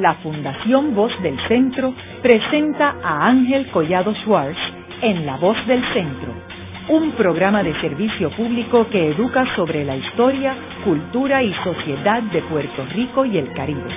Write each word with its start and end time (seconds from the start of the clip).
la 0.00 0.14
Fundación 0.14 0.94
Voz 0.94 1.12
del 1.22 1.38
Centro 1.46 1.94
presenta 2.22 2.96
a 3.02 3.28
Ángel 3.28 3.70
Collado 3.70 4.14
Schwartz 4.24 4.58
en 5.02 5.26
La 5.26 5.36
Voz 5.36 5.56
del 5.66 5.82
Centro, 5.92 6.32
un 6.88 7.12
programa 7.12 7.62
de 7.62 7.78
servicio 7.80 8.30
público 8.30 8.88
que 8.88 9.10
educa 9.10 9.44
sobre 9.54 9.84
la 9.84 9.96
historia, 9.96 10.56
cultura 10.84 11.42
y 11.42 11.52
sociedad 11.62 12.22
de 12.22 12.40
Puerto 12.42 12.86
Rico 12.94 13.24
y 13.26 13.38
el 13.38 13.52
Caribe. 13.52 13.90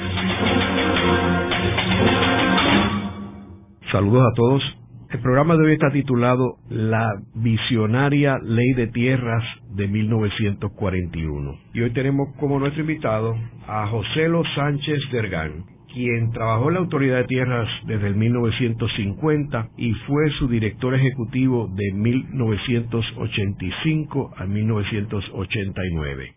Saludos 3.92 4.24
a 4.24 4.36
todos. 4.36 4.78
El 5.10 5.20
programa 5.20 5.56
de 5.56 5.66
hoy 5.66 5.74
está 5.74 5.92
titulado 5.92 6.56
La 6.70 7.08
visionaria 7.36 8.40
ley 8.44 8.74
de 8.74 8.88
tierras 8.88 9.44
de 9.76 9.88
1941. 9.88 11.60
Y 11.76 11.82
hoy 11.82 11.92
tenemos 11.92 12.30
como 12.40 12.60
nuestro 12.60 12.82
invitado 12.82 13.36
a 13.68 13.86
José 13.88 14.28
Sánchez 14.56 15.00
Dergán, 15.12 15.73
quien 15.94 16.32
trabajó 16.32 16.70
en 16.70 16.74
la 16.74 16.80
Autoridad 16.80 17.18
de 17.18 17.26
Tierras 17.26 17.70
desde 17.86 18.08
el 18.08 18.16
1950 18.16 19.70
y 19.78 19.94
fue 20.08 20.32
su 20.40 20.48
director 20.48 20.96
ejecutivo 20.96 21.70
de 21.74 21.92
1985 21.94 24.34
a 24.36 24.46
1989. 24.46 26.34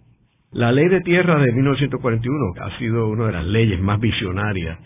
La 0.52 0.70
ley 0.72 0.88
de 0.88 1.00
tierras 1.00 1.42
de 1.42 1.52
1941 1.52 2.52
ha 2.60 2.78
sido 2.78 3.08
una 3.08 3.26
de 3.26 3.32
las 3.32 3.46
leyes 3.46 3.80
más 3.80 3.98
visionarias 4.00 4.78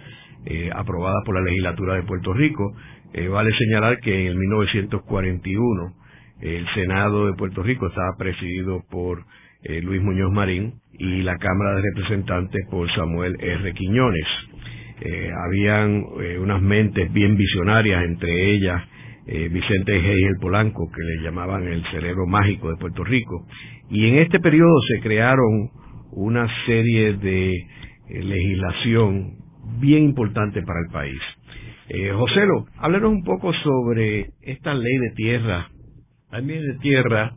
eh, 0.46 0.70
aprobadas 0.74 1.22
por 1.26 1.34
la 1.34 1.42
legislatura 1.42 1.94
de 1.94 2.04
Puerto 2.04 2.32
Rico. 2.32 2.72
Eh, 3.12 3.28
vale 3.28 3.50
señalar 3.58 4.00
que 4.00 4.22
en 4.22 4.28
el 4.28 4.36
1941 4.36 5.92
el 6.40 6.66
Senado 6.74 7.26
de 7.26 7.34
Puerto 7.34 7.62
Rico 7.62 7.88
estaba 7.88 8.16
presidido 8.16 8.82
por 8.90 9.26
eh, 9.62 9.82
Luis 9.82 10.02
Muñoz 10.02 10.32
Marín 10.32 10.80
y 10.98 11.20
la 11.22 11.36
Cámara 11.36 11.76
de 11.76 11.82
Representantes 11.82 12.66
por 12.70 12.90
Samuel 12.94 13.36
R. 13.40 13.74
Quiñones. 13.74 14.26
Eh, 15.00 15.30
habían 15.46 16.04
eh, 16.20 16.38
unas 16.38 16.60
mentes 16.60 17.10
bien 17.12 17.36
visionarias, 17.36 18.04
entre 18.04 18.52
ellas 18.52 18.82
eh, 19.26 19.48
Vicente 19.48 19.96
el 19.96 20.36
Polanco, 20.40 20.90
que 20.90 21.02
le 21.02 21.22
llamaban 21.22 21.66
el 21.66 21.82
cerebro 21.90 22.26
mágico 22.26 22.70
de 22.70 22.76
Puerto 22.76 23.04
Rico. 23.04 23.46
Y 23.88 24.06
en 24.06 24.16
este 24.16 24.40
periodo 24.40 24.74
se 24.88 25.00
crearon 25.00 25.70
una 26.12 26.48
serie 26.66 27.14
de 27.14 27.52
legislación 28.08 29.36
bien 29.78 30.04
importante 30.04 30.62
para 30.62 30.80
el 30.80 30.92
país. 30.92 31.20
Eh, 31.88 32.12
Joselo, 32.12 32.66
háblanos 32.78 33.10
un 33.10 33.24
poco 33.24 33.52
sobre 33.52 34.30
esta 34.42 34.74
ley 34.74 34.96
de 34.98 35.10
tierra. 35.16 35.68
La 36.30 36.40
ley 36.40 36.60
de 36.60 36.78
tierra 36.78 37.32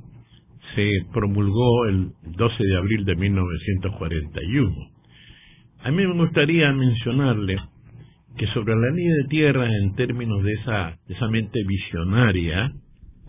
se 0.76 0.92
promulgó 1.12 1.86
el 1.88 2.12
12 2.24 2.64
de 2.64 2.78
abril 2.78 3.06
de 3.06 3.16
1941 3.16 4.93
a 5.84 5.92
mí 5.92 6.08
me 6.08 6.14
gustaría 6.14 6.72
mencionarle 6.72 7.58
que 8.38 8.48
sobre 8.48 8.74
la 8.74 8.90
ley 8.90 9.06
de 9.06 9.24
tierra, 9.30 9.68
en 9.68 9.96
términos 9.96 10.42
de 10.42 10.54
esa, 10.54 10.98
esa 11.10 11.28
mente 11.28 11.60
visionaria, 11.68 12.72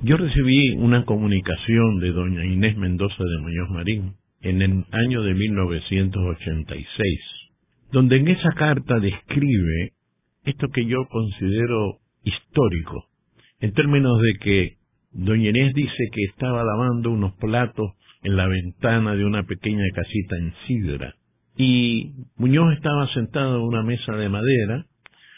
yo 0.03 0.17
recibí 0.17 0.71
una 0.77 1.05
comunicación 1.05 1.99
de 1.99 2.13
doña 2.13 2.45
Inés 2.45 2.77
Mendoza 2.77 3.25
de 3.25 3.39
Muñoz 3.43 3.71
Marín 3.71 4.13
en 4.41 4.63
el 4.63 4.85
año 4.93 5.23
de 5.23 5.35
1986, 5.35 7.21
donde 7.91 8.19
en 8.19 8.29
esa 8.29 8.53
carta 8.53 9.01
describe 9.01 9.93
esto 10.45 10.69
que 10.69 10.87
yo 10.87 11.07
considero 11.09 11.99
histórico, 12.23 13.07
en 13.61 13.73
términos 13.73 14.21
de 14.21 14.35
que 14.41 14.77
doña 15.13 15.51
Inés 15.51 15.75
dice 15.75 16.09
que 16.13 16.23
estaba 16.31 16.63
lavando 16.63 17.11
unos 17.11 17.35
platos 17.35 17.95
en 18.23 18.37
la 18.37 18.47
ventana 18.47 19.17
de 19.17 19.25
una 19.25 19.43
pequeña 19.43 19.85
casita 19.93 20.37
en 20.37 20.55
Sidra, 20.67 21.15
y 21.57 22.13
Muñoz 22.37 22.75
estaba 22.75 23.13
sentado 23.15 23.57
en 23.57 23.63
una 23.63 23.83
mesa 23.83 24.13
de 24.17 24.29
madera 24.29 24.87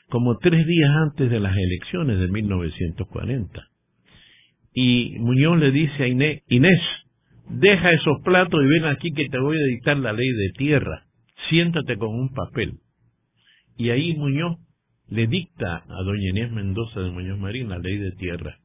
como 0.09 0.39
tres 0.39 0.67
días 0.67 0.91
antes 1.05 1.31
de 1.31 1.41
las 1.41 1.57
elecciones 1.57 2.19
de 2.19 2.29
1940. 2.29 3.69
Y 4.73 5.17
Muñoz 5.19 5.59
le 5.59 5.71
dice 5.73 6.05
a 6.05 6.09
Inés, 6.09 6.43
Inés, 6.49 6.81
deja 7.49 7.91
esos 7.91 8.21
platos 8.25 8.63
y 8.63 8.67
ven 8.67 8.85
aquí 8.85 9.13
que 9.13 9.29
te 9.29 9.39
voy 9.39 9.57
a 9.57 9.67
dictar 9.67 9.97
la 9.99 10.13
ley 10.13 10.29
de 10.29 10.51
tierra. 10.57 11.05
Siéntate 11.49 11.97
con 11.97 12.11
un 12.11 12.33
papel. 12.33 12.75
Y 13.77 13.91
ahí 13.91 14.15
Muñoz 14.15 14.59
le 15.09 15.27
dicta 15.27 15.85
a 15.89 16.03
doña 16.03 16.31
Inés 16.31 16.53
Mendoza 16.53 17.01
de 17.01 17.11
Muñoz 17.11 17.39
Marín 17.39 17.69
la 17.69 17.79
ley 17.79 17.99
de 17.99 18.13
tierra. 18.13 18.57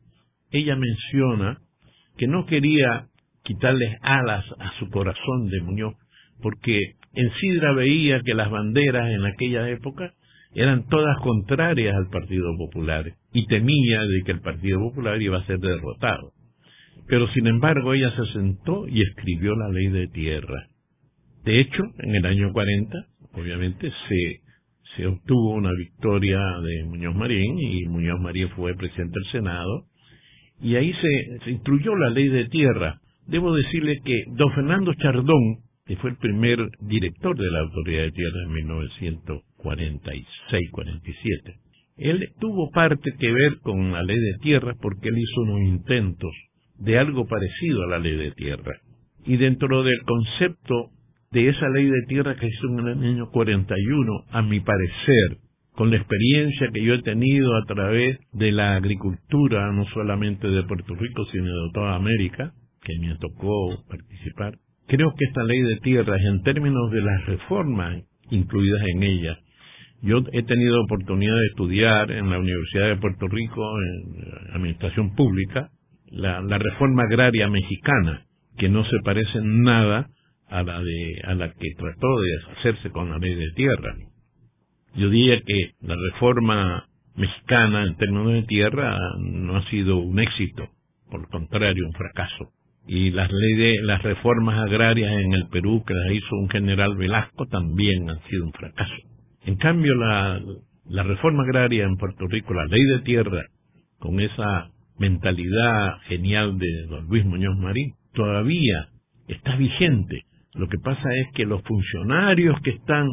Ella 0.52 0.76
menciona 0.76 1.60
que 2.18 2.28
no 2.28 2.46
quería 2.46 3.08
quitarles 3.44 3.98
alas 4.02 4.46
a 4.60 4.78
su 4.80 4.90
corazón 4.90 5.50
de 5.50 5.62
Muñoz, 5.62 5.96
porque 6.42 6.96
en 7.14 7.32
Sidra 7.40 7.74
veía 7.74 8.22
que 8.22 8.34
las 8.34 8.50
banderas 8.50 9.10
en 9.10 9.26
aquella 9.26 9.70
época 9.70 10.14
eran 10.54 10.88
todas 10.88 11.18
contrarias 11.20 11.96
al 11.96 12.10
Partido 12.10 12.56
Popular 12.58 13.06
y 13.34 13.46
temía 13.48 14.02
de 14.02 14.24
que 14.26 14.32
el 14.32 14.42
Partido 14.42 14.80
Popular 14.80 15.22
iba 15.22 15.38
a 15.38 15.46
ser 15.46 15.60
derrotado. 15.60 16.34
Pero 17.08 17.28
sin 17.34 17.48
embargo 17.48 17.94
ella 17.94 18.14
se 18.16 18.34
sentó 18.34 18.88
y 18.88 19.02
escribió 19.02 19.56
la 19.56 19.70
ley 19.70 19.88
de 19.88 20.08
tierra. 20.08 20.68
De 21.44 21.60
hecho, 21.60 21.84
en 22.00 22.16
el 22.16 22.26
año 22.26 22.52
40, 22.54 22.98
obviamente, 23.34 23.92
se, 24.08 24.42
se 24.96 25.08
obtuvo 25.08 25.56
una 25.56 25.72
victoria 25.74 26.40
de 26.62 26.84
Muñoz 26.86 27.16
Marín 27.16 27.58
y 27.60 27.86
Muñoz 27.88 28.20
Marín 28.20 28.50
fue 28.50 28.76
presidente 28.76 29.20
del 29.20 29.32
Senado 29.32 29.86
y 30.62 30.76
ahí 30.76 30.94
se, 30.94 31.40
se 31.44 31.52
instruyó 31.52 31.96
la 31.96 32.10
ley 32.10 32.28
de 32.28 32.48
tierra. 32.50 33.00
Debo 33.28 33.56
decirle 33.56 34.00
que 34.04 34.24
don 34.36 34.52
Fernando 34.54 34.94
Chardón, 34.94 35.58
que 35.86 35.98
fue 35.98 36.12
el 36.12 36.18
primer 36.18 36.60
director 36.80 37.38
de 37.38 37.52
la 37.52 37.60
Autoridad 37.60 38.04
de 38.04 38.12
Tierra 38.12 38.38
en 38.46 38.54
1946-47. 38.68 41.56
Él 41.98 42.30
tuvo 42.40 42.70
parte 42.72 43.12
que 43.20 43.32
ver 43.32 43.60
con 43.62 43.92
la 43.92 44.04
ley 44.04 44.18
de 44.18 44.38
tierra 44.42 44.76
porque 44.82 45.10
él 45.10 45.18
hizo 45.18 45.42
unos 45.42 45.62
intentos 45.62 46.32
de 46.80 46.98
algo 46.98 47.28
parecido 47.28 47.84
a 47.84 47.88
la 47.88 48.00
ley 48.00 48.16
de 48.16 48.32
tierra. 48.32 48.80
Y 49.26 49.38
dentro 49.38 49.84
del 49.84 50.02
concepto 50.04 50.90
de 51.32 51.50
esa 51.50 51.70
ley 51.70 51.86
de 51.86 52.02
tierra 52.08 52.36
que 52.36 52.48
hizo 52.48 52.68
en 52.68 52.80
el 52.80 53.04
año 53.04 53.30
41, 53.30 54.26
a 54.32 54.42
mi 54.42 54.60
parecer, 54.60 55.38
con 55.74 55.90
la 55.90 55.98
experiencia 55.98 56.70
que 56.74 56.84
yo 56.84 56.96
he 56.96 57.02
tenido 57.04 57.56
a 57.56 57.66
través 57.66 58.20
de 58.34 58.52
la 58.52 58.76
agricultura, 58.76 59.72
no 59.72 59.86
solamente 59.94 60.48
de 60.48 60.64
Puerto 60.64 60.96
Rico, 60.96 61.26
sino 61.32 61.46
de 61.46 61.72
toda 61.74 61.96
América, 61.96 62.54
que 62.82 62.98
me 63.00 63.16
tocó 63.18 63.84
participar, 63.88 64.56
Creo 64.92 65.14
que 65.18 65.24
esta 65.24 65.42
ley 65.46 65.62
de 65.62 65.78
tierras, 65.78 66.20
en 66.22 66.44
términos 66.44 66.92
de 66.92 67.00
las 67.00 67.26
reformas 67.26 68.04
incluidas 68.30 68.82
en 68.94 69.04
ella, 69.04 69.38
yo 70.02 70.18
he 70.34 70.44
tenido 70.44 70.82
oportunidad 70.82 71.34
de 71.34 71.46
estudiar 71.46 72.12
en 72.12 72.30
la 72.30 72.38
Universidad 72.38 72.90
de 72.90 72.98
Puerto 72.98 73.26
Rico, 73.30 73.64
en 73.80 74.54
Administración 74.54 75.16
Pública, 75.16 75.70
la, 76.08 76.42
reforma 76.58 77.04
agraria 77.04 77.48
mexicana, 77.48 78.26
que 78.58 78.68
no 78.68 78.84
se 78.84 78.98
parece 79.06 79.38
en 79.38 79.62
nada 79.62 80.10
a 80.50 80.62
la, 80.62 80.84
de, 80.84 81.22
a 81.24 81.36
la 81.36 81.54
que 81.54 81.70
trató 81.78 82.20
de 82.20 82.58
hacerse 82.58 82.90
con 82.90 83.12
la 83.12 83.18
ley 83.18 83.34
de 83.34 83.50
tierra. 83.56 83.96
Yo 84.96 85.10
diría 85.10 85.40
que 85.40 85.72
la 85.88 85.96
reforma 85.96 86.86
mexicana 87.16 87.86
en 87.86 87.96
términos 87.96 88.34
de 88.34 88.44
tierra 88.44 88.98
no 89.22 89.56
ha 89.56 89.70
sido 89.70 90.00
un 90.00 90.20
éxito, 90.20 90.68
por 91.10 91.22
el 91.22 91.28
contrario, 91.28 91.88
un 91.88 91.94
fracaso 91.94 92.52
y 92.88 93.12
las 93.12 93.32
leyes, 93.32 93.84
las 93.84 94.02
reformas 94.02 94.60
agrarias 94.60 95.12
en 95.12 95.34
el 95.34 95.48
Perú 95.48 95.84
que 95.86 95.94
las 95.94 96.12
hizo 96.12 96.36
un 96.36 96.50
general 96.50 96.96
Velasco 96.96 97.46
también 97.48 98.10
han 98.10 98.22
sido 98.24 98.46
un 98.46 98.54
fracaso. 98.54 98.94
En 99.46 99.56
cambio, 99.56 99.96
la, 99.96 100.42
la 100.86 101.04
reforma 101.04 101.44
agraria 101.44 101.86
en 101.86 101.98
Puerto 101.98 102.28
Rico, 102.28 102.54
la 102.54 102.66
ley 102.66 102.84
de 102.84 103.00
tierra, 103.02 103.44
con 104.00 104.20
esa 104.20 104.70
mentalidad 104.98 106.00
genial 106.08 106.58
de 106.58 106.86
don 106.90 107.08
Luis 107.08 107.26
Muñoz 107.26 107.58
Marín, 107.58 107.94
todavía 108.14 108.90
está 109.28 109.56
vigente. 109.56 110.24
Lo 110.54 110.68
que 110.68 110.78
pasa 110.84 111.10
es 111.16 111.28
que 111.34 111.46
los 111.46 111.62
funcionarios 111.64 112.60
que 112.62 112.72
están 112.72 113.08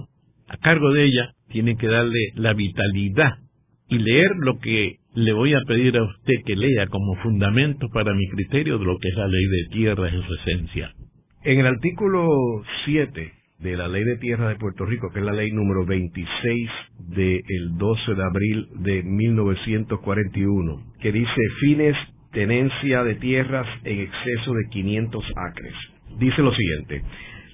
a 0.48 0.56
cargo 0.56 0.92
de 0.92 1.04
ella 1.04 1.34
tienen 1.48 1.76
que 1.76 1.86
darle 1.86 2.18
la 2.34 2.52
vitalidad 2.54 3.38
y 3.88 3.98
leer 3.98 4.30
lo 4.38 4.58
que 4.58 4.96
le 5.14 5.32
voy 5.32 5.54
a 5.54 5.60
pedir 5.66 5.96
a 5.96 6.04
usted 6.04 6.34
que 6.44 6.56
lea 6.56 6.86
como 6.88 7.16
fundamento 7.16 7.88
para 7.92 8.14
mi 8.14 8.28
criterio 8.28 8.78
de 8.78 8.84
lo 8.84 8.98
que 8.98 9.08
es 9.08 9.16
la 9.16 9.28
ley 9.28 9.44
de 9.44 9.68
tierra 9.72 10.08
en 10.08 10.22
su 10.22 10.34
esencia. 10.34 10.92
En 11.44 11.60
el 11.60 11.66
artículo 11.66 12.62
7 12.84 13.32
de 13.60 13.76
la 13.76 13.88
ley 13.88 14.04
de 14.04 14.16
tierra 14.18 14.48
de 14.48 14.56
Puerto 14.56 14.84
Rico, 14.84 15.10
que 15.12 15.18
es 15.18 15.24
la 15.24 15.32
ley 15.32 15.50
número 15.50 15.84
26 15.84 16.70
del 17.08 17.76
12 17.76 18.14
de 18.14 18.22
abril 18.22 18.68
de 18.80 19.02
1941, 19.02 20.82
que 21.00 21.12
dice 21.12 21.40
fines 21.60 21.96
tenencia 22.32 23.02
de 23.02 23.14
tierras 23.16 23.66
en 23.84 24.00
exceso 24.00 24.52
de 24.52 24.68
500 24.70 25.24
acres. 25.36 25.74
Dice 26.18 26.42
lo 26.42 26.54
siguiente, 26.54 27.02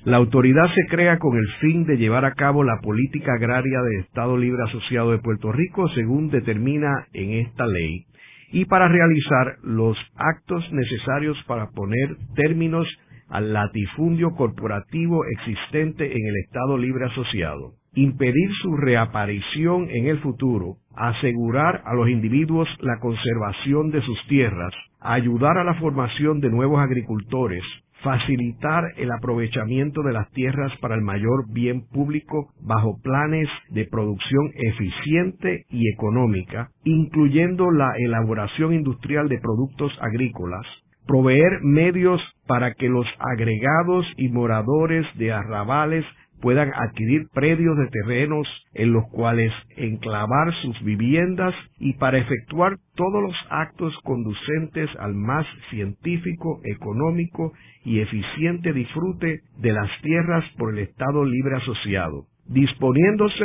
la 0.04 0.18
autoridad 0.18 0.66
se 0.74 0.86
crea 0.88 1.18
con 1.18 1.34
el 1.36 1.46
fin 1.60 1.86
de 1.86 1.96
llevar 1.96 2.26
a 2.26 2.34
cabo 2.34 2.62
la 2.62 2.78
política 2.82 3.32
agraria 3.32 3.80
del 3.80 4.00
Estado 4.00 4.36
Libre 4.36 4.62
Asociado 4.64 5.12
de 5.12 5.18
Puerto 5.18 5.50
Rico 5.50 5.88
según 5.94 6.28
determina 6.28 7.06
en 7.14 7.46
esta 7.46 7.66
ley 7.66 8.04
y 8.52 8.66
para 8.66 8.86
realizar 8.86 9.56
los 9.62 9.96
actos 10.16 10.70
necesarios 10.72 11.42
para 11.46 11.70
poner 11.70 12.16
términos 12.34 12.86
al 13.30 13.54
latifundio 13.54 14.32
corporativo 14.32 15.24
existente 15.24 16.04
en 16.04 16.26
el 16.26 16.36
Estado 16.44 16.76
Libre 16.76 17.06
Asociado. 17.06 17.72
impedir 17.94 18.50
su 18.60 18.76
reaparición 18.76 19.88
en 19.88 20.08
el 20.08 20.18
futuro, 20.18 20.78
asegurar 20.96 21.80
a 21.86 21.94
los 21.94 22.08
individuos 22.08 22.68
la 22.80 22.98
conservación 22.98 23.90
de 23.90 24.02
sus 24.02 24.18
tierras, 24.26 24.74
ayudar 25.00 25.56
a 25.58 25.64
la 25.64 25.74
formación 25.74 26.40
de 26.40 26.50
nuevos 26.50 26.80
agricultores, 26.80 27.62
facilitar 28.04 28.84
el 28.96 29.10
aprovechamiento 29.10 30.02
de 30.02 30.12
las 30.12 30.30
tierras 30.30 30.72
para 30.80 30.94
el 30.94 31.00
mayor 31.00 31.50
bien 31.52 31.86
público 31.88 32.52
bajo 32.60 33.00
planes 33.02 33.48
de 33.70 33.86
producción 33.86 34.50
eficiente 34.54 35.64
y 35.70 35.90
económica, 35.92 36.68
incluyendo 36.84 37.70
la 37.70 37.90
elaboración 37.98 38.74
industrial 38.74 39.28
de 39.28 39.40
productos 39.40 39.90
agrícolas, 40.00 40.66
proveer 41.06 41.60
medios 41.62 42.20
para 42.46 42.74
que 42.74 42.88
los 42.88 43.06
agregados 43.18 44.06
y 44.16 44.28
moradores 44.28 45.06
de 45.16 45.32
arrabales 45.32 46.04
puedan 46.40 46.70
adquirir 46.74 47.28
predios 47.32 47.76
de 47.78 47.88
terrenos 47.88 48.46
en 48.74 48.92
los 48.92 49.04
cuales 49.10 49.52
enclavar 49.76 50.52
sus 50.62 50.82
viviendas 50.84 51.54
y 51.78 51.94
para 51.94 52.18
efectuar 52.18 52.76
todos 52.94 53.22
los 53.22 53.34
actos 53.50 53.94
conducentes 54.04 54.90
al 54.98 55.14
más 55.14 55.46
científico, 55.70 56.60
económico 56.64 57.52
y 57.84 58.00
eficiente 58.00 58.72
disfrute 58.72 59.40
de 59.58 59.72
las 59.72 59.90
tierras 60.02 60.44
por 60.58 60.74
el 60.74 60.80
Estado 60.80 61.24
Libre 61.24 61.56
Asociado, 61.56 62.26
disponiéndose 62.46 63.44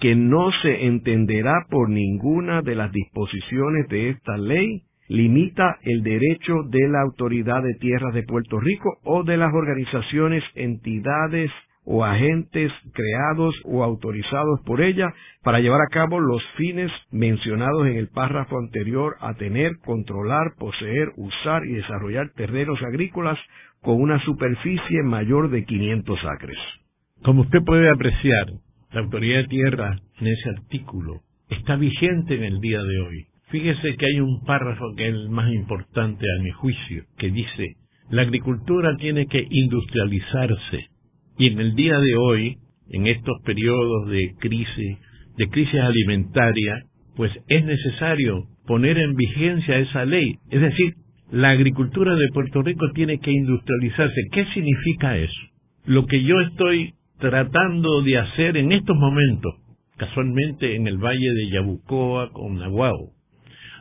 que 0.00 0.14
no 0.14 0.50
se 0.62 0.86
entenderá 0.86 1.66
por 1.68 1.90
ninguna 1.90 2.62
de 2.62 2.74
las 2.74 2.90
disposiciones 2.90 3.86
de 3.88 4.10
esta 4.10 4.36
ley 4.38 4.82
limita 5.10 5.76
el 5.82 6.04
derecho 6.04 6.62
de 6.68 6.88
la 6.88 7.00
Autoridad 7.02 7.62
de 7.64 7.74
Tierras 7.74 8.14
de 8.14 8.22
Puerto 8.22 8.60
Rico 8.60 8.98
o 9.02 9.24
de 9.24 9.36
las 9.36 9.52
organizaciones, 9.52 10.44
entidades 10.54 11.50
o 11.84 12.04
agentes 12.04 12.70
creados 12.92 13.54
o 13.64 13.82
autorizados 13.82 14.60
por 14.64 14.80
ella 14.80 15.12
para 15.42 15.60
llevar 15.60 15.80
a 15.80 15.92
cabo 15.92 16.20
los 16.20 16.42
fines 16.56 16.90
mencionados 17.10 17.86
en 17.86 17.96
el 17.96 18.08
párrafo 18.08 18.58
anterior 18.58 19.16
a 19.20 19.34
tener, 19.34 19.78
controlar, 19.84 20.54
poseer, 20.58 21.08
usar 21.16 21.64
y 21.64 21.74
desarrollar 21.74 22.30
terrenos 22.36 22.80
agrícolas 22.82 23.38
con 23.80 24.00
una 24.00 24.22
superficie 24.24 25.02
mayor 25.02 25.50
de 25.50 25.64
500 25.64 26.18
acres. 26.24 26.58
Como 27.22 27.42
usted 27.42 27.60
puede 27.64 27.90
apreciar, 27.90 28.46
la 28.92 29.00
autoridad 29.00 29.42
de 29.42 29.48
tierra 29.48 29.98
en 30.20 30.26
ese 30.26 30.50
artículo 30.50 31.20
está 31.48 31.76
vigente 31.76 32.34
en 32.34 32.44
el 32.44 32.60
día 32.60 32.82
de 32.82 33.00
hoy. 33.00 33.26
Fíjese 33.50 33.96
que 33.96 34.06
hay 34.06 34.20
un 34.20 34.44
párrafo 34.44 34.94
que 34.96 35.08
es 35.08 35.14
el 35.14 35.30
más 35.30 35.52
importante 35.52 36.24
a 36.24 36.42
mi 36.42 36.50
juicio, 36.50 37.04
que 37.18 37.30
dice, 37.30 37.76
la 38.10 38.22
agricultura 38.22 38.96
tiene 38.96 39.26
que 39.26 39.44
industrializarse 39.48 40.90
y 41.38 41.48
en 41.48 41.60
el 41.60 41.74
día 41.74 41.98
de 41.98 42.16
hoy, 42.16 42.56
en 42.90 43.06
estos 43.06 43.40
periodos 43.44 44.08
de 44.08 44.34
crisis, 44.38 44.98
de 45.36 45.48
crisis 45.48 45.80
alimentaria, 45.80 46.82
pues 47.16 47.32
es 47.48 47.64
necesario 47.64 48.44
poner 48.66 48.98
en 48.98 49.14
vigencia 49.14 49.78
esa 49.78 50.04
ley. 50.04 50.34
Es 50.50 50.60
decir, 50.60 50.94
la 51.30 51.50
agricultura 51.50 52.14
de 52.14 52.28
Puerto 52.32 52.62
Rico 52.62 52.90
tiene 52.94 53.18
que 53.18 53.30
industrializarse. 53.30 54.20
¿Qué 54.32 54.44
significa 54.54 55.16
eso? 55.16 55.40
Lo 55.86 56.06
que 56.06 56.22
yo 56.22 56.40
estoy 56.40 56.94
tratando 57.18 58.02
de 58.02 58.18
hacer 58.18 58.56
en 58.56 58.72
estos 58.72 58.96
momentos, 58.96 59.54
casualmente 59.96 60.74
en 60.74 60.86
el 60.86 60.98
valle 60.98 61.30
de 61.34 61.50
Yabucoa 61.50 62.32
con 62.32 62.56
Nahuatl. 62.56 63.12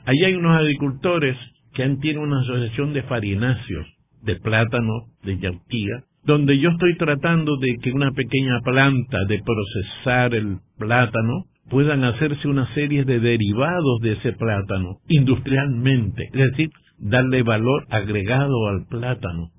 Allí 0.05 0.25
hay 0.25 0.33
unos 0.33 0.57
agricultores 0.57 1.37
que 1.73 1.87
tienen 2.01 2.21
una 2.21 2.41
asociación 2.41 2.93
de 2.93 3.03
farináceos, 3.03 3.87
de 4.21 4.35
plátano, 4.35 5.05
de 5.23 5.37
yautía, 5.37 6.03
donde 6.29 6.59
yo 6.59 6.69
estoy 6.69 6.95
tratando 6.95 7.57
de 7.57 7.75
que 7.81 7.91
una 7.91 8.11
pequeña 8.11 8.59
planta 8.63 9.17
de 9.27 9.41
procesar 9.43 10.35
el 10.35 10.57
plátano 10.77 11.45
puedan 11.71 12.03
hacerse 12.03 12.47
una 12.47 12.71
serie 12.75 13.03
de 13.03 13.19
derivados 13.19 13.99
de 14.03 14.11
ese 14.11 14.33
plátano 14.33 14.97
industrialmente, 15.07 16.25
es 16.31 16.51
decir, 16.51 16.69
darle 16.99 17.41
valor 17.41 17.83
agregado 17.89 18.67
al 18.67 18.85
plátano. 18.85 19.49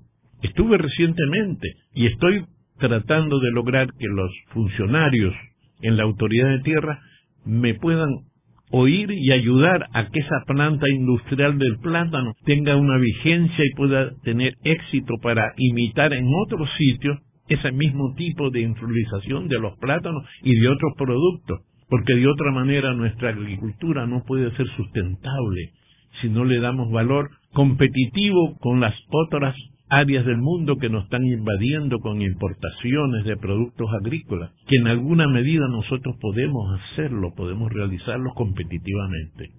Estuve 0.43 0.77
recientemente 0.77 1.73
y 1.93 2.05
estoy 2.05 2.45
tratando 2.79 3.39
de 3.39 3.51
lograr 3.51 3.87
que 3.87 4.07
los 4.07 4.31
funcionarios 4.53 5.33
en 5.81 5.97
la 5.97 6.03
autoridad 6.03 6.51
de 6.51 6.59
tierra 6.59 7.01
me 7.43 7.73
puedan 7.73 8.11
oír 8.71 9.11
y 9.11 9.31
ayudar 9.31 9.87
a 9.93 10.07
que 10.09 10.19
esa 10.19 10.43
planta 10.47 10.89
industrial 10.89 11.57
del 11.57 11.77
plátano 11.79 12.33
tenga 12.45 12.75
una 12.75 12.97
vigencia 12.97 13.65
y 13.65 13.75
pueda 13.75 14.11
tener 14.23 14.53
éxito 14.63 15.15
para 15.21 15.53
imitar 15.57 16.13
en 16.13 16.27
otros 16.45 16.69
sitios 16.77 17.19
ese 17.47 17.71
mismo 17.71 18.13
tipo 18.15 18.49
de 18.49 18.61
industrialización 18.61 19.47
de 19.47 19.59
los 19.59 19.77
plátanos 19.79 20.23
y 20.41 20.57
de 20.57 20.69
otros 20.69 20.93
productos, 20.97 21.59
porque 21.89 22.15
de 22.15 22.27
otra 22.27 22.51
manera 22.51 22.93
nuestra 22.93 23.29
agricultura 23.29 24.07
no 24.07 24.23
puede 24.25 24.55
ser 24.55 24.67
sustentable 24.75 25.71
si 26.21 26.29
no 26.29 26.45
le 26.45 26.59
damos 26.59 26.91
valor 26.91 27.29
competitivo 27.53 28.57
con 28.59 28.79
las 28.79 28.93
otras 29.09 29.55
áreas 29.91 30.25
del 30.25 30.37
mundo 30.37 30.77
que 30.77 30.89
nos 30.89 31.03
están 31.03 31.25
invadiendo 31.25 31.99
con 31.99 32.21
importaciones 32.21 33.25
de 33.25 33.35
productos 33.35 33.89
agrícolas, 34.01 34.51
que 34.65 34.77
en 34.77 34.87
alguna 34.87 35.27
medida 35.27 35.67
nosotros 35.67 36.15
podemos 36.21 36.79
hacerlo, 36.79 37.33
podemos 37.35 37.69
realizarlo 37.73 38.31
competitivamente. 38.33 39.49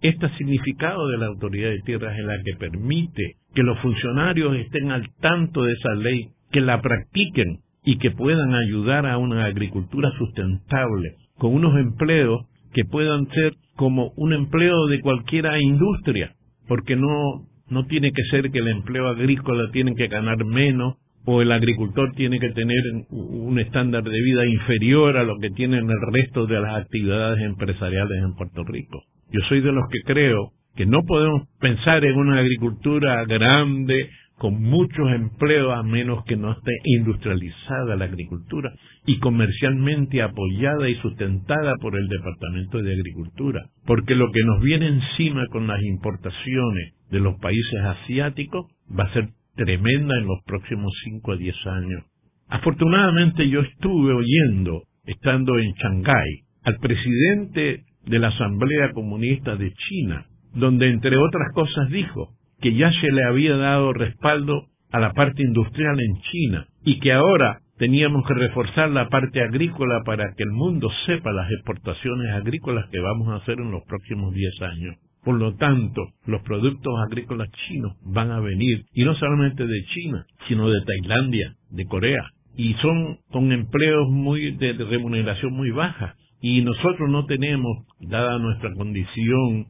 Este 0.00 0.30
significado 0.38 1.06
de 1.08 1.18
la 1.18 1.26
autoridad 1.26 1.68
de 1.68 1.82
tierras 1.84 2.18
es 2.18 2.24
la 2.24 2.42
que 2.42 2.54
permite 2.58 3.36
que 3.54 3.62
los 3.62 3.78
funcionarios 3.80 4.56
estén 4.56 4.90
al 4.90 5.10
tanto 5.20 5.62
de 5.62 5.74
esa 5.74 5.94
ley, 5.94 6.28
que 6.50 6.62
la 6.62 6.80
practiquen 6.80 7.58
y 7.84 7.98
que 7.98 8.12
puedan 8.12 8.54
ayudar 8.54 9.06
a 9.06 9.18
una 9.18 9.44
agricultura 9.44 10.10
sustentable, 10.16 11.16
con 11.36 11.52
unos 11.52 11.76
empleos 11.76 12.46
que 12.72 12.84
puedan 12.86 13.28
ser 13.28 13.52
como 13.76 14.12
un 14.16 14.32
empleo 14.32 14.86
de 14.86 15.00
cualquier 15.00 15.46
industria, 15.60 16.32
porque 16.66 16.96
no 16.96 17.51
no 17.72 17.86
tiene 17.86 18.12
que 18.12 18.22
ser 18.30 18.50
que 18.50 18.58
el 18.58 18.68
empleo 18.68 19.08
agrícola 19.08 19.70
tiene 19.72 19.94
que 19.94 20.08
ganar 20.08 20.44
menos 20.44 20.96
o 21.24 21.40
el 21.40 21.52
agricultor 21.52 22.12
tiene 22.14 22.38
que 22.38 22.50
tener 22.50 22.82
un 23.10 23.58
estándar 23.58 24.02
de 24.02 24.20
vida 24.20 24.44
inferior 24.46 25.16
a 25.16 25.22
lo 25.22 25.38
que 25.38 25.50
tienen 25.50 25.88
el 25.88 26.12
resto 26.12 26.46
de 26.46 26.60
las 26.60 26.82
actividades 26.82 27.40
empresariales 27.42 28.22
en 28.22 28.34
Puerto 28.34 28.64
Rico. 28.64 29.02
Yo 29.30 29.40
soy 29.48 29.60
de 29.60 29.72
los 29.72 29.88
que 29.88 30.00
creo 30.04 30.50
que 30.74 30.86
no 30.86 31.02
podemos 31.06 31.48
pensar 31.60 32.04
en 32.04 32.16
una 32.16 32.38
agricultura 32.38 33.24
grande 33.24 34.10
con 34.36 34.60
muchos 34.60 35.12
empleos 35.12 35.72
a 35.72 35.84
menos 35.84 36.24
que 36.24 36.36
no 36.36 36.50
esté 36.50 36.72
industrializada 36.84 37.94
la 37.94 38.06
agricultura 38.06 38.72
y 39.06 39.20
comercialmente 39.20 40.20
apoyada 40.20 40.88
y 40.88 40.96
sustentada 40.96 41.74
por 41.80 41.96
el 41.96 42.08
Departamento 42.08 42.82
de 42.82 42.92
Agricultura. 42.92 43.60
Porque 43.86 44.16
lo 44.16 44.32
que 44.32 44.42
nos 44.42 44.60
viene 44.60 44.88
encima 44.88 45.46
con 45.52 45.68
las 45.68 45.80
importaciones 45.82 46.94
de 47.12 47.20
los 47.20 47.38
países 47.40 47.80
asiáticos 47.84 48.66
va 48.98 49.04
a 49.04 49.12
ser 49.12 49.28
tremenda 49.54 50.16
en 50.18 50.26
los 50.26 50.42
próximos 50.46 50.92
5 51.04 51.32
a 51.32 51.36
10 51.36 51.66
años. 51.66 52.04
Afortunadamente 52.48 53.48
yo 53.48 53.60
estuve 53.60 54.14
oyendo, 54.14 54.84
estando 55.04 55.58
en 55.58 55.72
Shanghái, 55.74 56.40
al 56.64 56.76
presidente 56.78 57.84
de 58.06 58.18
la 58.18 58.28
Asamblea 58.28 58.92
Comunista 58.92 59.56
de 59.56 59.72
China, 59.74 60.26
donde 60.54 60.88
entre 60.88 61.16
otras 61.18 61.52
cosas 61.52 61.90
dijo 61.90 62.30
que 62.62 62.74
ya 62.74 62.90
se 62.90 63.12
le 63.12 63.24
había 63.24 63.56
dado 63.56 63.92
respaldo 63.92 64.68
a 64.90 64.98
la 64.98 65.12
parte 65.12 65.42
industrial 65.42 65.98
en 66.00 66.16
China 66.22 66.66
y 66.82 66.98
que 66.98 67.12
ahora 67.12 67.60
teníamos 67.76 68.26
que 68.26 68.34
reforzar 68.34 68.88
la 68.90 69.10
parte 69.10 69.42
agrícola 69.42 70.02
para 70.04 70.32
que 70.34 70.44
el 70.44 70.52
mundo 70.52 70.88
sepa 71.04 71.30
las 71.32 71.50
exportaciones 71.50 72.30
agrícolas 72.32 72.88
que 72.90 73.00
vamos 73.00 73.28
a 73.28 73.36
hacer 73.36 73.58
en 73.58 73.70
los 73.70 73.82
próximos 73.86 74.32
10 74.32 74.62
años. 74.62 74.96
Por 75.24 75.38
lo 75.38 75.54
tanto, 75.54 76.02
los 76.26 76.42
productos 76.42 76.92
agrícolas 77.06 77.48
chinos 77.68 77.96
van 78.04 78.32
a 78.32 78.40
venir, 78.40 78.84
y 78.92 79.04
no 79.04 79.14
solamente 79.14 79.64
de 79.64 79.84
China, 79.94 80.26
sino 80.48 80.68
de 80.68 80.80
Tailandia, 80.84 81.54
de 81.70 81.84
Corea, 81.86 82.24
y 82.56 82.74
son 82.74 83.18
con 83.30 83.52
empleos 83.52 84.08
muy 84.10 84.52
de, 84.56 84.72
remuneración 84.72 85.52
muy 85.52 85.70
baja. 85.70 86.16
Y 86.40 86.62
nosotros 86.62 87.08
no 87.08 87.24
tenemos, 87.26 87.86
dada 88.00 88.38
nuestra 88.38 88.72
condición 88.74 89.66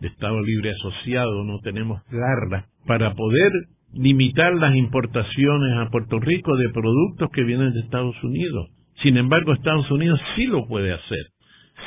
de 0.00 0.08
Estado 0.08 0.42
libre 0.42 0.72
asociado, 0.72 1.44
no 1.44 1.60
tenemos 1.60 2.02
garra 2.10 2.66
para 2.86 3.14
poder 3.14 3.52
limitar 3.92 4.54
las 4.54 4.74
importaciones 4.74 5.78
a 5.78 5.88
Puerto 5.90 6.18
Rico 6.18 6.56
de 6.56 6.68
productos 6.70 7.30
que 7.32 7.44
vienen 7.44 7.72
de 7.72 7.80
Estados 7.80 8.16
Unidos. 8.24 8.70
Sin 9.02 9.16
embargo, 9.16 9.52
Estados 9.52 9.90
Unidos 9.90 10.20
sí 10.34 10.46
lo 10.46 10.66
puede 10.66 10.92
hacer. 10.92 11.26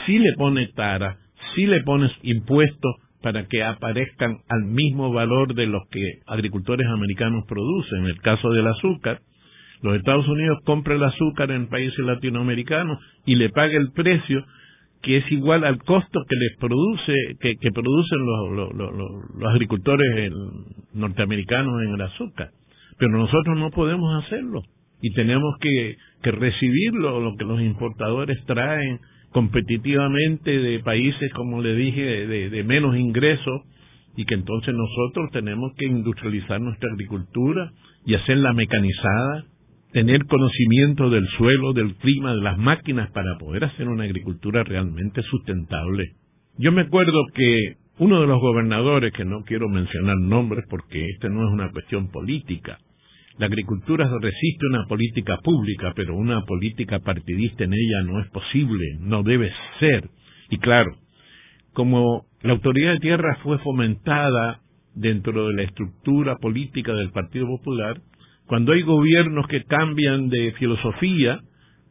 Sí 0.05 0.17
le 0.17 0.33
pone 0.37 0.67
tara, 0.67 1.17
sí 1.55 1.65
le 1.65 1.81
pone 1.83 2.09
impuestos 2.23 2.95
para 3.21 3.47
que 3.47 3.63
aparezcan 3.63 4.37
al 4.47 4.63
mismo 4.65 5.11
valor 5.11 5.53
de 5.53 5.67
los 5.67 5.83
que 5.89 6.19
agricultores 6.27 6.87
americanos 6.87 7.45
producen. 7.47 7.99
En 7.99 8.05
el 8.05 8.21
caso 8.21 8.49
del 8.51 8.67
azúcar, 8.67 9.19
los 9.81 9.95
Estados 9.95 10.27
Unidos 10.27 10.59
compra 10.65 10.95
el 10.95 11.03
azúcar 11.03 11.51
en 11.51 11.67
países 11.67 11.99
latinoamericanos 11.99 12.99
y 13.25 13.35
le 13.35 13.49
paga 13.49 13.77
el 13.77 13.91
precio 13.91 14.43
que 15.01 15.17
es 15.17 15.31
igual 15.31 15.63
al 15.63 15.77
costo 15.79 16.19
que 16.27 16.35
les 16.35 16.57
produce 16.57 17.13
que, 17.39 17.71
producen 17.71 18.19
los, 18.25 18.73
los 18.73 19.49
agricultores 19.49 20.33
norteamericanos 20.93 21.81
en 21.83 21.93
el 21.93 22.01
azúcar 22.01 22.49
pero 22.97 23.13
nosotros 23.13 23.57
no 23.57 23.69
podemos 23.71 24.25
hacerlo 24.25 24.61
y 25.01 25.13
tenemos 25.13 25.55
que 25.61 25.95
que 26.21 26.31
recibir 26.31 26.93
lo, 26.93 27.35
que 27.37 27.45
los 27.45 27.61
importadores 27.61 28.43
traen 28.45 28.99
competitivamente 29.31 30.51
de 30.51 30.79
países, 30.79 31.31
como 31.33 31.61
le 31.61 31.75
dije, 31.75 32.01
de, 32.27 32.63
menos 32.63 32.95
ingresos, 32.95 33.61
y 34.15 34.25
que 34.25 34.35
entonces 34.35 34.73
nosotros 34.73 35.31
tenemos 35.31 35.73
que 35.77 35.85
industrializar 35.85 36.59
nuestra 36.59 36.91
agricultura 36.91 37.71
y 38.05 38.15
hacerla 38.15 38.53
mecanizada, 38.53 39.45
tener 39.93 40.25
conocimiento 40.25 41.09
del 41.09 41.27
suelo, 41.37 41.73
del 41.73 41.95
clima, 41.95 42.33
de 42.33 42.41
las 42.41 42.57
máquinas 42.57 43.09
para 43.11 43.37
poder 43.39 43.65
hacer 43.65 43.87
una 43.87 44.03
agricultura 44.03 44.63
realmente 44.63 45.21
sustentable. 45.23 46.13
Yo 46.57 46.71
me 46.71 46.81
acuerdo 46.81 47.23
que 47.33 47.75
uno 47.99 48.21
de 48.21 48.27
los 48.27 48.39
gobernadores, 48.39 49.13
que 49.13 49.25
no 49.25 49.43
quiero 49.43 49.69
mencionar 49.69 50.17
nombres 50.17 50.65
porque 50.69 51.05
esta 51.13 51.29
no 51.29 51.47
es 51.47 51.53
una 51.53 51.71
cuestión 51.71 52.09
política, 52.11 52.77
la 53.39 53.45
agricultura 53.45 54.05
resiste 54.19 54.67
una 54.69 54.85
política 54.85 55.37
pública, 55.41 55.93
pero 55.95 56.13
una 56.13 56.41
política 56.41 56.99
partidista 56.99 57.63
en 57.63 57.73
ella 57.73 58.03
no 58.03 58.19
es 58.19 58.29
posible, 58.31 58.97
no 58.99 59.23
debe 59.23 59.49
ser. 59.79 60.09
Y 60.49 60.57
claro, 60.57 60.91
como 61.71 62.25
la 62.41 62.51
autoridad 62.51 62.91
de 62.91 62.99
tierra 62.99 63.37
fue 63.41 63.57
fomentada 63.59 64.59
dentro 64.93 65.47
de 65.47 65.53
la 65.53 65.61
estructura 65.63 66.35
política 66.35 66.93
del 66.93 67.11
Partido 67.11 67.47
Popular, 67.47 68.01
cuando 68.45 68.73
hay 68.73 68.81
gobiernos 68.81 69.47
que 69.47 69.63
cambian 69.63 70.27
de 70.27 70.51
filosofía, 70.59 71.39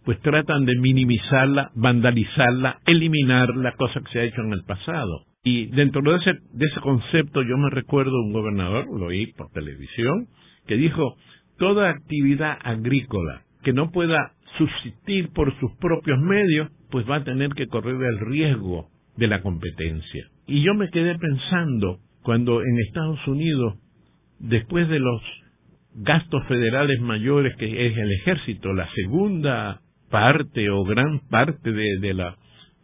pues 0.05 0.21
tratan 0.21 0.67
de 0.67 0.77
minimizarla, 0.79 1.71
vandalizarla, 1.75 2.81
eliminarla, 2.85 3.73
cosa 3.73 4.01
que 4.01 4.13
se 4.13 4.21
ha 4.21 4.25
hecho 4.25 4.43
en 4.43 4.53
el 4.53 4.65
pasado. 4.67 5.25
Y 5.43 5.67
dentro 5.69 6.03
de 6.03 6.17
ese, 6.17 6.33
de 6.53 6.67
ese 6.67 6.81
concepto 6.81 7.41
yo 7.41 7.57
me 7.57 7.71
recuerdo 7.71 8.13
un 8.21 8.35
gobernador, 8.35 8.85
lo 8.95 9.07
oí 9.07 9.33
por 9.33 9.49
televisión, 9.53 10.27
que 10.67 10.77
dijo, 10.77 11.17
toda 11.59 11.91
actividad 11.91 12.57
agrícola 12.63 13.43
que 13.63 13.73
no 13.73 13.91
pueda 13.91 14.33
subsistir 14.57 15.31
por 15.33 15.57
sus 15.59 15.73
propios 15.77 16.19
medios, 16.21 16.71
pues 16.91 17.09
va 17.09 17.17
a 17.17 17.25
tener 17.25 17.51
que 17.51 17.67
correr 17.67 17.97
el 17.97 18.21
riesgo 18.21 18.89
de 19.17 19.27
la 19.27 19.43
competencia. 19.43 20.27
Y 20.47 20.63
yo 20.63 20.75
me 20.75 20.89
quedé 20.91 21.19
pensando 21.19 21.99
cuando 22.23 22.63
en 22.63 22.79
Estados 22.87 23.27
Unidos, 23.27 23.75
después 24.39 24.89
de 24.89 25.01
los 25.01 25.23
gastos 25.95 26.47
federales 26.47 27.01
mayores 27.01 27.57
que 27.57 27.87
es 27.87 27.97
el 27.97 28.13
ejército, 28.13 28.73
la 28.73 28.89
segunda 28.95 29.81
parte 30.11 30.71
o 30.71 30.85
gran 30.85 31.21
parte 31.29 31.73
de, 31.73 31.99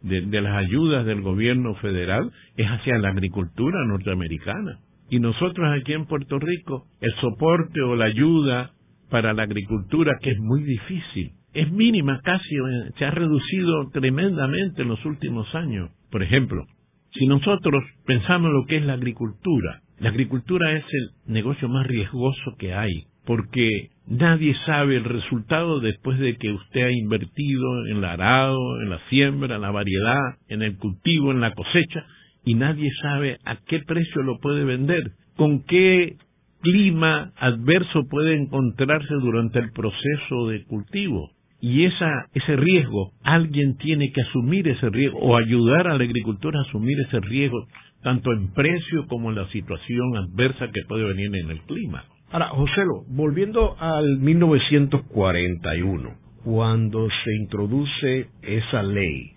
de 0.01 0.41
las 0.41 0.57
ayudas 0.57 1.05
del 1.05 1.21
gobierno 1.21 1.75
federal 1.75 2.31
es 2.57 2.67
hacia 2.67 2.97
la 2.97 3.09
agricultura 3.09 3.79
norteamericana. 3.87 4.79
Y 5.09 5.19
nosotros 5.19 5.67
aquí 5.79 5.93
en 5.93 6.05
Puerto 6.05 6.39
Rico, 6.39 6.87
el 7.01 7.11
soporte 7.21 7.81
o 7.81 7.95
la 7.95 8.05
ayuda 8.05 8.71
para 9.09 9.33
la 9.33 9.43
agricultura, 9.43 10.13
que 10.21 10.31
es 10.31 10.39
muy 10.39 10.63
difícil, 10.63 11.31
es 11.53 11.71
mínima 11.71 12.19
casi, 12.23 12.55
eh, 12.55 12.91
se 12.97 13.05
ha 13.05 13.11
reducido 13.11 13.89
tremendamente 13.91 14.81
en 14.81 14.89
los 14.89 15.03
últimos 15.05 15.53
años. 15.55 15.89
Por 16.11 16.21
ejemplo, 16.21 16.65
si 17.13 17.27
nosotros 17.27 17.83
pensamos 18.05 18.49
en 18.49 18.53
lo 18.53 18.65
que 18.65 18.77
es 18.77 18.85
la 18.85 18.93
agricultura, 18.93 19.81
la 19.99 20.09
agricultura 20.09 20.73
es 20.73 20.83
el 20.91 21.33
negocio 21.33 21.69
más 21.69 21.87
riesgoso 21.87 22.55
que 22.59 22.73
hay, 22.73 22.91
porque 23.25 23.69
nadie 24.07 24.53
sabe 24.65 24.97
el 24.97 25.05
resultado 25.05 25.79
después 25.79 26.19
de 26.19 26.35
que 26.35 26.51
usted 26.51 26.81
ha 26.81 26.91
invertido 26.91 27.87
en 27.87 27.97
el 27.97 28.05
arado, 28.05 28.81
en 28.81 28.89
la 28.89 28.99
siembra, 29.09 29.55
en 29.55 29.61
la 29.61 29.71
variedad, 29.71 30.35
en 30.49 30.61
el 30.61 30.77
cultivo, 30.77 31.31
en 31.31 31.39
la 31.39 31.53
cosecha, 31.53 32.05
y 32.45 32.55
nadie 32.55 32.89
sabe 33.01 33.39
a 33.43 33.57
qué 33.67 33.79
precio 33.79 34.21
lo 34.21 34.39
puede 34.39 34.63
vender, 34.63 35.11
con 35.35 35.63
qué 35.63 36.15
clima 36.61 37.31
adverso 37.37 38.07
puede 38.09 38.35
encontrarse 38.35 39.13
durante 39.15 39.59
el 39.59 39.71
proceso 39.71 40.47
de 40.47 40.63
cultivo. 40.65 41.31
Y 41.61 41.85
esa, 41.85 42.27
ese 42.33 42.55
riesgo, 42.55 43.11
alguien 43.23 43.77
tiene 43.77 44.11
que 44.11 44.21
asumir 44.21 44.67
ese 44.67 44.89
riesgo 44.89 45.17
o 45.19 45.37
ayudar 45.37 45.87
al 45.87 46.01
agricultor 46.01 46.55
a 46.55 46.61
asumir 46.61 46.99
ese 46.99 47.19
riesgo, 47.21 47.67
tanto 48.03 48.31
en 48.33 48.53
precio 48.53 49.07
como 49.07 49.29
en 49.29 49.37
la 49.37 49.47
situación 49.49 50.15
adversa 50.15 50.69
que 50.71 50.83
puede 50.87 51.05
venir 51.05 51.35
en 51.35 51.49
el 51.49 51.61
clima. 51.61 52.05
Ahora, 52.31 52.49
Joselo, 52.49 53.03
volviendo 53.07 53.75
al 53.79 54.19
1941, 54.19 56.09
cuando 56.43 57.07
se 57.23 57.35
introduce 57.35 58.27
esa 58.43 58.83
ley, 58.83 59.31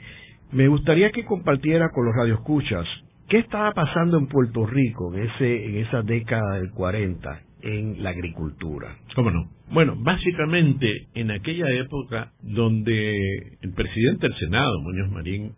me 0.53 0.69
gustaría 0.69 1.11
que 1.11 1.25
compartiera 1.25 1.91
con 1.91 2.07
los 2.07 2.15
radioescuchas 2.15 2.87
qué 3.29 3.39
estaba 3.39 3.73
pasando 3.73 4.19
en 4.19 4.27
Puerto 4.27 4.67
Rico 4.67 5.15
en, 5.15 5.25
ese, 5.25 5.67
en 5.67 5.77
esa 5.77 6.03
década 6.03 6.55
del 6.55 6.71
40 6.71 7.43
en 7.61 8.03
la 8.03 8.11
agricultura. 8.11 8.97
¿Cómo 9.15 9.31
no? 9.31 9.51
Bueno, 9.71 9.97
básicamente 9.99 11.09
en 11.15 11.31
aquella 11.31 11.71
época 11.71 12.33
donde 12.41 13.15
el 13.61 13.73
presidente 13.75 14.29
del 14.29 14.39
Senado, 14.39 14.81
Muñoz 14.81 15.11
Marín, 15.11 15.53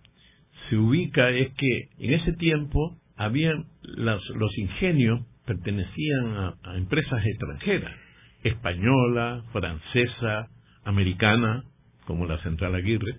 se 0.69 0.77
ubica 0.77 1.31
es 1.31 1.53
que 1.55 1.89
en 1.99 2.15
ese 2.15 2.33
tiempo 2.33 2.97
habían 3.17 3.67
los, 3.83 4.23
los 4.31 4.59
ingenios 4.59 5.21
pertenecían 5.47 6.27
a, 6.37 6.55
a 6.63 6.77
empresas 6.77 7.25
extranjeras, 7.25 7.93
española, 8.43 9.45
francesa, 9.53 10.49
americana, 10.85 11.65
como 12.07 12.27
la 12.27 12.39
Central 12.43 12.75
Aguirre, 12.75 13.17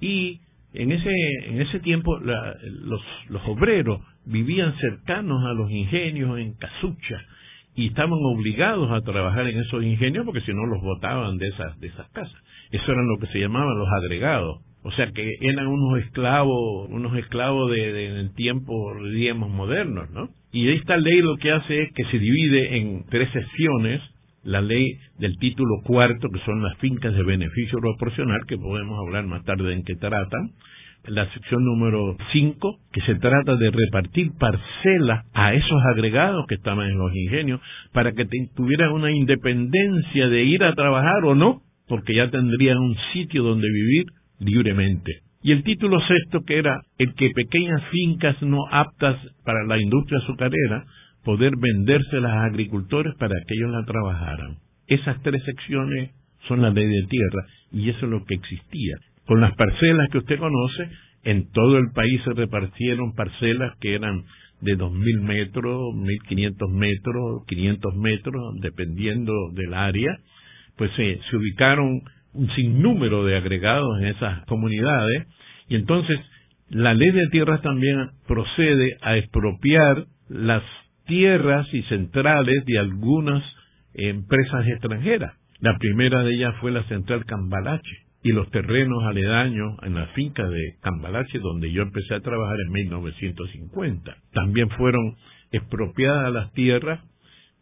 y 0.00 0.40
en 0.74 0.92
ese, 0.92 1.10
en 1.46 1.60
ese 1.60 1.80
tiempo 1.80 2.18
los, 2.18 3.00
los 3.28 3.42
obreros 3.46 4.00
vivían 4.26 4.76
cercanos 4.78 5.44
a 5.44 5.54
los 5.54 5.70
ingenios 5.70 6.38
en 6.38 6.54
casucha 6.54 7.22
y 7.76 7.88
estaban 7.88 8.18
obligados 8.22 8.90
a 8.90 9.00
trabajar 9.00 9.46
en 9.48 9.58
esos 9.58 9.82
ingenios 9.82 10.24
porque 10.24 10.40
si 10.42 10.52
no 10.52 10.66
los 10.66 10.82
botaban 10.82 11.38
de 11.38 11.48
esas, 11.48 11.78
de 11.80 11.88
esas 11.88 12.08
casas. 12.10 12.40
Eso 12.70 12.92
eran 12.92 13.06
lo 13.06 13.18
que 13.18 13.26
se 13.28 13.40
llamaban 13.40 13.78
los 13.78 13.88
agregados. 13.88 14.60
O 14.82 14.92
sea 14.92 15.10
que 15.12 15.28
eran 15.40 15.66
unos 15.66 16.00
esclavos, 16.00 16.88
unos 16.90 17.16
esclavos 17.16 17.70
de, 17.70 17.92
de, 17.92 18.28
tiempos, 18.30 18.96
diríamos, 19.12 19.50
modernos, 19.50 20.10
¿no? 20.10 20.28
Y 20.52 20.68
esta 20.70 20.96
ley 20.98 21.20
lo 21.20 21.36
que 21.36 21.52
hace 21.52 21.82
es 21.82 21.92
que 21.94 22.04
se 22.04 22.18
divide 22.18 22.76
en 22.76 23.04
tres 23.06 23.30
secciones, 23.32 24.02
la 24.44 24.60
ley 24.60 24.98
del 25.18 25.36
título 25.38 25.82
cuarto, 25.84 26.28
que 26.28 26.40
son 26.40 26.62
las 26.62 26.76
fincas 26.78 27.14
de 27.14 27.22
beneficio 27.22 27.78
proporcional, 27.80 28.40
que 28.46 28.58
podemos 28.58 28.98
hablar 28.98 29.26
más 29.26 29.44
tarde 29.44 29.72
en 29.72 29.82
qué 29.84 29.96
tratan, 29.96 30.52
la 31.06 31.30
sección 31.32 31.64
número 31.64 32.16
5, 32.32 32.78
que 32.92 33.00
se 33.02 33.16
trata 33.16 33.56
de 33.56 33.70
repartir 33.70 34.30
parcelas 34.38 35.26
a 35.34 35.52
esos 35.54 35.82
agregados 35.92 36.46
que 36.46 36.54
estaban 36.54 36.88
en 36.88 36.98
los 36.98 37.14
ingenios 37.14 37.60
para 37.92 38.12
que 38.12 38.26
tuvieran 38.54 38.92
una 38.92 39.10
independencia 39.10 40.28
de 40.28 40.44
ir 40.44 40.64
a 40.64 40.74
trabajar 40.74 41.24
o 41.24 41.34
no, 41.34 41.60
porque 41.88 42.14
ya 42.14 42.30
tendrían 42.30 42.78
un 42.78 42.96
sitio 43.12 43.42
donde 43.42 43.68
vivir 43.68 44.06
libremente. 44.40 45.20
Y 45.42 45.52
el 45.52 45.62
título 45.62 46.00
sexto, 46.00 46.40
que 46.46 46.58
era 46.58 46.80
el 46.96 47.12
que 47.14 47.28
pequeñas 47.34 47.82
fincas 47.90 48.40
no 48.40 48.66
aptas 48.70 49.18
para 49.44 49.64
la 49.64 49.78
industria 49.78 50.20
azucarera, 50.20 50.84
poder 51.24 51.52
vendérselas 51.56 52.32
a 52.32 52.44
agricultores 52.44 53.14
para 53.18 53.34
que 53.46 53.54
ellos 53.54 53.70
la 53.70 53.84
trabajaran. 53.84 54.58
Esas 54.86 55.20
tres 55.22 55.42
secciones 55.44 56.10
son 56.48 56.62
la 56.62 56.70
ley 56.70 56.86
de 56.86 57.06
tierra 57.08 57.46
y 57.72 57.90
eso 57.90 58.06
es 58.06 58.10
lo 58.10 58.24
que 58.24 58.34
existía. 58.34 58.96
Con 59.26 59.40
las 59.40 59.54
parcelas 59.56 60.08
que 60.10 60.18
usted 60.18 60.38
conoce, 60.38 60.90
en 61.24 61.50
todo 61.52 61.78
el 61.78 61.90
país 61.94 62.20
se 62.24 62.32
repartieron 62.32 63.14
parcelas 63.14 63.76
que 63.80 63.94
eran 63.94 64.24
de 64.60 64.78
2.000 64.78 65.20
metros, 65.20 65.94
1.500 65.94 66.70
metros, 66.70 67.46
500 67.46 67.96
metros, 67.96 68.42
dependiendo 68.60 69.32
del 69.52 69.74
área, 69.74 70.16
pues 70.76 70.90
se 70.96 71.36
ubicaron 71.36 72.02
un 72.34 72.50
sinnúmero 72.54 73.24
de 73.24 73.36
agregados 73.36 74.00
en 74.00 74.08
esas 74.08 74.44
comunidades 74.46 75.26
y 75.68 75.76
entonces 75.76 76.18
la 76.68 76.94
ley 76.94 77.10
de 77.10 77.28
tierras 77.28 77.62
también 77.62 78.10
procede 78.26 78.96
a 79.02 79.16
expropiar 79.16 80.06
las 80.28 80.62
tierras 81.06 81.66
y 81.72 81.82
centrales 81.84 82.64
de 82.64 82.78
algunas 82.78 83.42
empresas 83.94 84.66
extranjeras. 84.66 85.34
La 85.60 85.76
primera 85.78 86.22
de 86.22 86.34
ellas 86.34 86.54
fue 86.60 86.70
la 86.72 86.84
central 86.84 87.24
Cambalache 87.24 88.04
y 88.22 88.32
los 88.32 88.50
terrenos 88.50 89.04
aledaños 89.04 89.76
en 89.82 89.94
la 89.94 90.06
finca 90.08 90.48
de 90.48 90.76
Cambalache, 90.82 91.38
donde 91.38 91.70
yo 91.72 91.82
empecé 91.82 92.14
a 92.14 92.20
trabajar 92.20 92.56
en 92.66 92.72
1950. 92.72 94.16
También 94.32 94.70
fueron 94.70 95.14
expropiadas 95.52 96.32
las 96.32 96.52
tierras 96.52 97.00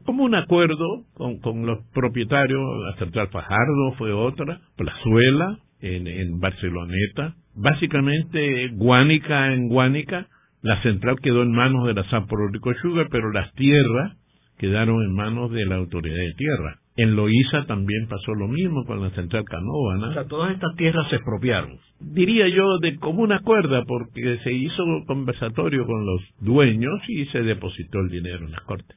como 0.05 0.25
un 0.25 0.35
acuerdo 0.35 1.05
con, 1.15 1.67
los 1.67 1.79
propietarios, 1.93 2.61
la 2.87 2.97
central 2.99 3.29
Fajardo 3.29 3.93
fue 3.99 4.13
otra, 4.13 4.61
Plazuela 4.77 5.59
en, 5.81 6.07
en 6.07 6.41
Barceloneta, 6.41 7.37
básicamente 7.55 8.69
Guánica 8.73 9.53
en 9.53 9.69
Guánica, 9.69 10.27
la 10.63 10.81
central 10.83 11.17
quedó 11.21 11.43
en 11.43 11.53
manos 11.53 11.87
de 11.87 11.95
la 11.95 12.09
San 12.09 12.27
Rico 12.53 12.73
Sugar, 12.81 13.09
pero 13.11 13.33
las 13.33 13.53
tierras 13.55 14.17
quedaron 14.59 15.03
en 15.03 15.13
manos 15.13 15.51
de 15.51 15.67
la 15.67 15.77
autoridad 15.77 16.17
de 16.17 16.35
tierra. 16.35 16.79
En 16.97 17.17
Loíza 17.17 17.65
también 17.67 18.07
pasó 18.07 18.35
lo 18.35 18.49
mismo 18.49 18.85
con 18.85 19.03
la 19.03 19.11
central 19.11 19.45
Canóvana. 19.45 20.09
O 20.09 20.13
sea, 20.13 20.25
todas 20.25 20.53
estas 20.53 20.77
tierras 20.77 21.09
se 21.09 21.17
expropiaron. 21.17 21.79
Diría 21.99 22.49
yo 22.49 22.79
de 22.79 22.97
común 22.97 23.33
acuerdo, 23.33 23.83
porque 23.87 24.39
se 24.45 24.53
hizo 24.53 24.85
conversatorio 25.07 25.87
con 25.87 26.05
los 26.05 26.21
dueños 26.41 27.01
y 27.09 27.25
se 27.27 27.43
depositó 27.43 28.01
el 28.01 28.11
dinero 28.11 28.45
en 28.45 28.53
las 28.53 28.61
cortes. 28.61 28.97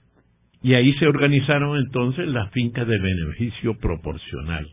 Y 0.61 0.73
ahí 0.73 0.93
se 0.93 1.07
organizaron 1.07 1.77
entonces 1.77 2.27
las 2.27 2.51
fincas 2.51 2.87
de 2.87 2.99
beneficio 2.99 3.77
proporcional. 3.77 4.67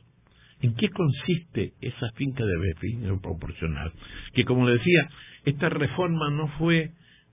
¿En 0.61 0.75
qué 0.75 0.89
consiste 0.91 1.73
esa 1.81 2.11
finca 2.15 2.45
de 2.45 2.59
beneficio 2.59 3.21
proporcional? 3.21 3.93
Que 4.33 4.45
como 4.45 4.69
decía, 4.69 5.09
esta 5.45 5.69
reforma 5.69 6.31
no 6.31 6.49
fue 6.59 6.91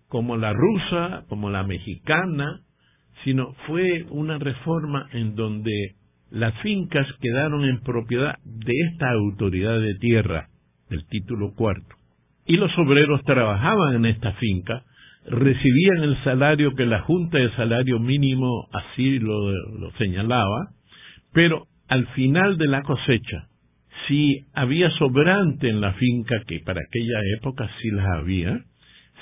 como 0.08 0.38
la 0.38 0.54
rusa, 0.54 1.26
como 1.30 1.50
la 1.50 1.64
mexicana, 1.64 2.62
sino 3.24 3.54
fue 3.68 4.06
una 4.10 4.38
reforma 4.38 5.08
en 5.14 5.36
donde 5.36 5.96
las 6.32 6.54
fincas 6.62 7.08
quedaron 7.22 7.66
en 7.66 7.82
propiedad 7.82 8.36
de 8.44 8.74
esta 8.92 9.12
autoridad 9.12 9.80
de 9.80 9.96
tierra, 9.96 10.48
del 10.90 11.06
título 11.08 11.54
cuarto. 11.56 11.96
Y 12.46 12.58
los 12.58 12.76
obreros 12.78 13.22
trabajaban 13.24 13.96
en 13.96 14.06
esta 14.06 14.34
finca, 14.34 14.84
recibían 15.26 16.04
el 16.04 16.24
salario 16.24 16.74
que 16.76 16.86
la 16.86 17.02
Junta 17.02 17.38
de 17.38 17.52
Salario 17.56 18.00
Mínimo 18.00 18.68
así 18.72 19.20
lo, 19.20 19.52
lo 19.78 19.92
señalaba, 19.98 20.72
pero 21.34 21.68
al 21.88 22.08
final 22.08 22.58
de 22.58 22.68
la 22.68 22.82
cosecha, 22.82 23.49
si 24.08 24.46
había 24.54 24.90
sobrante 24.92 25.70
en 25.70 25.82
la 25.82 25.94
finca, 25.94 26.44
que 26.48 26.60
para 26.60 26.82
aquella 26.82 27.20
época 27.38 27.70
sí 27.82 27.92
las 27.92 28.08
había, 28.08 28.64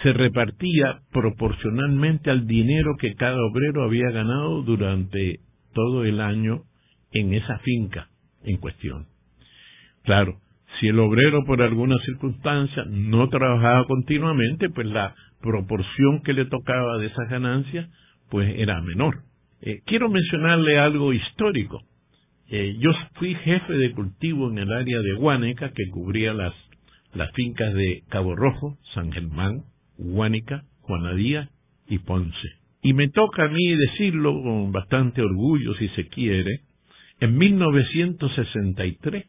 se 0.03 0.13
repartía 0.13 0.99
proporcionalmente 1.11 2.29
al 2.29 2.45
dinero 2.45 2.95
que 2.99 3.15
cada 3.15 3.37
obrero 3.43 3.83
había 3.83 4.11
ganado 4.11 4.61
durante 4.61 5.39
todo 5.73 6.05
el 6.05 6.21
año 6.21 6.63
en 7.11 7.33
esa 7.33 7.59
finca 7.59 8.07
en 8.43 8.57
cuestión. 8.57 9.07
Claro, 10.03 10.39
si 10.79 10.87
el 10.87 10.99
obrero 10.99 11.43
por 11.45 11.61
alguna 11.61 11.97
circunstancia 12.05 12.83
no 12.87 13.27
trabajaba 13.29 13.85
continuamente, 13.85 14.69
pues 14.69 14.87
la 14.87 15.15
proporción 15.41 16.21
que 16.23 16.33
le 16.33 16.45
tocaba 16.45 16.97
de 16.97 17.07
esas 17.07 17.29
ganancias 17.29 17.89
pues 18.29 18.53
era 18.57 18.81
menor. 18.81 19.23
Eh, 19.61 19.81
quiero 19.85 20.09
mencionarle 20.09 20.79
algo 20.79 21.13
histórico. 21.13 21.81
Eh, 22.49 22.77
yo 22.79 22.91
fui 23.15 23.35
jefe 23.35 23.73
de 23.73 23.91
cultivo 23.91 24.49
en 24.49 24.57
el 24.57 24.71
área 24.71 24.99
de 24.99 25.13
Guánica 25.13 25.71
que 25.71 25.89
cubría 25.89 26.33
las, 26.33 26.53
las 27.13 27.31
fincas 27.33 27.73
de 27.73 28.03
Cabo 28.09 28.35
Rojo, 28.35 28.77
San 28.93 29.11
Germán, 29.11 29.63
Guánica, 29.97 30.63
Juanadía 30.81 31.49
y 31.87 31.99
Ponce. 31.99 32.47
Y 32.81 32.93
me 32.93 33.09
toca 33.09 33.45
a 33.45 33.49
mí 33.49 33.75
decirlo 33.75 34.31
con 34.41 34.71
bastante 34.71 35.21
orgullo, 35.21 35.73
si 35.75 35.89
se 35.89 36.07
quiere, 36.07 36.61
en 37.19 37.37
1963, 37.37 39.25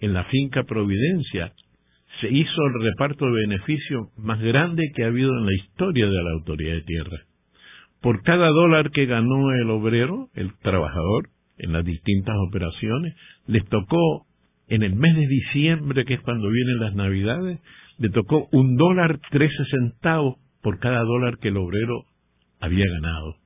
en 0.00 0.14
la 0.14 0.24
finca 0.24 0.62
Providencia, 0.62 1.52
se 2.20 2.28
hizo 2.28 2.66
el 2.66 2.82
reparto 2.82 3.26
de 3.26 3.46
beneficio 3.46 4.10
más 4.16 4.40
grande 4.40 4.90
que 4.94 5.04
ha 5.04 5.08
habido 5.08 5.36
en 5.36 5.46
la 5.46 5.54
historia 5.54 6.06
de 6.06 6.22
la 6.22 6.30
Autoridad 6.30 6.74
de 6.74 6.82
Tierra. 6.82 7.18
Por 8.00 8.22
cada 8.22 8.48
dólar 8.48 8.90
que 8.90 9.06
ganó 9.06 9.52
el 9.52 9.70
obrero, 9.70 10.28
el 10.34 10.56
trabajador, 10.58 11.28
en 11.58 11.72
las 11.72 11.84
distintas 11.84 12.36
operaciones, 12.48 13.14
les 13.46 13.64
tocó 13.66 14.26
en 14.68 14.82
el 14.82 14.94
mes 14.94 15.16
de 15.16 15.26
diciembre, 15.26 16.04
que 16.04 16.14
es 16.14 16.20
cuando 16.20 16.50
vienen 16.50 16.80
las 16.80 16.94
navidades, 16.94 17.58
le 17.98 18.10
tocó 18.10 18.48
un 18.52 18.76
dólar 18.76 19.18
trece 19.30 19.64
centavos 19.70 20.36
por 20.62 20.78
cada 20.78 21.00
dólar 21.02 21.38
que 21.38 21.48
el 21.48 21.56
obrero 21.56 22.04
había 22.60 22.84
ganado. 22.90 23.36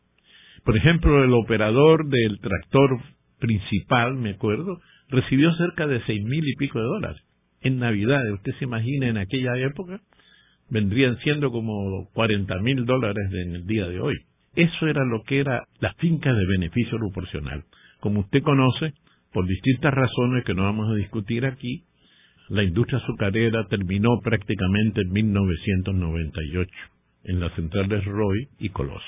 Por 0.64 0.76
ejemplo, 0.76 1.24
el 1.24 1.32
operador 1.32 2.08
del 2.08 2.38
tractor 2.40 3.00
principal, 3.38 4.14
me 4.14 4.30
acuerdo, 4.30 4.80
recibió 5.08 5.52
cerca 5.54 5.86
de 5.86 6.02
seis 6.06 6.22
mil 6.24 6.46
y 6.48 6.54
pico 6.56 6.78
de 6.78 6.84
dólares 6.84 7.22
en 7.60 7.78
Navidad. 7.78 8.20
Usted 8.32 8.52
se 8.58 8.64
imagina 8.64 9.08
en 9.08 9.18
aquella 9.18 9.56
época, 9.58 10.00
vendrían 10.70 11.18
siendo 11.18 11.50
como 11.50 12.08
cuarenta 12.12 12.58
mil 12.60 12.84
dólares 12.84 13.30
en 13.32 13.54
el 13.56 13.66
día 13.66 13.86
de 13.88 14.00
hoy. 14.00 14.14
Eso 14.54 14.86
era 14.86 15.04
lo 15.04 15.22
que 15.22 15.40
era 15.40 15.64
la 15.80 15.94
finca 15.94 16.32
de 16.32 16.46
beneficio 16.46 16.98
proporcional. 16.98 17.64
Como 18.02 18.20
usted 18.20 18.42
conoce, 18.42 18.94
por 19.32 19.46
distintas 19.46 19.94
razones 19.94 20.44
que 20.44 20.54
no 20.54 20.64
vamos 20.64 20.90
a 20.90 20.94
discutir 20.96 21.46
aquí, 21.46 21.84
la 22.48 22.64
industria 22.64 22.98
azucarera 22.98 23.64
terminó 23.68 24.18
prácticamente 24.24 25.02
en 25.02 25.12
1998 25.12 26.70
en 27.26 27.38
las 27.38 27.52
centrales 27.52 28.04
Roy 28.04 28.48
y 28.58 28.70
Coloso. 28.70 29.06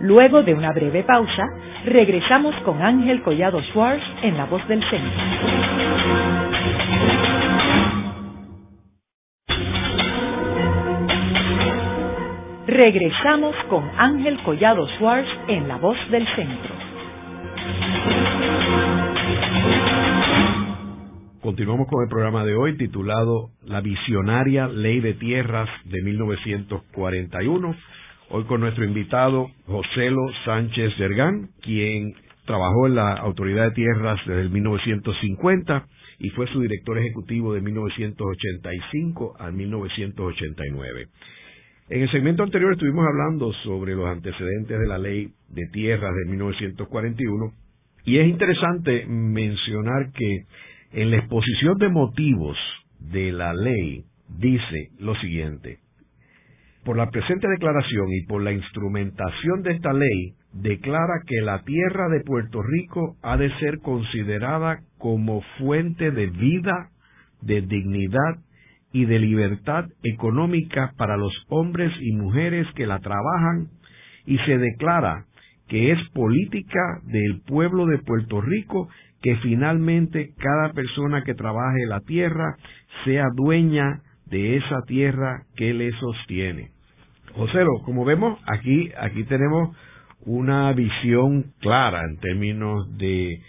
Luego 0.00 0.42
de 0.42 0.54
una 0.54 0.72
breve 0.72 1.04
pausa, 1.04 1.46
regresamos 1.84 2.52
con 2.64 2.82
Ángel 2.82 3.22
Collado 3.22 3.62
Schwartz 3.70 4.02
en 4.24 4.36
La 4.36 4.46
Voz 4.46 4.66
del 4.66 4.82
Centro. 4.90 5.12
Regresamos 12.76 13.56
con 13.70 13.88
Ángel 13.96 14.36
Collado 14.42 14.86
Schwartz 14.98 15.26
en 15.48 15.66
La 15.66 15.78
Voz 15.78 15.96
del 16.10 16.26
Centro. 16.36 16.74
Continuamos 21.40 21.88
con 21.88 22.02
el 22.02 22.10
programa 22.10 22.44
de 22.44 22.54
hoy 22.54 22.76
titulado 22.76 23.48
La 23.64 23.80
visionaria 23.80 24.68
ley 24.68 25.00
de 25.00 25.14
tierras 25.14 25.70
de 25.86 26.02
1941. 26.02 27.76
Hoy 28.28 28.44
con 28.44 28.60
nuestro 28.60 28.84
invitado 28.84 29.48
Joselo 29.66 30.26
Sánchez 30.44 30.92
Sergán, 30.98 31.48
quien 31.62 32.12
trabajó 32.44 32.88
en 32.88 32.96
la 32.96 33.14
Autoridad 33.14 33.68
de 33.68 33.74
Tierras 33.74 34.20
desde 34.26 34.42
el 34.42 34.50
1950 34.50 35.86
y 36.18 36.28
fue 36.28 36.46
su 36.48 36.60
director 36.60 36.98
ejecutivo 36.98 37.54
de 37.54 37.62
1985 37.62 39.36
a 39.38 39.50
1989. 39.50 41.08
En 41.88 42.02
el 42.02 42.10
segmento 42.10 42.42
anterior 42.42 42.72
estuvimos 42.72 43.06
hablando 43.06 43.52
sobre 43.62 43.94
los 43.94 44.08
antecedentes 44.08 44.76
de 44.76 44.86
la 44.88 44.98
ley 44.98 45.28
de 45.50 45.68
tierras 45.72 46.12
de 46.16 46.30
1941 46.32 47.52
y 48.04 48.18
es 48.18 48.26
interesante 48.26 49.06
mencionar 49.06 50.10
que 50.12 50.46
en 51.00 51.12
la 51.12 51.18
exposición 51.18 51.78
de 51.78 51.88
motivos 51.88 52.58
de 52.98 53.30
la 53.30 53.54
ley 53.54 54.02
dice 54.36 54.88
lo 54.98 55.14
siguiente. 55.16 55.78
Por 56.84 56.96
la 56.96 57.08
presente 57.10 57.46
declaración 57.46 58.06
y 58.12 58.26
por 58.26 58.42
la 58.42 58.50
instrumentación 58.50 59.62
de 59.62 59.72
esta 59.72 59.92
ley, 59.92 60.34
declara 60.54 61.22
que 61.24 61.40
la 61.40 61.62
tierra 61.62 62.08
de 62.08 62.24
Puerto 62.24 62.62
Rico 62.62 63.16
ha 63.22 63.36
de 63.36 63.50
ser 63.60 63.78
considerada 63.78 64.80
como 64.98 65.42
fuente 65.58 66.10
de 66.10 66.26
vida, 66.26 66.90
de 67.42 67.62
dignidad 67.62 68.38
y 68.96 69.04
de 69.04 69.18
libertad 69.18 69.84
económica 70.02 70.94
para 70.96 71.18
los 71.18 71.34
hombres 71.48 71.92
y 72.00 72.12
mujeres 72.12 72.66
que 72.74 72.86
la 72.86 72.98
trabajan 73.00 73.68
y 74.24 74.38
se 74.38 74.56
declara 74.56 75.26
que 75.68 75.92
es 75.92 75.98
política 76.14 76.80
del 77.02 77.42
pueblo 77.42 77.84
de 77.84 77.98
Puerto 77.98 78.40
Rico 78.40 78.88
que 79.20 79.36
finalmente 79.42 80.30
cada 80.38 80.72
persona 80.72 81.24
que 81.24 81.34
trabaje 81.34 81.84
la 81.86 82.00
tierra 82.00 82.56
sea 83.04 83.26
dueña 83.34 84.00
de 84.24 84.56
esa 84.56 84.80
tierra 84.86 85.42
que 85.56 85.74
le 85.74 85.92
sostiene. 86.00 86.70
José, 87.34 87.66
como 87.84 88.06
vemos, 88.06 88.40
aquí, 88.46 88.90
aquí 88.98 89.24
tenemos 89.24 89.76
una 90.24 90.72
visión 90.72 91.52
clara 91.60 92.00
en 92.08 92.16
términos 92.16 92.96
de, 92.96 93.42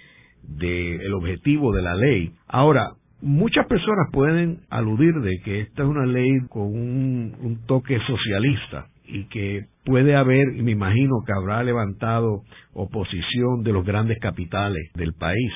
de 0.43 0.95
el 0.97 1.13
objetivo 1.13 1.73
de 1.73 1.83
la 1.83 1.95
ley. 1.95 2.33
Ahora, 2.49 2.97
muchas 3.21 3.65
personas 3.67 4.07
pueden 4.11 4.61
aludir 4.69 5.13
de 5.15 5.39
que 5.43 5.61
esta 5.61 5.83
es 5.83 5.89
una 5.89 6.05
ley 6.05 6.31
con 6.49 6.63
un, 6.63 7.59
toque 7.65 7.99
socialista 8.05 8.87
y 9.05 9.25
que 9.25 9.65
puede 9.85 10.15
haber, 10.15 10.55
y 10.55 10.61
me 10.61 10.71
imagino 10.71 11.23
que 11.25 11.33
habrá 11.33 11.63
levantado 11.63 12.43
oposición 12.73 13.63
de 13.63 13.73
los 13.73 13.85
grandes 13.85 14.19
capitales 14.19 14.91
del 14.95 15.13
país. 15.13 15.51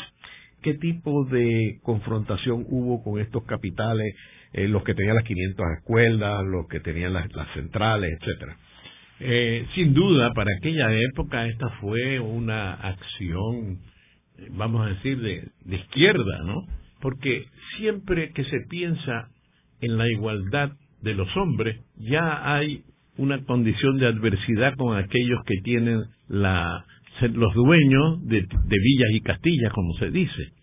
¿Qué 0.61 0.75
tipo 0.75 1.25
de 1.25 1.79
confrontación 1.83 2.65
hubo 2.69 3.03
con 3.03 3.19
estos 3.19 3.43
capitales, 3.43 4.15
eh, 4.53 4.67
los 4.67 4.83
que 4.83 4.93
tenían 4.93 5.15
las 5.15 5.25
500 5.25 5.65
escuelas, 5.79 6.43
los 6.45 6.67
que 6.67 6.79
tenían 6.79 7.13
las, 7.13 7.27
centrales, 7.53 8.11
etcétera? 8.19 8.57
Eh, 9.19 9.65
sin 9.75 9.93
duda, 9.93 10.31
para 10.33 10.49
aquella 10.57 10.91
época 10.93 11.45
esta 11.45 11.69
fue 11.81 12.19
una 12.19 12.73
acción, 12.73 13.79
vamos 14.51 14.85
a 14.85 14.89
decir, 14.91 15.19
de, 15.19 15.47
de 15.65 15.75
izquierda, 15.75 16.43
¿no? 16.45 16.65
Porque 17.01 17.45
siempre 17.77 18.31
que 18.31 18.43
se 18.45 18.61
piensa 18.69 19.29
en 19.81 19.97
la 19.97 20.07
igualdad 20.09 20.71
de 21.01 21.13
los 21.15 21.35
hombres, 21.35 21.79
ya 21.97 22.53
hay 22.55 22.83
una 23.17 23.43
condición 23.43 23.97
de 23.97 24.07
adversidad 24.07 24.75
con 24.77 24.97
aquellos 24.97 25.39
que 25.45 25.55
tienen 25.63 26.01
la, 26.27 26.85
los 27.21 27.53
dueños 27.53 28.25
de, 28.25 28.41
de 28.41 28.77
villas 28.79 29.09
y 29.13 29.21
castillas, 29.21 29.73
como 29.73 29.93
se 29.95 30.11
dice. 30.11 30.53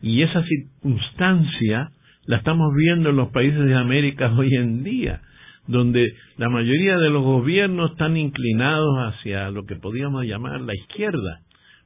Y 0.00 0.22
esa 0.22 0.44
circunstancia 0.44 1.90
la 2.26 2.36
estamos 2.36 2.74
viendo 2.74 3.10
en 3.10 3.16
los 3.16 3.30
países 3.30 3.64
de 3.64 3.74
América 3.74 4.32
hoy 4.36 4.54
en 4.54 4.84
día, 4.84 5.22
donde 5.66 6.14
la 6.36 6.48
mayoría 6.48 6.98
de 6.98 7.10
los 7.10 7.22
gobiernos 7.22 7.92
están 7.92 8.16
inclinados 8.16 8.96
hacia 8.98 9.50
lo 9.50 9.64
que 9.64 9.76
podríamos 9.76 10.24
llamar 10.24 10.60
la 10.60 10.74
izquierda, 10.74 11.40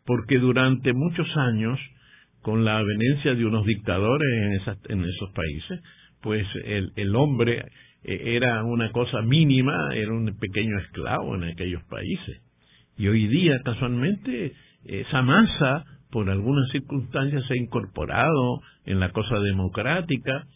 porque 0.05 0.39
durante 0.39 0.93
muchos 0.93 1.29
años, 1.37 1.79
con 2.43 2.65
la 2.65 2.79
avenencia 2.79 3.35
de 3.35 3.47
unos 3.47 3.65
dictadores 3.65 4.29
en, 4.89 4.99
en 4.99 5.05
esos 5.05 5.31
países, 5.33 5.81
pues 6.21 6.47
el, 6.65 6.93
el 6.97 7.17
hombre 7.17 7.65
eh, 8.05 8.37
era 8.37 8.65
una 8.65 8.91
cosa 8.93 9.23
mínima, 9.23 9.95
era 9.95 10.13
un 10.13 10.27
pequeño 10.39 10.79
esclavo 10.79 11.35
en 11.37 11.45
aquellos 11.45 11.83
países. 11.85 12.43
Y 12.97 13.09
hoy 13.09 13.27
día, 13.29 13.61
casualmente, 13.65 14.53
esa 14.85 15.23
masa, 15.23 15.85
por 16.11 16.29
algunas 16.31 16.71
circunstancias, 16.71 17.45
se 17.47 17.55
ha 17.55 17.57
incorporado 17.57 18.61
en 18.85 19.01
la 19.01 19.11
cosa 19.11 19.39
democrática 19.39 20.47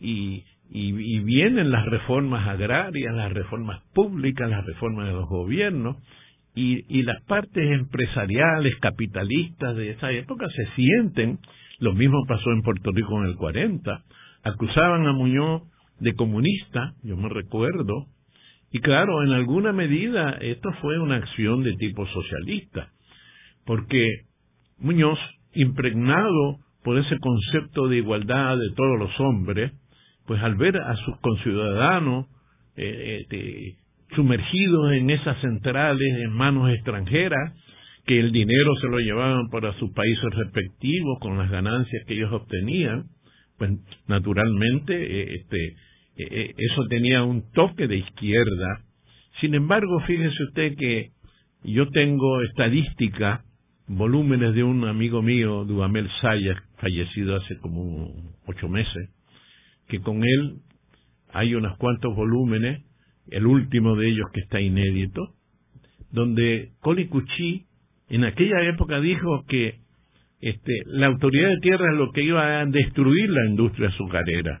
y, 0.00 0.44
y, 0.70 1.20
vienen 1.20 1.70
las 1.70 1.86
reformas 1.86 2.48
agrarias, 2.48 3.14
las 3.14 3.32
reformas 3.32 3.80
públicas, 3.94 4.50
las 4.50 4.64
reformas 4.66 5.06
de 5.06 5.12
los 5.12 5.28
gobiernos, 5.28 5.96
y, 6.54 6.98
y 6.98 7.02
las 7.02 7.22
partes 7.24 7.70
empresariales, 7.70 8.76
capitalistas 8.80 9.76
de 9.76 9.90
esa 9.90 10.12
época 10.12 10.46
se 10.54 10.66
sienten, 10.74 11.38
lo 11.80 11.92
mismo 11.94 12.24
pasó 12.26 12.50
en 12.52 12.62
Puerto 12.62 12.90
Rico 12.92 13.20
en 13.20 13.30
el 13.30 13.36
40, 13.36 14.04
acusaban 14.44 15.06
a 15.06 15.12
Muñoz 15.12 15.62
de 15.98 16.14
comunista, 16.14 16.94
yo 17.02 17.16
me 17.16 17.28
recuerdo, 17.28 18.06
y 18.70 18.80
claro, 18.80 19.22
en 19.22 19.32
alguna 19.32 19.72
medida 19.72 20.30
esto 20.40 20.70
fue 20.80 20.98
una 20.98 21.16
acción 21.16 21.62
de 21.62 21.74
tipo 21.74 22.06
socialista, 22.06 22.90
porque 23.64 24.04
Muñoz, 24.78 25.18
impregnado 25.54 26.58
por 26.82 26.98
ese 26.98 27.18
concepto 27.18 27.88
de 27.88 27.98
igualdad 27.98 28.56
de 28.56 28.74
todos 28.76 28.98
los 28.98 29.20
hombres, 29.20 29.72
pues 30.26 30.42
al 30.42 30.56
ver 30.56 30.76
a 30.76 30.96
sus 30.96 31.18
conciudadanos 31.20 32.26
eh, 32.76 33.24
eh 33.30 33.76
sumergidos 34.14 34.92
en 34.92 35.10
esas 35.10 35.40
centrales 35.40 36.08
en 36.20 36.32
manos 36.32 36.70
extranjeras, 36.70 37.52
que 38.06 38.18
el 38.20 38.32
dinero 38.32 38.74
se 38.80 38.88
lo 38.88 38.98
llevaban 38.98 39.48
para 39.50 39.72
sus 39.78 39.90
países 39.92 40.24
respectivos 40.34 41.18
con 41.20 41.38
las 41.38 41.50
ganancias 41.50 42.04
que 42.06 42.14
ellos 42.14 42.32
obtenían, 42.32 43.04
pues 43.56 43.70
naturalmente 44.06 44.94
eh, 44.94 45.34
este, 45.36 45.76
eh, 46.16 46.54
eso 46.56 46.86
tenía 46.88 47.22
un 47.22 47.50
toque 47.52 47.86
de 47.86 47.96
izquierda. 47.96 48.84
Sin 49.40 49.54
embargo, 49.54 50.00
fíjese 50.00 50.42
usted 50.44 50.76
que 50.76 51.10
yo 51.64 51.88
tengo 51.90 52.42
estadística, 52.42 53.42
volúmenes 53.86 54.54
de 54.54 54.62
un 54.62 54.84
amigo 54.84 55.22
mío, 55.22 55.64
Duhamel 55.64 56.10
Sayas, 56.20 56.58
fallecido 56.76 57.36
hace 57.36 57.56
como 57.58 58.10
ocho 58.46 58.68
meses, 58.68 59.10
que 59.88 60.00
con 60.00 60.22
él 60.22 60.58
hay 61.32 61.54
unos 61.54 61.76
cuantos 61.78 62.14
volúmenes, 62.14 62.84
el 63.30 63.46
último 63.46 63.96
de 63.96 64.08
ellos 64.08 64.26
que 64.32 64.40
está 64.40 64.60
inédito, 64.60 65.34
donde 66.10 66.72
Coli 66.80 67.08
Cuchí 67.08 67.66
en 68.08 68.24
aquella 68.24 68.62
época 68.68 69.00
dijo 69.00 69.44
que 69.48 69.78
este, 70.40 70.82
la 70.86 71.06
autoridad 71.06 71.48
de 71.48 71.60
tierra 71.60 71.92
es 71.92 71.98
lo 71.98 72.12
que 72.12 72.22
iba 72.22 72.60
a 72.60 72.66
destruir 72.66 73.30
la 73.30 73.46
industria 73.46 73.88
azucarera, 73.88 74.60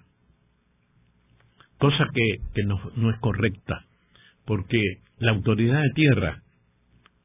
cosa 1.78 2.08
que, 2.12 2.40
que 2.54 2.64
no, 2.64 2.80
no 2.96 3.10
es 3.10 3.18
correcta, 3.20 3.84
porque 4.46 4.80
la 5.18 5.32
autoridad 5.32 5.82
de 5.82 5.90
tierra 5.94 6.40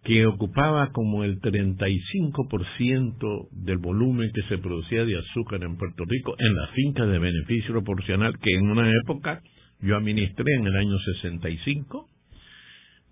que 0.03 0.25
ocupaba 0.25 0.91
como 0.91 1.23
el 1.23 1.39
35% 1.39 3.47
del 3.51 3.77
volumen 3.77 4.31
que 4.33 4.41
se 4.43 4.57
producía 4.57 5.05
de 5.05 5.17
azúcar 5.17 5.63
en 5.63 5.77
Puerto 5.77 6.03
Rico 6.05 6.35
en 6.37 6.55
la 6.55 6.67
finca 6.67 7.05
de 7.05 7.19
beneficio 7.19 7.71
proporcional 7.73 8.37
que 8.39 8.55
en 8.55 8.69
una 8.69 8.89
época 9.03 9.41
yo 9.81 9.95
administré 9.95 10.55
en 10.55 10.67
el 10.67 10.75
año 10.75 10.97
65, 10.99 12.07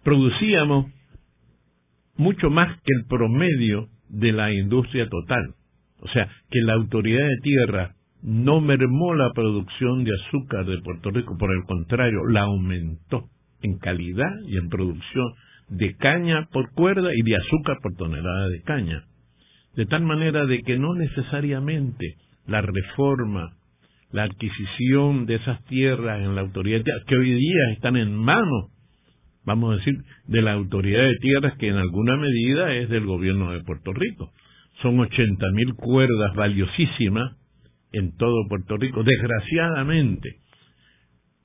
producíamos 0.03 0.91
mucho 2.17 2.49
más 2.49 2.75
que 2.81 2.93
el 2.93 3.05
promedio 3.07 3.87
de 4.09 4.31
la 4.31 4.51
industria 4.51 5.07
total. 5.07 5.55
O 5.99 6.07
sea, 6.09 6.29
que 6.49 6.61
la 6.61 6.73
autoridad 6.73 7.25
de 7.25 7.37
tierra 7.41 7.95
no 8.21 8.61
mermó 8.61 9.13
la 9.13 9.31
producción 9.33 10.03
de 10.03 10.11
azúcar 10.11 10.65
de 10.65 10.81
Puerto 10.81 11.11
Rico, 11.11 11.37
por 11.37 11.51
el 11.51 11.63
contrario, 11.65 12.19
la 12.29 12.41
aumentó 12.41 13.29
en 13.61 13.77
calidad 13.77 14.31
y 14.47 14.57
en 14.57 14.69
producción 14.69 15.33
de 15.69 15.95
caña 15.95 16.47
por 16.51 16.71
cuerda 16.73 17.09
y 17.13 17.21
de 17.23 17.35
azúcar 17.35 17.77
por 17.81 17.95
tonelada 17.95 18.49
de 18.49 18.61
caña. 18.61 19.03
De 19.75 19.85
tal 19.85 20.03
manera 20.03 20.45
de 20.45 20.61
que 20.63 20.77
no 20.77 20.93
necesariamente 20.95 22.15
la 22.47 22.61
reforma, 22.61 23.56
la 24.11 24.23
adquisición 24.23 25.25
de 25.25 25.35
esas 25.35 25.63
tierras 25.65 26.21
en 26.21 26.35
la 26.35 26.41
autoridad 26.41 26.77
de 26.77 26.83
tierras, 26.83 27.03
que 27.07 27.17
hoy 27.17 27.33
día 27.33 27.71
están 27.73 27.97
en 27.97 28.15
manos, 28.15 28.71
vamos 29.45 29.73
a 29.73 29.77
decir, 29.77 29.95
de 30.27 30.41
la 30.41 30.53
autoridad 30.53 31.03
de 31.03 31.17
tierras 31.17 31.57
que 31.57 31.67
en 31.67 31.75
alguna 31.75 32.15
medida 32.17 32.73
es 32.73 32.89
del 32.89 33.05
gobierno 33.05 33.51
de 33.51 33.63
Puerto 33.63 33.93
Rico. 33.93 34.31
Son 34.81 34.99
ochenta 34.99 35.47
mil 35.53 35.73
cuerdas 35.75 36.35
valiosísimas 36.35 37.35
en 37.91 38.15
todo 38.15 38.47
Puerto 38.47 38.77
Rico. 38.77 39.03
Desgraciadamente, 39.03 40.35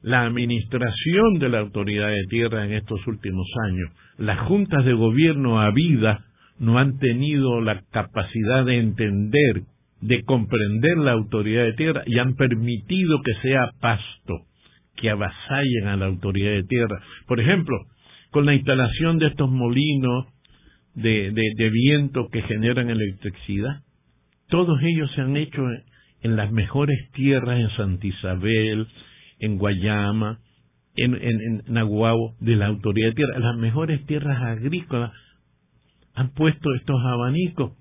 la 0.03 0.23
administración 0.23 1.39
de 1.39 1.49
la 1.49 1.61
autoridad 1.61 2.09
de 2.09 2.25
tierra 2.29 2.67
en 2.67 2.73
estos 2.73 3.07
últimos 3.07 3.47
años, 3.69 3.91
las 4.19 4.41
juntas 4.41 4.85
de 4.85 4.93
gobierno 4.93 5.61
a 5.61 5.71
vida 5.71 6.25
no 6.59 6.79
han 6.79 6.99
tenido 6.99 7.61
la 7.61 7.83
capacidad 7.91 8.65
de 8.65 8.79
entender, 8.79 9.63
de 10.03 10.25
comprender 10.25 10.99
la 10.99 11.13
autoridad 11.13 11.63
de 11.63 11.73
tierra 11.75 12.03
y 12.07 12.19
han 12.19 12.35
permitido 12.35 13.23
que 13.23 13.35
sea 13.41 13.71
pasto, 13.81 14.41
que 14.97 15.09
avasallen 15.09 15.87
a 15.87 15.97
la 15.97 16.07
autoridad 16.07 16.51
de 16.51 16.65
tierra. 16.65 17.01
Por 17.27 17.41
ejemplo, 17.41 17.77
con 18.31 18.45
la 18.45 18.55
instalación 18.55 19.19
de 19.19 19.29
estos 19.29 19.49
molinos 19.49 20.27
de, 20.95 21.31
de, 21.31 21.71
viento 21.71 22.29
que 22.31 22.43
generan 22.43 22.91
electricidad, 22.91 23.83
todos 24.49 24.79
ellos 24.83 25.11
se 25.15 25.23
han 25.23 25.37
hecho 25.37 25.63
en 26.21 26.37
las 26.37 26.51
mejores 26.51 26.99
tierras 27.13 27.61
en 27.61 27.71
Santa 27.71 28.07
Isabel, 28.07 28.89
en 29.39 29.57
Guayama, 29.57 30.41
en, 30.97 31.15
en, 31.15 31.63
de 31.65 32.57
la 32.57 32.67
autoridad 32.67 33.09
de 33.09 33.15
tierra, 33.15 33.39
las 33.39 33.57
mejores 33.57 34.05
tierras 34.07 34.43
agrícolas 34.43 35.13
han 36.15 36.31
puesto 36.35 36.75
estos 36.75 37.01
abanicos 37.01 37.73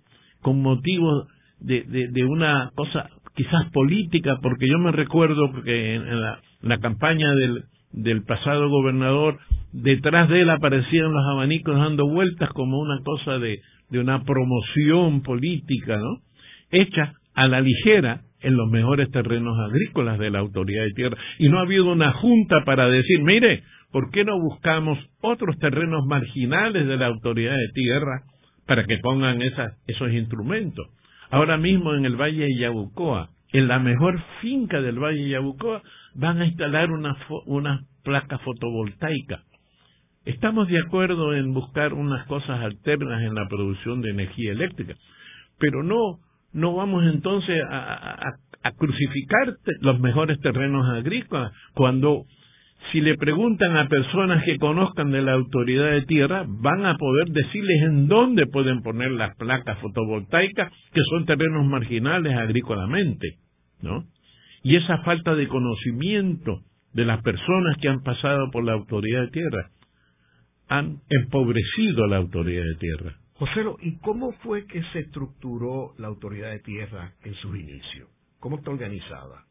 con 0.42 0.62
motivo 0.62 1.28
de, 1.62 2.10
de, 2.12 2.26
una 2.26 2.72
cosa 2.76 3.10
quizás 3.36 3.70
política, 3.72 4.38
porque 4.42 4.68
yo 4.68 4.78
me 4.80 4.92
recuerdo 4.92 5.52
que 5.64 5.96
en 5.96 6.22
la, 6.22 6.40
la 6.62 6.80
campaña 6.80 7.34
del, 7.36 7.64
del 7.92 8.24
pasado 8.24 8.70
gobernador, 8.70 9.40
detrás 9.72 10.30
de 10.30 10.42
él 10.42 10.50
aparecían 10.50 11.14
los 11.14 11.24
abanicos 11.32 11.78
dando 11.78 12.08
vueltas 12.08 12.50
como 12.50 12.80
una 12.80 13.00
cosa 13.04 13.38
de, 13.40 13.60
de 13.90 14.00
una 14.00 14.24
promoción 14.24 15.22
política, 15.22 15.98
¿no? 15.98 16.18
Hecha 16.72 17.14
a 17.34 17.48
la 17.48 17.62
ligera 17.62 18.22
en 18.42 18.56
los 18.58 18.70
mejores 18.70 19.10
terrenos 19.12 19.58
agrícolas 19.60 20.18
de 20.18 20.32
la 20.32 20.40
autoridad 20.40 20.84
de 20.84 20.94
tierra. 20.94 21.18
Y 21.38 21.50
no 21.50 21.60
ha 21.60 21.62
habido 21.62 21.92
una 21.92 22.12
junta 22.14 22.64
para 22.66 22.90
decir, 22.90 23.22
mire, 23.22 23.64
¿por 23.92 24.10
qué 24.12 24.24
no 24.26 24.40
buscamos 24.40 24.98
otros 25.22 25.58
terrenos 25.60 26.06
marginales 26.06 26.88
de 26.88 26.98
la 26.98 27.08
autoridad 27.08 27.56
de 27.56 27.70
tierra 27.74 28.24
para 28.66 28.86
que 28.86 28.98
pongan 28.98 29.42
esas, 29.42 29.78
esos 29.88 30.12
instrumentos? 30.12 30.88
Ahora 31.32 31.58
mismo 31.58 31.94
en 31.96 32.06
el 32.06 32.16
Valle 32.16 32.44
de 32.44 32.58
Yabucoa, 32.60 33.30
en 33.54 33.68
la 33.68 33.80
mejor 33.80 34.22
finca 34.42 34.82
del 34.82 35.00
Valle 35.00 35.24
de 35.24 35.30
Yabucoa, 35.30 35.82
van 36.14 36.42
a 36.42 36.46
instalar 36.46 36.92
una, 36.92 37.16
una 37.46 37.86
placa 38.04 38.38
fotovoltaica. 38.40 39.44
Estamos 40.26 40.68
de 40.68 40.80
acuerdo 40.80 41.34
en 41.34 41.54
buscar 41.54 41.94
unas 41.94 42.28
cosas 42.28 42.62
alternas 42.62 43.24
en 43.24 43.34
la 43.34 43.48
producción 43.48 44.02
de 44.02 44.12
energía 44.12 44.52
eléctrica, 44.52 44.94
pero 45.58 45.84
no 45.84 46.20
no 46.54 46.76
vamos 46.76 47.04
entonces 47.06 47.62
a, 47.70 48.34
crucificar 48.78 49.56
los 49.80 50.00
mejores 50.00 50.40
terrenos 50.40 50.88
agrícolas 50.90 51.52
cuando 51.74 52.26
si 52.92 53.00
le 53.00 53.16
preguntan 53.16 53.78
a 53.78 53.88
personas 53.88 54.44
que 54.44 54.58
conozcan 54.58 55.12
de 55.12 55.22
la 55.22 55.34
autoridad 55.34 55.92
de 55.92 56.02
tierra, 56.04 56.46
van 56.48 56.86
a 56.86 56.98
poder 56.98 57.28
decirles 57.30 57.84
en 57.84 58.08
dónde 58.08 58.48
pueden 58.48 58.82
poner 58.82 59.12
las 59.12 59.36
placas 59.38 59.80
fotovoltaicas, 59.80 60.72
que 60.92 61.02
son 61.10 61.26
terrenos 61.26 61.66
marginales 61.66 62.36
agrícolamente, 62.38 63.36
¿no? 63.82 64.06
Y 64.64 64.76
esa 64.76 65.00
falta 65.00 65.36
de 65.36 65.48
conocimiento 65.48 66.62
de 66.94 67.06
las 67.06 67.22
personas 67.22 67.78
que 67.82 67.88
han 67.88 68.02
pasado 68.02 68.50
por 68.52 68.64
la 68.64 68.74
autoridad 68.74 69.22
de 69.22 69.30
tierra 69.30 69.70
han 70.68 71.00
empobrecido 71.10 72.06
a 72.06 72.08
la 72.08 72.18
autoridad 72.18 72.64
de 72.64 72.76
tierra. 72.76 73.16
José, 73.34 73.62
¿y 73.82 73.98
cómo 74.00 74.34
fue 74.44 74.66
que 74.68 74.84
se 74.94 75.00
estructuró 75.00 75.94
la 75.98 76.08
autoridad 76.08 76.52
de 76.52 76.60
tierra 76.60 77.14
en 77.24 77.34
sus 77.36 77.58
inicios? 77.58 78.08
¿Cómo 78.40 78.58
está 78.58 78.72
organizada? 78.72 79.46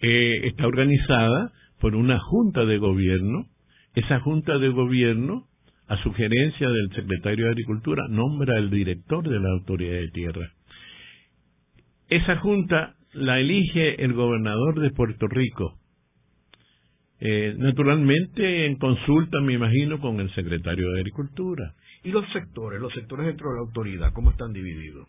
Eh, 0.00 0.48
está 0.48 0.66
organizada 0.66 1.52
por 1.80 1.94
una 1.94 2.18
junta 2.18 2.64
de 2.64 2.78
gobierno. 2.78 3.46
Esa 3.94 4.20
junta 4.20 4.58
de 4.58 4.68
gobierno, 4.68 5.46
a 5.88 5.96
sugerencia 6.02 6.68
del 6.68 6.90
secretario 6.94 7.46
de 7.46 7.50
Agricultura, 7.50 8.04
nombra 8.08 8.56
al 8.56 8.70
director 8.70 9.28
de 9.28 9.40
la 9.40 9.50
autoridad 9.50 9.94
de 9.94 10.10
tierra. 10.10 10.52
Esa 12.08 12.36
junta 12.36 12.94
la 13.12 13.40
elige 13.40 14.04
el 14.04 14.12
gobernador 14.12 14.80
de 14.80 14.90
Puerto 14.90 15.26
Rico, 15.26 15.80
eh, 17.20 17.54
naturalmente 17.58 18.66
en 18.66 18.76
consulta, 18.76 19.40
me 19.40 19.52
imagino, 19.52 20.00
con 20.00 20.20
el 20.20 20.32
secretario 20.34 20.90
de 20.90 21.00
Agricultura. 21.00 21.74
¿Y 22.02 22.10
los 22.10 22.24
sectores, 22.32 22.80
los 22.80 22.94
sectores 22.94 23.26
dentro 23.26 23.50
de 23.50 23.56
la 23.56 23.60
autoridad, 23.60 24.12
cómo 24.14 24.30
están 24.30 24.54
divididos? 24.54 25.06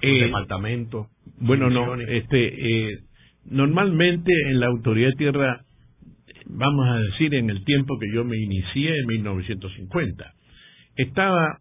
Eh, 0.00 0.24
departamentos. 0.24 1.08
Bueno, 1.38 1.68
no, 1.68 1.94
este, 1.96 2.88
eh, 2.88 3.00
normalmente 3.44 4.32
en 4.46 4.58
la 4.58 4.68
autoridad 4.68 5.10
de 5.10 5.16
tierra, 5.16 5.60
vamos 6.52 6.88
a 6.88 6.98
decir, 6.98 7.34
en 7.34 7.50
el 7.50 7.64
tiempo 7.64 7.98
que 7.98 8.12
yo 8.12 8.24
me 8.24 8.36
inicié, 8.36 8.98
en 8.98 9.06
1950, 9.06 10.32
estaba 10.96 11.58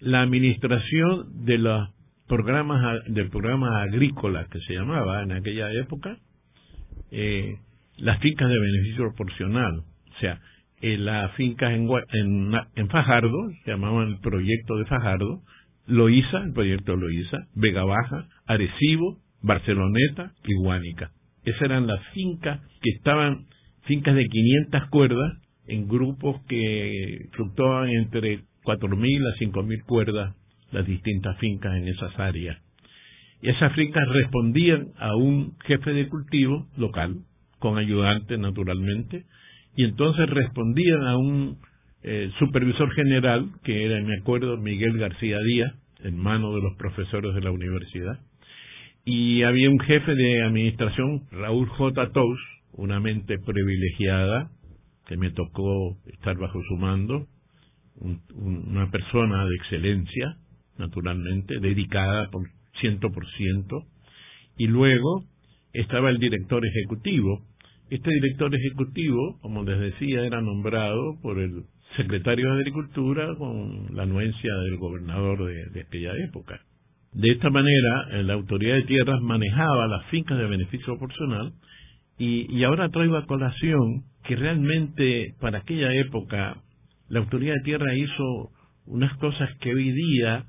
la 0.00 0.22
administración 0.22 1.44
de 1.44 1.58
los 1.58 1.88
programas 2.26 3.04
del 3.06 3.30
programa 3.30 3.82
agrícola 3.82 4.46
que 4.50 4.60
se 4.60 4.74
llamaba 4.74 5.22
en 5.22 5.32
aquella 5.32 5.72
época 5.72 6.18
eh, 7.10 7.56
las 7.96 8.20
fincas 8.20 8.48
de 8.50 8.58
beneficio 8.58 9.04
proporcional 9.08 9.78
o 9.78 10.20
sea 10.20 10.38
eh, 10.82 10.98
las 10.98 11.32
fincas 11.32 11.72
en, 11.72 11.88
en, 12.12 12.52
en 12.76 12.88
Fajardo 12.90 13.50
se 13.64 13.70
llamaban 13.70 14.08
el 14.08 14.20
proyecto 14.20 14.76
de 14.76 14.84
Fajardo 14.84 15.42
Loíza, 15.88 16.38
el 16.44 16.52
proyecto 16.52 16.96
Loíza, 16.96 17.38
Vega 17.54 17.82
Baja, 17.82 18.28
Arecibo, 18.46 19.18
Barceloneta 19.42 20.32
y 20.44 20.54
Guánica. 20.54 21.10
Esas 21.44 21.62
eran 21.62 21.86
las 21.86 22.06
fincas 22.08 22.60
que 22.82 22.90
estaban, 22.90 23.46
fincas 23.88 24.14
de 24.14 24.26
500 24.26 24.88
cuerdas, 24.90 25.32
en 25.66 25.88
grupos 25.88 26.40
que 26.48 27.26
fluctuaban 27.32 27.88
entre 27.90 28.42
4.000 28.62 29.26
a 29.26 29.38
5.000 29.40 29.84
cuerdas, 29.84 30.36
las 30.70 30.86
distintas 30.86 31.36
fincas 31.38 31.74
en 31.76 31.88
esas 31.88 32.16
áreas. 32.18 32.58
Y 33.40 33.50
esas 33.50 33.72
fincas 33.74 34.06
respondían 34.08 34.88
a 34.98 35.16
un 35.16 35.56
jefe 35.64 35.92
de 35.92 36.08
cultivo 36.08 36.68
local, 36.76 37.16
con 37.58 37.78
ayudantes 37.78 38.38
naturalmente, 38.38 39.24
y 39.74 39.84
entonces 39.84 40.28
respondían 40.28 41.06
a 41.06 41.16
un 41.16 41.58
eh, 42.02 42.30
supervisor 42.38 42.92
general, 42.92 43.48
que 43.64 43.86
era, 43.86 44.00
me 44.02 44.18
acuerdo, 44.18 44.56
Miguel 44.56 44.98
García 44.98 45.38
Díaz, 45.38 45.72
hermano 46.04 46.54
de 46.54 46.62
los 46.62 46.76
profesores 46.76 47.34
de 47.34 47.40
la 47.40 47.50
universidad, 47.50 48.20
y 49.04 49.42
había 49.42 49.70
un 49.70 49.80
jefe 49.80 50.14
de 50.14 50.42
administración, 50.42 51.22
Raúl 51.32 51.68
J. 51.68 52.10
Tous, 52.12 52.40
una 52.78 53.00
mente 53.00 53.38
privilegiada, 53.38 54.50
que 55.06 55.16
me 55.16 55.30
tocó 55.30 55.98
estar 56.06 56.38
bajo 56.38 56.62
su 56.68 56.76
mando, 56.76 57.26
una 58.34 58.88
persona 58.90 59.44
de 59.44 59.54
excelencia, 59.56 60.36
naturalmente, 60.78 61.58
dedicada 61.58 62.30
por 62.30 62.48
ciento 62.80 63.10
por 63.10 63.26
ciento, 63.32 63.82
y 64.56 64.68
luego 64.68 65.24
estaba 65.72 66.10
el 66.10 66.18
director 66.18 66.64
ejecutivo. 66.64 67.42
Este 67.90 68.10
director 68.10 68.54
ejecutivo, 68.54 69.38
como 69.40 69.64
les 69.64 69.80
decía, 69.80 70.24
era 70.24 70.40
nombrado 70.40 71.18
por 71.20 71.40
el 71.40 71.64
secretario 71.96 72.46
de 72.54 72.60
Agricultura 72.60 73.34
con 73.36 73.96
la 73.96 74.04
anuencia 74.04 74.54
del 74.54 74.76
gobernador 74.76 75.46
de, 75.72 75.80
aquella 75.80 76.12
época. 76.24 76.60
De 77.12 77.30
esta 77.30 77.50
manera, 77.50 78.06
eh, 78.12 78.22
la 78.22 78.34
autoridad 78.34 78.76
de 78.76 78.82
tierras 78.82 79.20
manejaba 79.22 79.88
las 79.88 80.06
fincas 80.10 80.38
de 80.38 80.46
beneficio 80.46 80.96
proporcional 80.96 81.54
y, 82.18 82.54
y 82.54 82.64
ahora 82.64 82.88
traigo 82.88 83.16
a 83.16 83.26
colación 83.26 84.04
que 84.24 84.36
realmente 84.36 85.34
para 85.40 85.58
aquella 85.58 85.92
época 85.94 86.62
la 87.08 87.20
autoridad 87.20 87.54
de 87.54 87.64
tierra 87.64 87.94
hizo 87.96 88.50
unas 88.86 89.16
cosas 89.18 89.48
que 89.60 89.74
hoy 89.74 89.92
día 89.92 90.44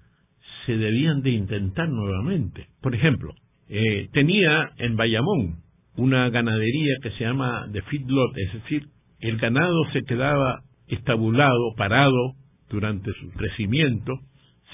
se 0.65 0.77
debían 0.77 1.21
de 1.21 1.31
intentar 1.31 1.87
nuevamente. 1.89 2.67
Por 2.81 2.95
ejemplo, 2.95 3.33
eh, 3.69 4.09
tenía 4.11 4.71
en 4.77 4.95
Bayamón 4.95 5.63
una 5.95 6.29
ganadería 6.29 6.95
que 7.01 7.11
se 7.11 7.23
llama 7.23 7.67
de 7.67 7.81
feedlot, 7.83 8.37
es 8.37 8.53
decir, 8.53 8.87
el 9.19 9.37
ganado 9.37 9.85
se 9.91 10.03
quedaba 10.03 10.61
estabulado, 10.87 11.73
parado 11.77 12.33
durante 12.69 13.11
su 13.13 13.31
crecimiento, 13.31 14.13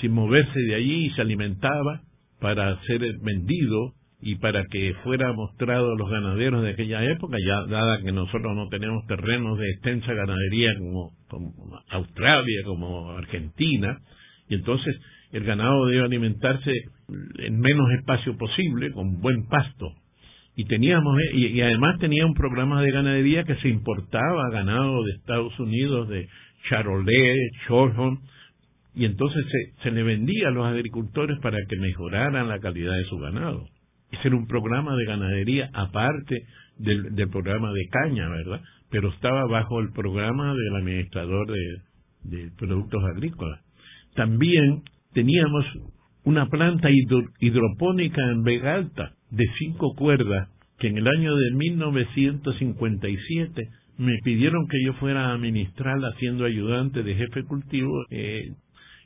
sin 0.02 0.12
moverse 0.12 0.60
de 0.60 0.76
allí 0.76 1.06
y 1.06 1.10
se 1.12 1.22
alimentaba 1.22 2.02
para 2.40 2.80
ser 2.84 3.02
vendido 3.22 3.94
y 4.26 4.38
para 4.38 4.66
que 4.72 4.96
fuera 5.04 5.32
mostrado 5.34 5.92
a 5.92 5.96
los 5.96 6.10
ganaderos 6.10 6.64
de 6.64 6.72
aquella 6.72 7.04
época, 7.04 7.38
ya 7.46 7.62
dada 7.68 8.02
que 8.02 8.12
nosotros 8.12 8.56
no 8.56 8.68
tenemos 8.70 9.06
terrenos 9.06 9.60
de 9.60 9.70
extensa 9.70 10.16
ganadería 10.16 10.72
como, 10.80 11.12
Australia, 11.92 12.64
como 12.66 13.12
Argentina, 13.12 14.00
y 14.50 14.56
entonces 14.56 15.00
el 15.32 15.44
ganado 15.44 15.86
debe 15.86 16.06
alimentarse 16.06 16.72
en 17.38 17.60
menos 17.60 17.86
espacio 18.00 18.36
posible, 18.36 18.92
con 18.94 19.22
buen 19.22 19.46
pasto, 19.46 19.94
y 20.56 20.66
teníamos 20.66 21.16
y, 21.34 21.62
además 21.62 22.00
tenía 22.00 22.26
un 22.26 22.34
programa 22.34 22.82
de 22.82 22.90
ganadería 22.90 23.44
que 23.44 23.58
se 23.58 23.70
importaba 23.70 24.50
ganado 24.50 25.04
de 25.04 25.12
Estados 25.12 25.60
Unidos 25.60 26.10
de 26.10 26.28
Charolais, 26.68 27.52
Shorthorn 27.70 28.18
y 28.96 29.06
entonces 29.06 29.46
se, 29.52 29.84
se 29.84 29.92
le 29.92 30.02
vendía 30.02 30.48
a 30.48 30.52
los 30.52 30.66
agricultores 30.66 31.38
para 31.44 31.60
que 31.70 31.76
mejoraran 31.76 32.48
la 32.48 32.58
calidad 32.58 32.96
de 32.96 33.04
su 33.04 33.20
ganado. 33.20 33.68
Era 34.12 34.36
un 34.36 34.48
programa 34.48 34.96
de 34.96 35.06
ganadería 35.06 35.70
aparte 35.74 36.46
del, 36.78 37.30
programa 37.30 37.72
de 37.72 37.88
caña, 37.90 38.28
¿verdad? 38.30 38.62
Pero 38.90 39.10
estaba 39.10 39.46
bajo 39.46 39.80
el 39.80 39.92
programa 39.92 40.54
del 40.54 40.76
administrador 40.76 41.48
de, 42.24 42.52
productos 42.58 43.04
agrícolas. 43.04 43.62
También 44.16 44.84
teníamos 45.14 45.66
una 46.24 46.50
planta 46.50 46.90
hidropónica 47.40 48.22
en 48.32 48.42
Vega 48.44 48.76
Alta, 48.76 49.14
de 49.30 49.46
cinco 49.60 49.94
cuerdas 49.96 50.50
que 50.80 50.88
en 50.88 50.98
el 50.98 51.08
año 51.08 51.36
de 51.36 51.52
1957 51.52 53.70
me 53.98 54.18
pidieron 54.24 54.68
que 54.68 54.84
yo 54.84 54.94
fuera 54.94 55.28
a 55.28 55.34
administrarla 55.34 56.14
siendo 56.20 56.46
ayudante 56.46 57.04
de 57.04 57.14
jefe 57.16 57.44
cultivo. 57.44 58.06
Eh, 58.10 58.54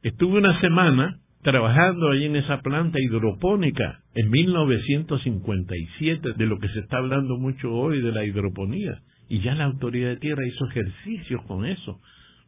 estuve 0.01 0.37
una 0.39 0.59
semana 0.61 1.19
trabajando 1.41 2.11
ahí 2.11 2.25
en 2.25 2.35
esa 2.35 2.61
planta 2.61 2.99
hidropónica 2.99 4.01
en 4.13 4.29
1957, 4.29 6.33
de 6.35 6.45
lo 6.45 6.59
que 6.59 6.67
se 6.69 6.79
está 6.79 6.97
hablando 6.97 7.37
mucho 7.37 7.71
hoy 7.71 8.01
de 8.01 8.11
la 8.11 8.25
hidroponía. 8.25 9.01
Y 9.29 9.41
ya 9.41 9.55
la 9.55 9.65
autoridad 9.65 10.09
de 10.09 10.17
tierra 10.17 10.45
hizo 10.45 10.67
ejercicios 10.67 11.41
con 11.43 11.65
eso 11.65 11.99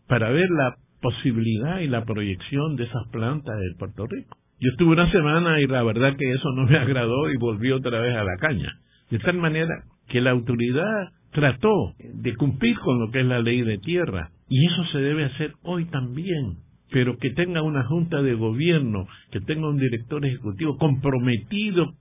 para 0.07 0.29
ver 0.31 0.49
la 0.49 0.75
posibilidad 1.01 1.79
y 1.79 1.87
la 1.87 2.05
proyección 2.05 2.75
de 2.75 2.85
esas 2.85 3.07
plantas 3.11 3.59
de 3.59 3.75
Puerto 3.77 4.07
Rico. 4.07 4.37
Yo 4.59 4.69
estuve 4.69 4.93
una 4.93 5.11
semana 5.11 5.59
y 5.59 5.67
la 5.67 5.83
verdad 5.83 6.15
que 6.17 6.31
eso 6.31 6.49
no 6.55 6.65
me 6.65 6.77
agradó 6.77 7.31
y 7.31 7.37
volví 7.37 7.71
otra 7.71 7.99
vez 7.99 8.15
a 8.15 8.23
la 8.23 8.37
caña. 8.39 8.71
De 9.09 9.19
tal 9.19 9.37
manera 9.37 9.83
que 10.07 10.21
la 10.21 10.31
autoridad 10.31 11.11
trató 11.31 11.93
de 11.97 12.35
cumplir 12.35 12.77
con 12.79 12.99
lo 12.99 13.11
que 13.11 13.21
es 13.21 13.25
la 13.25 13.39
ley 13.39 13.61
de 13.61 13.77
tierra. 13.77 14.31
Y 14.49 14.65
eso 14.65 14.83
se 14.91 14.99
debe 14.99 15.25
hacer 15.25 15.53
hoy 15.63 15.85
también. 15.85 16.57
Pero 16.91 17.17
que 17.17 17.31
tenga 17.31 17.61
una 17.61 17.83
junta 17.85 18.21
de 18.21 18.35
gobierno, 18.35 19.07
que 19.31 19.41
tenga 19.41 19.69
un 19.69 19.77
director 19.77 20.25
ejecutivo 20.25 20.77
comprometido, 20.77 21.93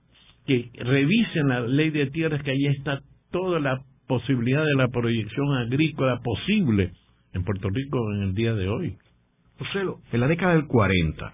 que 0.45 0.69
revisen 0.75 1.47
la 1.47 1.61
ley 1.61 1.89
de 1.89 2.07
tierras, 2.07 2.43
que 2.43 2.51
ahí 2.51 2.67
está 2.67 3.01
toda 3.31 3.59
la 3.59 3.81
posibilidad 4.07 4.63
de 4.63 4.75
la 4.75 4.89
proyección 4.89 5.55
agrícola 5.55 6.19
posible 6.21 6.91
en 7.33 7.43
Puerto 7.43 7.69
Rico 7.69 7.97
en 8.13 8.23
el 8.23 8.35
día 8.35 8.53
de 8.53 8.67
hoy. 8.67 8.97
José, 9.57 9.85
en 10.11 10.19
la 10.19 10.27
década 10.27 10.53
del 10.53 10.67
40, 10.67 11.33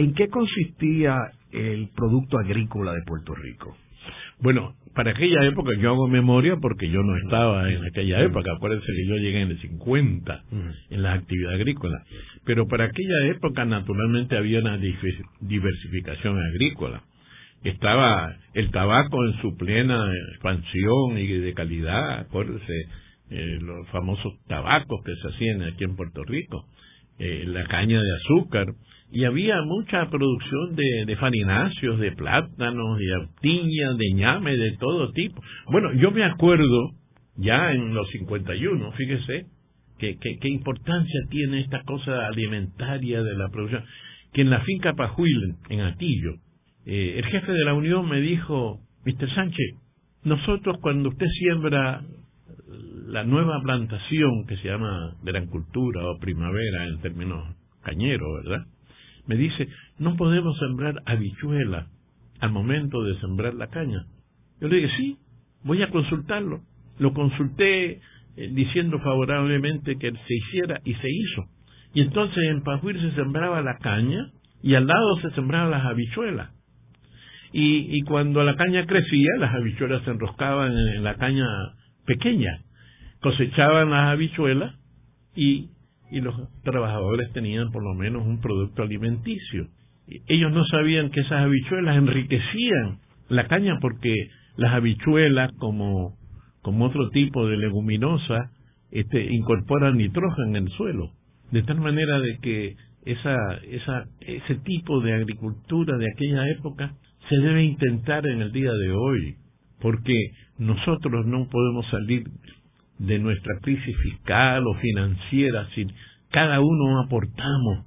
¿En 0.00 0.14
qué 0.14 0.28
consistía 0.30 1.14
el 1.52 1.90
producto 1.94 2.38
agrícola 2.38 2.94
de 2.94 3.02
Puerto 3.02 3.34
Rico? 3.34 3.76
Bueno, 4.38 4.72
para 4.94 5.12
aquella 5.12 5.44
época 5.46 5.70
yo 5.78 5.90
hago 5.90 6.08
memoria 6.08 6.56
porque 6.60 6.88
yo 6.90 7.02
no 7.02 7.16
estaba 7.16 7.70
en 7.70 7.84
aquella 7.84 8.22
época, 8.22 8.52
acuérdense 8.52 8.86
que 8.86 9.06
yo 9.06 9.16
llegué 9.16 9.42
en 9.42 9.50
el 9.50 9.60
50 9.60 10.42
en 10.90 11.02
la 11.02 11.12
actividad 11.12 11.54
agrícola, 11.54 12.02
pero 12.44 12.66
para 12.66 12.84
aquella 12.84 13.26
época 13.26 13.64
naturalmente 13.64 14.36
había 14.36 14.60
una 14.60 14.78
diversificación 15.40 16.38
agrícola. 16.38 17.02
Estaba 17.62 18.36
el 18.54 18.70
tabaco 18.70 19.24
en 19.26 19.40
su 19.42 19.56
plena 19.56 20.12
expansión 20.32 21.18
y 21.18 21.26
de 21.26 21.52
calidad, 21.54 22.20
acuérdense 22.20 22.72
eh, 23.30 23.58
los 23.60 23.86
famosos 23.90 24.32
tabacos 24.48 25.04
que 25.04 25.14
se 25.14 25.28
hacían 25.28 25.62
aquí 25.62 25.84
en 25.84 25.94
Puerto 25.94 26.24
Rico, 26.24 26.64
eh, 27.18 27.44
la 27.46 27.64
caña 27.66 28.00
de 28.00 28.16
azúcar, 28.16 28.66
y 29.12 29.24
había 29.24 29.62
mucha 29.62 30.08
producción 30.08 30.76
de, 30.76 31.04
de 31.06 31.16
farináceos, 31.16 31.98
de 31.98 32.12
plátanos, 32.12 32.98
de 32.98 33.14
artiñas, 33.14 33.96
de 33.96 34.12
ñame, 34.14 34.56
de 34.56 34.76
todo 34.78 35.10
tipo. 35.12 35.42
Bueno, 35.66 35.92
yo 35.94 36.10
me 36.10 36.24
acuerdo, 36.24 36.92
ya 37.36 37.72
en 37.72 37.92
los 37.92 38.08
51, 38.10 38.92
fíjese, 38.92 39.46
qué 39.98 40.16
que, 40.16 40.48
importancia 40.48 41.20
tiene 41.28 41.60
esta 41.60 41.82
cosa 41.82 42.26
alimentaria 42.26 43.22
de 43.22 43.36
la 43.36 43.48
producción, 43.48 43.84
que 44.32 44.42
en 44.42 44.50
la 44.50 44.60
finca 44.60 44.94
Pajuil, 44.94 45.56
en 45.68 45.80
Atillo, 45.80 46.34
eh, 46.86 47.14
el 47.18 47.26
jefe 47.26 47.52
de 47.52 47.64
la 47.64 47.74
Unión 47.74 48.08
me 48.08 48.20
dijo, 48.20 48.80
Mr. 49.04 49.34
Sánchez, 49.34 49.74
nosotros 50.22 50.78
cuando 50.80 51.08
usted 51.08 51.26
siembra 51.38 52.02
la 53.06 53.24
nueva 53.24 53.60
plantación 53.62 54.46
que 54.46 54.56
se 54.58 54.68
llama 54.68 55.16
gran 55.22 55.46
cultura 55.46 56.00
o 56.06 56.18
primavera 56.20 56.86
en 56.86 57.00
términos 57.00 57.56
cañeros, 57.82 58.28
¿verdad? 58.44 58.66
Me 59.30 59.36
dice, 59.36 59.68
no 60.00 60.16
podemos 60.16 60.58
sembrar 60.58 61.02
habichuela 61.06 61.86
al 62.40 62.50
momento 62.50 63.00
de 63.04 63.16
sembrar 63.20 63.54
la 63.54 63.68
caña. 63.68 64.06
Yo 64.60 64.66
le 64.66 64.78
dije, 64.78 64.90
sí, 64.96 65.18
voy 65.62 65.84
a 65.84 65.90
consultarlo. 65.90 66.62
Lo 66.98 67.14
consulté 67.14 67.92
eh, 67.92 68.00
diciendo 68.50 68.98
favorablemente 68.98 69.96
que 69.98 70.10
se 70.10 70.34
hiciera 70.34 70.80
y 70.84 70.94
se 70.94 71.08
hizo. 71.08 71.44
Y 71.94 72.00
entonces 72.00 72.42
en 72.42 72.64
Pajuir 72.64 73.00
se 73.00 73.12
sembraba 73.12 73.62
la 73.62 73.78
caña 73.78 74.32
y 74.64 74.74
al 74.74 74.88
lado 74.88 75.20
se 75.22 75.30
sembraban 75.30 75.70
las 75.70 75.84
habichuelas. 75.84 76.50
Y, 77.52 77.96
y 77.96 78.00
cuando 78.02 78.42
la 78.42 78.56
caña 78.56 78.84
crecía, 78.84 79.30
las 79.38 79.54
habichuelas 79.54 80.02
se 80.02 80.10
enroscaban 80.10 80.72
en 80.72 81.04
la 81.04 81.14
caña 81.14 81.46
pequeña. 82.04 82.62
Cosechaban 83.20 83.90
las 83.90 84.08
habichuelas 84.08 84.74
y 85.36 85.70
y 86.10 86.20
los 86.20 86.34
trabajadores 86.62 87.32
tenían 87.32 87.70
por 87.70 87.82
lo 87.82 87.94
menos 87.94 88.26
un 88.26 88.40
producto 88.40 88.82
alimenticio. 88.82 89.68
Ellos 90.26 90.52
no 90.52 90.64
sabían 90.64 91.10
que 91.10 91.20
esas 91.20 91.42
habichuelas 91.42 91.96
enriquecían 91.96 92.98
la 93.28 93.46
caña 93.46 93.78
porque 93.80 94.12
las 94.56 94.74
habichuelas 94.74 95.52
como, 95.58 96.16
como 96.62 96.86
otro 96.86 97.10
tipo 97.10 97.46
de 97.46 97.56
leguminosa 97.56 98.50
este, 98.90 99.32
incorporan 99.32 99.96
nitrógeno 99.96 100.48
en 100.48 100.56
el 100.56 100.68
suelo. 100.70 101.12
De 101.52 101.62
tal 101.62 101.80
manera 101.80 102.20
de 102.20 102.38
que 102.38 102.76
esa, 103.04 103.36
esa, 103.70 104.04
ese 104.20 104.56
tipo 104.56 105.00
de 105.00 105.14
agricultura 105.14 105.96
de 105.96 106.06
aquella 106.12 106.48
época 106.50 106.94
se 107.28 107.36
debe 107.36 107.64
intentar 107.64 108.26
en 108.26 108.42
el 108.42 108.52
día 108.52 108.72
de 108.72 108.90
hoy, 108.90 109.36
porque 109.80 110.14
nosotros 110.58 111.26
no 111.26 111.48
podemos 111.48 111.86
salir 111.90 112.24
de 113.00 113.18
nuestra 113.18 113.58
crisis 113.62 113.96
fiscal 114.02 114.62
o 114.66 114.74
financiera 114.74 115.66
si 115.74 115.86
cada 116.30 116.60
uno 116.60 117.00
aportamos 117.00 117.86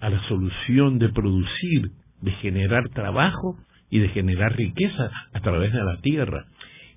a 0.00 0.10
la 0.10 0.22
solución 0.28 0.98
de 0.98 1.08
producir, 1.08 1.90
de 2.20 2.30
generar 2.42 2.88
trabajo 2.90 3.56
y 3.88 4.00
de 4.00 4.08
generar 4.10 4.54
riqueza 4.56 5.10
a 5.32 5.40
través 5.40 5.72
de 5.72 5.82
la 5.82 5.96
tierra. 6.02 6.44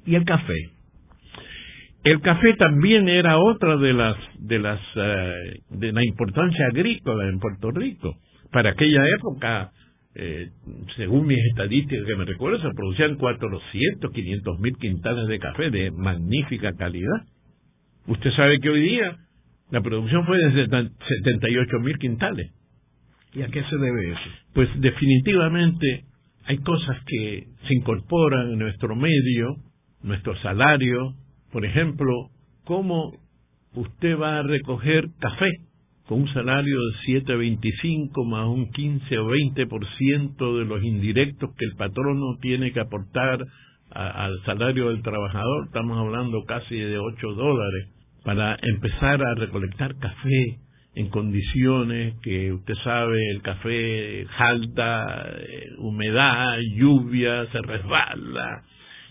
¿Y 0.06 0.16
el 0.16 0.26
café? 0.26 0.72
El 2.04 2.20
café 2.20 2.54
también 2.56 3.08
era 3.08 3.38
otra 3.38 3.78
de 3.78 3.94
las 3.94 4.18
de 4.40 4.60
las 4.60 4.82
eh, 4.96 5.34
de 5.70 5.94
la 5.94 6.04
importancia 6.04 6.68
agrícola 6.68 7.30
en 7.30 7.40
Puerto 7.40 7.72
Rico. 7.72 8.18
Para 8.52 8.72
aquella 8.72 9.08
época, 9.08 9.72
eh, 10.16 10.50
según 10.98 11.28
mis 11.28 11.40
estadísticas 11.52 12.06
que 12.06 12.16
me 12.18 12.26
recuerdo, 12.26 12.62
se 12.62 12.76
producían 12.76 13.16
400, 13.16 14.12
500 14.12 14.60
mil 14.60 14.76
quintales 14.78 15.28
de 15.28 15.40
café 15.40 15.70
de 15.70 15.92
magnífica 15.92 16.74
calidad. 16.74 17.24
Usted 18.08 18.32
sabe 18.32 18.60
que 18.60 18.70
hoy 18.70 18.82
día 18.82 19.18
la 19.72 19.82
producción 19.82 20.26
fue 20.26 20.38
de 20.38 20.68
78 20.68 21.80
mil 21.80 21.98
quintales. 21.98 22.52
¿Y 23.34 23.42
a 23.42 23.48
qué 23.48 23.64
se 23.64 23.78
debe 23.78 24.12
eso? 24.12 24.30
Pues 24.54 24.70
definitivamente 24.80 26.06
hay 26.46 26.58
cosas 26.58 26.98
que 27.08 27.48
se 27.68 27.74
incorporan 27.74 28.52
en 28.52 28.60
nuestro 28.60 28.96
medio, 28.96 29.56
nuestro 30.02 30.36
salario, 30.42 31.16
por 31.52 31.66
ejemplo, 31.66 32.30
cómo 32.66 33.14
usted 33.74 34.18
va 34.18 34.40
a 34.40 34.44
recoger 34.44 35.08
café 35.20 35.50
con 36.08 36.22
un 36.22 36.34
salario 36.34 36.76
de 37.08 37.22
7.25 37.24 38.26
más 38.30 38.48
un 38.48 38.70
15 38.72 39.18
o 39.18 39.30
20% 39.30 40.60
de 40.60 40.66
los 40.66 40.84
indirectos 40.84 41.52
que 41.58 41.66
el 41.66 41.76
patrono 41.76 42.38
tiene 42.42 42.74
que 42.74 42.82
aportar 42.82 43.40
al 43.94 44.42
salario 44.46 44.90
del 44.90 45.02
trabajador, 45.02 45.66
estamos 45.66 45.98
hablando 45.98 46.44
casi 46.46 46.76
de 46.76 46.98
8 46.98 47.34
dólares, 47.34 47.90
para 48.24 48.58
empezar 48.62 49.22
a 49.22 49.36
recolectar 49.36 49.96
café 50.00 50.60
en 50.96 51.10
condiciones 51.10 52.16
que 52.22 52.54
usted 52.54 52.76
sabe, 52.84 53.20
el 53.32 53.42
café 53.42 54.26
jalta, 54.38 55.26
eh, 55.38 55.70
humedad, 55.80 56.58
lluvia, 56.76 57.48
se 57.52 57.62
resbala, 57.62 58.64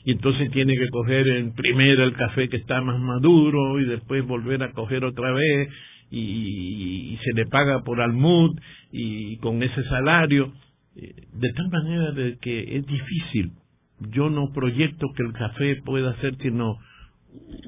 y 0.05 0.13
entonces 0.13 0.51
tiene 0.51 0.77
que 0.77 0.89
coger 0.89 1.29
en 1.29 1.55
primero 1.55 2.05
el 2.05 2.15
café 2.15 2.49
que 2.49 2.57
está 2.57 2.81
más 2.81 2.99
maduro 2.99 3.81
y 3.81 3.85
después 3.85 4.27
volver 4.27 4.63
a 4.63 4.73
coger 4.73 5.05
otra 5.05 5.33
vez 5.33 5.69
y, 6.11 7.19
se 7.25 7.33
le 7.35 7.47
paga 7.47 7.83
por 7.85 8.01
almud 8.01 8.59
y 8.91 9.37
con 9.39 9.63
ese 9.63 9.83
salario, 9.85 10.53
eh, 10.97 11.15
de 11.33 11.53
tal 11.53 11.69
manera 11.71 12.11
de 12.13 12.37
que 12.39 12.77
es 12.77 12.87
difícil. 12.87 13.53
Yo 14.11 14.31
no 14.31 14.53
proyecto 14.53 15.09
que 15.17 15.23
el 15.23 15.33
café 15.33 15.77
pueda 15.85 16.15
ser 16.21 16.37
sino 16.39 16.79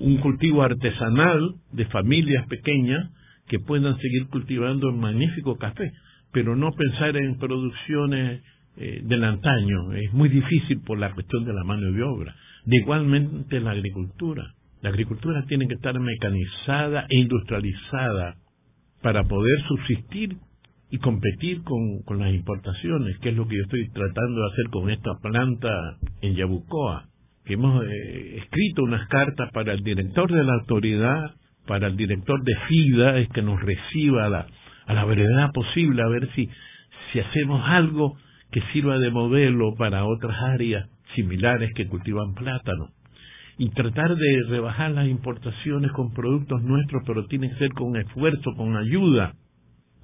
un 0.01 0.19
cultivo 0.19 0.63
artesanal 0.63 1.55
de 1.73 1.87
familias 1.87 2.47
pequeñas 2.49 3.11
que 3.49 3.59
puedan 3.59 3.97
seguir 3.99 4.27
cultivando 4.29 4.89
el 4.89 4.97
magnífico 4.97 5.57
café, 5.57 5.93
pero 6.33 6.57
no 6.57 6.73
pensar 6.73 7.17
en 7.17 7.39
producciones 7.39 8.43
eh, 8.77 9.01
del 9.05 9.25
antaño. 9.25 9.93
Es 9.93 10.13
muy 10.13 10.29
difícil 10.29 10.81
por 10.81 10.99
la 10.99 11.13
cuestión 11.13 11.45
de 11.45 11.53
la 11.53 11.65
mano 11.65 11.93
de 11.93 12.03
obra. 12.03 12.35
De 12.65 12.77
igualmente 12.79 13.61
la 13.61 13.73
agricultura. 13.73 14.55
La 14.83 14.91
agricultura 14.91 15.45
tiene 15.47 15.69
que 15.69 15.75
estar 15.75 15.99
mecanizada 15.99 17.07
e 17.09 17.19
industrializada 17.19 18.37
para 19.03 19.25
poder 19.25 19.61
subsistir 19.69 20.37
y 20.95 20.99
competir 20.99 21.65
con, 21.65 22.03
con 22.05 22.21
las 22.21 22.33
importaciones, 22.33 23.19
que 23.19 23.31
es 23.31 23.37
lo 23.37 23.49
que 23.49 23.57
yo 23.57 23.63
estoy 23.63 23.89
tratando 23.91 24.41
de 24.41 24.47
hacer 24.53 24.71
con 24.71 24.91
esta 24.91 25.11
planta 25.21 25.69
en 26.21 26.37
Yabucoa 26.37 27.09
hemos 27.47 27.85
eh, 27.85 28.37
escrito 28.39 28.85
unas 28.85 29.09
cartas 29.09 29.51
para 29.53 29.73
el 29.73 29.83
director 29.83 30.33
de 30.33 30.45
la 30.45 30.55
autoridad, 30.55 31.35
para 31.67 31.89
el 31.89 31.97
director 31.97 32.41
de 32.45 32.55
FIDA, 32.69 33.19
es 33.19 33.29
que 33.31 33.43
nos 33.43 33.61
reciba 33.61 34.27
a 34.27 34.29
la, 34.29 34.47
a 34.87 34.95
la 34.95 35.05
brevedad 35.05 35.51
posible, 35.53 36.01
a 36.01 36.09
ver 36.09 36.31
si, 36.37 36.49
si 37.13 37.19
hacemos 37.19 37.61
algo 37.67 38.17
que 38.53 38.63
sirva 38.73 38.97
de 39.01 39.11
modelo 39.11 39.75
para 39.75 40.05
otras 40.05 40.37
áreas 40.43 40.89
similares 41.17 41.73
que 41.75 41.89
cultivan 41.89 42.35
plátano. 42.35 42.91
Y 43.59 43.71
tratar 43.71 44.15
de 44.15 44.43
rebajar 44.49 44.93
las 44.93 45.09
importaciones 45.09 45.91
con 45.91 46.13
productos 46.13 46.63
nuestros, 46.63 47.03
pero 47.05 47.27
tiene 47.27 47.51
que 47.51 47.57
ser 47.57 47.73
con 47.73 47.97
esfuerzo, 47.97 48.53
con 48.57 48.77
ayuda, 48.77 49.35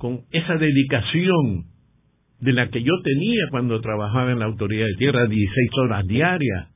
con 0.01 0.23
esa 0.31 0.57
dedicación 0.57 1.67
de 2.41 2.55
la 2.55 2.71
que 2.71 2.83
yo 2.83 2.93
tenía 3.05 3.43
cuando 3.51 3.83
trabajaba 3.83 4.33
en 4.33 4.39
la 4.39 4.47
autoridad 4.47 4.87
de 4.87 4.97
tierra 4.97 5.27
16 5.27 5.71
horas 5.85 6.07
diarias 6.07 6.69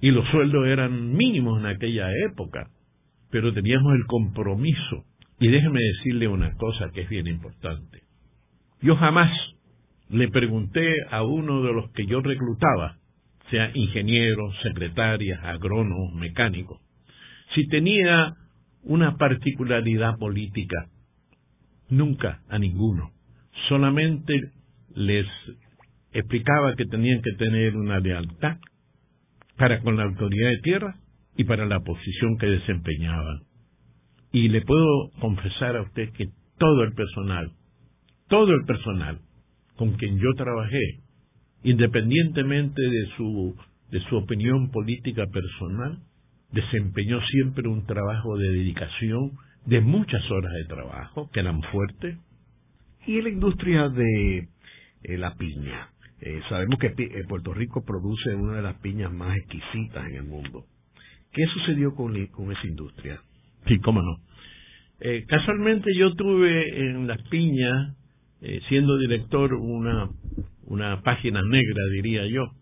y 0.00 0.10
los 0.10 0.28
sueldos 0.30 0.66
eran 0.66 1.14
mínimos 1.14 1.60
en 1.60 1.66
aquella 1.66 2.08
época, 2.26 2.68
pero 3.30 3.54
teníamos 3.54 3.94
el 3.94 4.06
compromiso. 4.06 5.04
Y 5.38 5.46
déjeme 5.46 5.78
decirle 5.78 6.26
una 6.26 6.52
cosa 6.54 6.90
que 6.92 7.02
es 7.02 7.08
bien 7.08 7.28
importante. 7.28 8.00
Yo 8.82 8.96
jamás 8.96 9.30
le 10.10 10.26
pregunté 10.26 11.04
a 11.12 11.22
uno 11.22 11.62
de 11.62 11.72
los 11.72 11.92
que 11.92 12.06
yo 12.06 12.20
reclutaba, 12.22 12.96
sea 13.52 13.70
ingenieros, 13.72 14.52
secretarias, 14.64 15.38
agrónomos, 15.44 16.12
mecánicos, 16.14 16.80
si 17.54 17.68
tenía 17.68 18.34
una 18.82 19.16
particularidad 19.16 20.18
política. 20.18 20.88
Nunca 21.90 22.42
a 22.48 22.58
ninguno. 22.58 23.12
Solamente 23.68 24.34
les 24.94 25.26
explicaba 26.12 26.74
que 26.76 26.84
tenían 26.86 27.22
que 27.22 27.32
tener 27.32 27.76
una 27.76 28.00
lealtad 28.00 28.58
para 29.56 29.80
con 29.80 29.96
la 29.96 30.04
autoridad 30.04 30.50
de 30.50 30.60
tierra 30.62 30.96
y 31.36 31.44
para 31.44 31.66
la 31.66 31.80
posición 31.80 32.36
que 32.38 32.46
desempeñaban. 32.46 33.40
Y 34.32 34.48
le 34.48 34.62
puedo 34.62 35.10
confesar 35.20 35.76
a 35.76 35.82
usted 35.82 36.10
que 36.12 36.26
todo 36.58 36.82
el 36.82 36.92
personal, 36.92 37.52
todo 38.28 38.52
el 38.52 38.64
personal 38.66 39.20
con 39.76 39.92
quien 39.92 40.18
yo 40.18 40.28
trabajé, 40.36 41.00
independientemente 41.62 42.82
de 42.82 43.08
su, 43.16 43.56
de 43.90 44.00
su 44.08 44.16
opinión 44.16 44.70
política 44.70 45.26
personal, 45.26 46.00
desempeñó 46.52 47.20
siempre 47.30 47.68
un 47.68 47.86
trabajo 47.86 48.36
de 48.36 48.48
dedicación, 48.48 49.32
de 49.66 49.80
muchas 49.80 50.28
horas 50.30 50.52
de 50.52 50.64
trabajo, 50.64 51.30
que 51.32 51.40
eran 51.40 51.62
fuertes. 51.62 52.18
Y 53.06 53.20
la 53.22 53.28
industria 53.28 53.88
de 53.88 54.48
eh, 55.02 55.18
la 55.18 55.34
piña, 55.34 55.90
eh, 56.20 56.40
sabemos 56.48 56.78
que 56.78 56.88
eh, 56.88 57.24
Puerto 57.28 57.54
Rico 57.54 57.84
produce 57.84 58.34
una 58.34 58.56
de 58.56 58.62
las 58.62 58.76
piñas 58.80 59.12
más 59.12 59.36
exquisitas 59.36 60.06
en 60.06 60.16
el 60.16 60.24
mundo. 60.24 60.64
¿Qué 61.32 61.44
sucedió 61.46 61.94
con, 61.94 62.26
con 62.26 62.50
esa 62.50 62.66
industria? 62.66 63.20
Sí, 63.66 63.78
cómo 63.78 64.02
no. 64.02 64.16
Eh, 65.00 65.24
casualmente 65.28 65.90
yo 65.96 66.14
tuve 66.14 66.80
en 66.80 67.06
las 67.06 67.22
piñas, 67.28 67.94
siendo 68.68 68.96
director, 68.98 69.52
una, 69.52 70.08
una 70.64 71.02
página 71.02 71.40
negra, 71.42 71.82
diría 71.92 72.24
yo, 72.26 72.52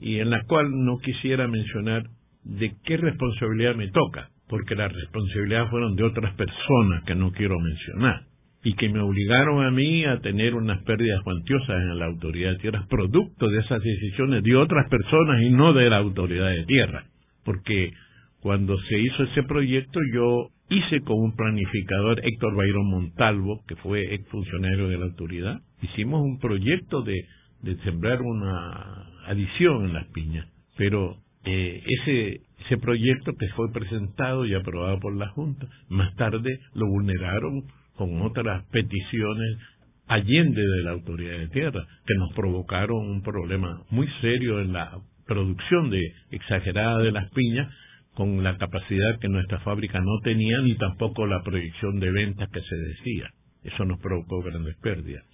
y 0.00 0.20
en 0.20 0.30
la 0.30 0.42
cual 0.44 0.70
no 0.70 0.98
quisiera 0.98 1.46
mencionar 1.46 2.04
de 2.44 2.74
qué 2.84 2.96
responsabilidad 2.96 3.74
me 3.74 3.88
toca, 3.88 4.30
porque 4.48 4.74
las 4.74 4.92
responsabilidades 4.92 5.70
fueron 5.70 5.94
de 5.94 6.04
otras 6.04 6.34
personas 6.34 7.04
que 7.04 7.14
no 7.14 7.32
quiero 7.32 7.58
mencionar 7.58 8.22
y 8.64 8.74
que 8.74 8.88
me 8.88 9.00
obligaron 9.00 9.64
a 9.64 9.70
mí 9.70 10.04
a 10.04 10.18
tener 10.20 10.54
unas 10.54 10.82
pérdidas 10.82 11.22
cuantiosas 11.22 11.76
en 11.76 11.98
la 11.98 12.06
autoridad 12.06 12.52
de 12.52 12.58
tierras, 12.58 12.86
producto 12.88 13.48
de 13.48 13.60
esas 13.60 13.82
decisiones 13.82 14.42
de 14.42 14.56
otras 14.56 14.88
personas 14.88 15.42
y 15.42 15.50
no 15.50 15.72
de 15.72 15.88
la 15.88 15.98
autoridad 15.98 16.48
de 16.48 16.64
tierra. 16.64 17.04
Porque 17.44 17.92
cuando 18.40 18.76
se 18.80 18.98
hizo 18.98 19.22
ese 19.24 19.42
proyecto 19.44 20.00
yo 20.12 20.48
hice 20.70 21.00
con 21.00 21.18
un 21.18 21.34
planificador 21.34 22.20
Héctor 22.24 22.56
Bayrón 22.56 22.90
Montalvo, 22.90 23.62
que 23.66 23.76
fue 23.76 24.14
exfuncionario 24.14 24.88
de 24.88 24.98
la 24.98 25.06
autoridad, 25.06 25.60
hicimos 25.82 26.22
un 26.22 26.38
proyecto 26.38 27.02
de, 27.02 27.14
de 27.62 27.76
sembrar 27.84 28.20
una 28.22 29.06
adición 29.26 29.86
en 29.86 29.94
las 29.94 30.06
piñas, 30.08 30.46
pero 30.76 31.16
eh, 31.44 31.82
ese, 31.86 32.40
ese 32.64 32.76
proyecto 32.78 33.32
que 33.36 33.48
fue 33.48 33.72
presentado 33.72 34.44
y 34.44 34.54
aprobado 34.54 34.98
por 35.00 35.14
la 35.14 35.28
Junta, 35.28 35.66
más 35.88 36.14
tarde 36.16 36.60
lo 36.74 36.86
vulneraron 36.86 37.64
con 37.96 38.22
otras 38.22 38.64
peticiones 38.66 39.58
allende 40.06 40.60
de 40.60 40.82
la 40.82 40.92
autoridad 40.92 41.38
de 41.38 41.48
tierra, 41.48 41.86
que 42.06 42.14
nos 42.18 42.32
provocaron 42.32 43.06
un 43.08 43.22
problema 43.22 43.82
muy 43.90 44.08
serio 44.20 44.60
en 44.60 44.72
la 44.72 44.98
producción 45.26 45.90
de 45.90 46.00
exagerada 46.30 46.98
de 46.98 47.12
las 47.12 47.30
piñas, 47.30 47.68
con 48.14 48.42
la 48.42 48.56
capacidad 48.56 49.18
que 49.20 49.28
nuestra 49.28 49.60
fábrica 49.60 50.00
no 50.00 50.18
tenía 50.24 50.60
ni 50.62 50.76
tampoco 50.76 51.26
la 51.26 51.42
proyección 51.42 52.00
de 52.00 52.10
ventas 52.10 52.48
que 52.50 52.60
se 52.62 52.76
decía. 52.76 53.30
Eso 53.62 53.84
nos 53.84 54.00
provocó 54.00 54.42
grandes 54.42 54.76
pérdidas. 54.78 55.24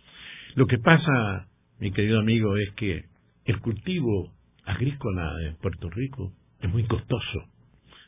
Lo 0.54 0.66
que 0.66 0.78
pasa, 0.78 1.46
mi 1.78 1.92
querido 1.92 2.20
amigo, 2.20 2.56
es 2.56 2.70
que 2.74 3.04
el 3.46 3.60
cultivo 3.60 4.32
agrícola 4.64 5.32
en 5.46 5.56
Puerto 5.56 5.88
Rico 5.88 6.32
es 6.64 6.72
muy 6.72 6.84
costoso. 6.84 7.44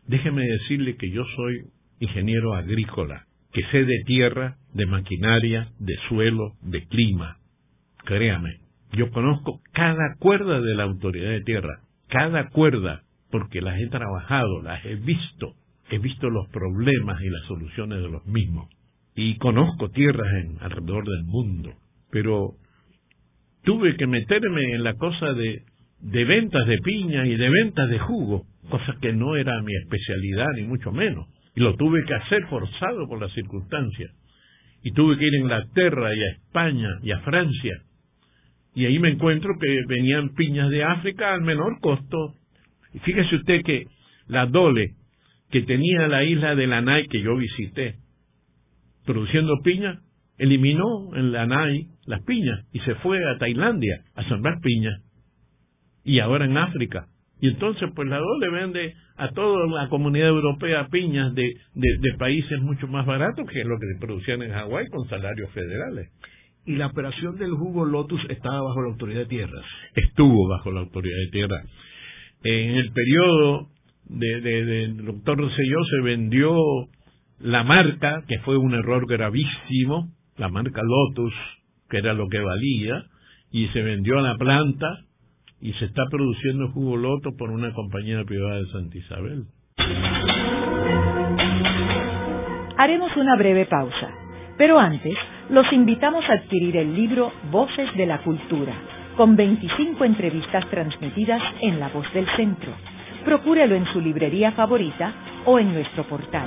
Déjeme 0.06 0.42
decirle 0.46 0.96
que 0.96 1.10
yo 1.10 1.24
soy 1.36 1.62
ingeniero 2.00 2.54
agrícola, 2.54 3.26
que 3.52 3.62
sé 3.70 3.84
de 3.84 4.02
tierra, 4.06 4.56
de 4.72 4.86
maquinaria, 4.86 5.68
de 5.78 5.94
suelo, 6.08 6.54
de 6.62 6.86
clima. 6.86 7.38
Créame, 8.04 8.60
yo 8.92 9.10
conozco 9.10 9.60
cada 9.72 10.14
cuerda 10.18 10.60
de 10.60 10.74
la 10.74 10.84
autoridad 10.84 11.30
de 11.30 11.42
tierra, 11.42 11.80
cada 12.08 12.48
cuerda, 12.48 13.02
porque 13.30 13.60
las 13.60 13.78
he 13.80 13.88
trabajado, 13.88 14.62
las 14.62 14.84
he 14.84 14.94
visto, 14.94 15.54
he 15.90 15.98
visto 15.98 16.30
los 16.30 16.48
problemas 16.48 17.20
y 17.20 17.28
las 17.28 17.44
soluciones 17.46 18.00
de 18.00 18.08
los 18.08 18.24
mismos. 18.26 18.68
Y 19.14 19.36
conozco 19.38 19.90
tierras 19.90 20.32
en, 20.44 20.58
alrededor 20.60 21.04
del 21.04 21.24
mundo, 21.24 21.72
pero 22.10 22.52
tuve 23.64 23.96
que 23.96 24.06
meterme 24.06 24.74
en 24.74 24.84
la 24.84 24.94
cosa 24.94 25.32
de, 25.32 25.62
de 26.00 26.24
ventas 26.24 26.66
de 26.66 26.78
piña 26.78 27.26
y 27.26 27.36
de 27.36 27.48
ventas 27.48 27.88
de 27.88 27.98
jugo, 27.98 28.44
cosa 28.68 28.96
que 29.00 29.12
no 29.12 29.36
era 29.36 29.60
mi 29.62 29.74
especialidad 29.76 30.48
ni 30.56 30.64
mucho 30.64 30.92
menos. 30.92 31.26
Y 31.54 31.60
lo 31.60 31.74
tuve 31.76 32.04
que 32.04 32.14
hacer 32.14 32.46
forzado 32.48 33.08
por 33.08 33.20
las 33.20 33.32
circunstancias. 33.32 34.10
Y 34.82 34.92
tuve 34.92 35.16
que 35.16 35.26
ir 35.26 35.34
a 35.34 35.38
Inglaterra 35.38 36.14
y 36.14 36.20
a 36.20 36.32
España 36.32 36.88
y 37.02 37.10
a 37.12 37.20
Francia. 37.20 37.82
Y 38.74 38.84
ahí 38.84 38.98
me 38.98 39.08
encuentro 39.08 39.54
que 39.58 39.82
venían 39.88 40.34
piñas 40.34 40.68
de 40.68 40.84
África 40.84 41.32
al 41.32 41.40
menor 41.40 41.80
costo. 41.80 42.34
Y 42.92 42.98
fíjese 42.98 43.36
usted 43.36 43.62
que 43.64 43.86
la 44.28 44.46
Dole, 44.46 44.90
que 45.50 45.62
tenía 45.62 46.06
la 46.08 46.24
isla 46.24 46.54
de 46.54 46.66
Lanai 46.66 47.06
que 47.06 47.22
yo 47.22 47.36
visité, 47.36 47.96
produciendo 49.06 49.54
piña, 49.64 50.00
eliminó 50.36 51.14
en 51.14 51.32
Lanai 51.32 51.86
las 52.04 52.22
piñas 52.24 52.66
y 52.72 52.80
se 52.80 52.96
fue 52.96 53.18
a 53.24 53.38
Tailandia 53.38 54.02
a 54.14 54.28
sembrar 54.28 54.60
piña. 54.60 54.90
Y 56.06 56.20
ahora 56.20 56.46
en 56.46 56.56
África 56.56 57.08
y 57.40 57.48
entonces, 57.48 57.90
pues 57.94 58.08
la 58.08 58.18
DOLE 58.18 58.50
vende 58.50 58.94
a 59.16 59.28
toda 59.30 59.66
la 59.66 59.88
comunidad 59.88 60.28
europea 60.28 60.88
piñas 60.90 61.34
de, 61.34 61.54
de, 61.74 62.12
países 62.18 62.60
mucho 62.60 62.86
más 62.86 63.04
baratos 63.04 63.46
que 63.50 63.62
lo 63.64 63.78
que 63.78 63.86
producían 64.00 64.42
en 64.42 64.52
Hawái 64.52 64.86
con 64.88 65.06
salarios 65.08 65.50
federales. 65.50 66.10
¿Y 66.64 66.76
la 66.76 66.86
operación 66.86 67.36
del 67.36 67.52
jugo 67.52 67.84
Lotus 67.84 68.20
estaba 68.30 68.62
bajo 68.62 68.82
la 68.82 68.88
autoridad 68.88 69.20
de 69.20 69.26
tierras? 69.26 69.64
Estuvo 69.94 70.48
bajo 70.48 70.72
la 70.72 70.80
autoridad 70.80 71.16
de 71.26 71.30
tierras. 71.30 71.66
En 72.42 72.76
el 72.76 72.90
periodo 72.92 73.68
del 74.06 74.42
de, 74.42 74.64
de, 74.64 74.88
doctor 75.02 75.38
Rosselló 75.38 75.84
se 75.84 76.02
vendió 76.02 76.56
la 77.38 77.64
marca, 77.64 78.24
que 78.26 78.38
fue 78.40 78.56
un 78.56 78.74
error 78.74 79.06
gravísimo, 79.06 80.08
la 80.38 80.48
marca 80.48 80.80
Lotus, 80.82 81.34
que 81.90 81.98
era 81.98 82.14
lo 82.14 82.28
que 82.28 82.40
valía, 82.40 83.04
y 83.52 83.68
se 83.68 83.82
vendió 83.82 84.18
a 84.18 84.22
la 84.22 84.36
planta 84.36 85.05
y 85.60 85.72
se 85.74 85.86
está 85.86 86.02
produciendo 86.10 86.68
jugo 86.72 86.96
loto 86.96 87.36
por 87.36 87.50
una 87.50 87.72
compañía 87.72 88.24
privada 88.24 88.56
de 88.56 88.66
Santa 88.66 88.98
Isabel. 88.98 89.44
Haremos 92.78 93.16
una 93.16 93.36
breve 93.36 93.66
pausa, 93.66 94.10
pero 94.58 94.78
antes 94.78 95.16
los 95.50 95.70
invitamos 95.72 96.24
a 96.28 96.34
adquirir 96.34 96.76
el 96.76 96.94
libro 96.94 97.32
Voces 97.50 97.94
de 97.96 98.06
la 98.06 98.22
Cultura, 98.22 98.74
con 99.16 99.34
25 99.34 100.04
entrevistas 100.04 100.68
transmitidas 100.70 101.42
en 101.62 101.80
La 101.80 101.88
Voz 101.88 102.12
del 102.12 102.26
Centro. 102.36 102.72
Procúrelo 103.24 103.74
en 103.74 103.86
su 103.86 104.00
librería 104.00 104.52
favorita 104.52 105.12
o 105.46 105.58
en 105.58 105.72
nuestro 105.72 106.04
portal. 106.04 106.46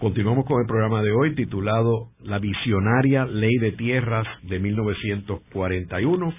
Continuamos 0.00 0.46
con 0.46 0.62
el 0.62 0.66
programa 0.66 1.02
de 1.02 1.12
hoy 1.12 1.34
titulado 1.34 2.08
La 2.22 2.38
visionaria 2.38 3.26
ley 3.26 3.58
de 3.58 3.72
tierras 3.72 4.26
de 4.44 4.58
1941. 4.58 6.34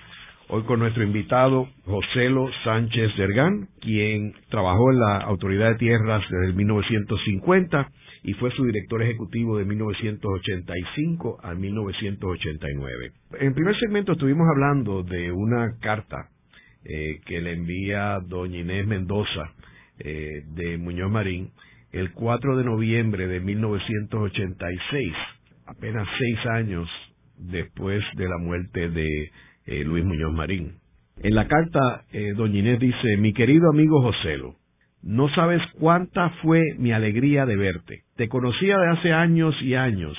Hoy 0.48 0.64
con 0.64 0.80
nuestro 0.80 1.04
invitado 1.04 1.68
Joselo 1.86 2.50
Sánchez 2.64 3.16
Dergán, 3.18 3.68
quien 3.80 4.34
trabajó 4.50 4.92
en 4.92 5.00
la 5.00 5.18
Autoridad 5.18 5.70
de 5.70 5.76
Tierras 5.76 6.24
desde 6.28 6.54
1950 6.54 7.92
y 8.24 8.34
fue 8.34 8.50
su 8.50 8.66
director 8.66 9.04
ejecutivo 9.04 9.60
de 9.60 9.66
1985 9.66 11.38
a 11.44 11.54
1989. 11.54 13.12
En 13.42 13.48
el 13.50 13.54
primer 13.54 13.78
segmento 13.80 14.14
estuvimos 14.14 14.48
hablando 14.50 15.04
de 15.04 15.32
una 15.32 15.78
carta 15.80 16.30
eh, 16.84 17.20
que 17.28 17.40
le 17.40 17.54
envía 17.54 18.22
doña 18.26 18.58
Inés 18.58 18.88
Mendoza 18.88 19.52
eh, 20.00 20.46
de 20.48 20.80
Muñoz 20.80 21.12
Marín 21.12 21.52
el 21.92 22.12
4 22.14 22.58
de 22.58 22.64
noviembre 22.64 23.28
de 23.28 23.40
1986, 23.40 25.14
apenas 25.66 26.08
seis 26.18 26.38
años 26.48 26.90
después 27.38 28.04
de 28.16 28.30
la 28.30 28.38
muerte 28.38 28.90
de 28.90 29.32
eh, 29.66 29.84
Luis 29.84 30.06
Muñoz 30.06 30.34
Marín. 30.34 30.76
En 31.18 31.36
la 31.36 31.48
carta, 31.48 32.06
eh, 32.12 32.34
doña 32.36 32.60
Inés 32.60 32.80
dice, 32.80 33.18
mi 33.18 33.34
querido 33.34 33.70
amigo 33.70 34.02
Joselo, 34.02 34.56
no 35.04 35.30
sabes 35.30 35.62
cuánta 35.80 36.30
fue 36.42 36.62
mi 36.78 36.92
alegría 36.92 37.46
de 37.46 37.56
verte. 37.56 38.04
Te 38.16 38.30
conocía 38.30 38.78
de 38.78 38.90
hace 38.90 39.14
años 39.14 39.56
y 39.62 39.76
años 39.76 40.18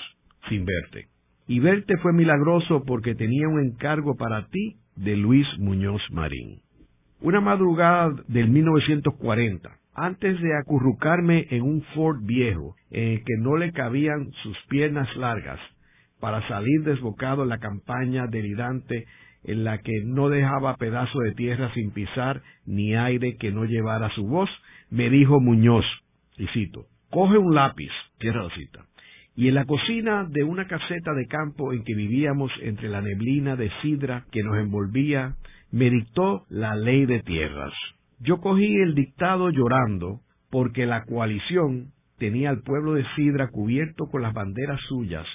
sin 0.48 0.64
verte. 0.64 1.08
Y 1.46 1.60
verte 1.60 1.96
fue 1.98 2.12
milagroso 2.12 2.84
porque 2.84 3.14
tenía 3.14 3.48
un 3.48 3.60
encargo 3.60 4.16
para 4.16 4.46
ti 4.48 4.76
de 4.96 5.16
Luis 5.16 5.46
Muñoz 5.58 6.02
Marín. 6.10 6.60
Una 7.20 7.40
madrugada 7.40 8.12
del 8.26 8.48
1940, 8.48 9.70
antes 9.94 10.40
de 10.40 10.56
acurrucarme 10.56 11.46
en 11.50 11.62
un 11.62 11.82
Ford 11.94 12.20
viejo 12.22 12.76
en 12.90 13.08
el 13.08 13.24
que 13.24 13.36
no 13.38 13.56
le 13.56 13.72
cabían 13.72 14.30
sus 14.42 14.56
piernas 14.68 15.14
largas 15.16 15.60
para 16.20 16.46
salir 16.48 16.82
desbocado 16.84 17.44
la 17.44 17.58
campaña 17.58 18.26
delirante 18.26 19.06
en 19.44 19.64
la 19.64 19.78
que 19.78 20.02
no 20.04 20.28
dejaba 20.28 20.76
pedazo 20.76 21.18
de 21.20 21.32
tierra 21.32 21.72
sin 21.74 21.90
pisar 21.90 22.42
ni 22.64 22.94
aire 22.94 23.36
que 23.36 23.50
no 23.50 23.64
llevara 23.64 24.08
su 24.10 24.26
voz, 24.26 24.48
me 24.90 25.10
dijo 25.10 25.40
Muñoz, 25.40 25.84
y 26.38 26.46
cito, 26.48 26.86
coge 27.10 27.38
un 27.38 27.54
lápiz, 27.54 27.90
tierra 28.18 28.44
la 28.44 28.54
cita, 28.54 28.84
y 29.34 29.48
en 29.48 29.54
la 29.54 29.64
cocina 29.64 30.24
de 30.28 30.44
una 30.44 30.66
caseta 30.66 31.12
de 31.14 31.26
campo 31.26 31.72
en 31.72 31.82
que 31.84 31.94
vivíamos 31.94 32.52
entre 32.60 32.88
la 32.88 33.00
neblina 33.00 33.56
de 33.56 33.70
sidra 33.82 34.24
que 34.30 34.42
nos 34.42 34.56
envolvía, 34.58 35.34
me 35.70 35.90
dictó 35.90 36.44
la 36.50 36.76
ley 36.76 37.06
de 37.06 37.20
tierras. 37.20 37.72
Yo 38.24 38.40
cogí 38.40 38.76
el 38.80 38.94
dictado 38.94 39.50
llorando 39.50 40.20
porque 40.48 40.86
la 40.86 41.04
coalición 41.04 41.88
tenía 42.18 42.50
al 42.50 42.62
pueblo 42.62 42.94
de 42.94 43.04
Sidra 43.16 43.48
cubierto 43.48 44.06
con 44.06 44.22
las 44.22 44.32
banderas 44.32 44.80
suyas 44.88 45.26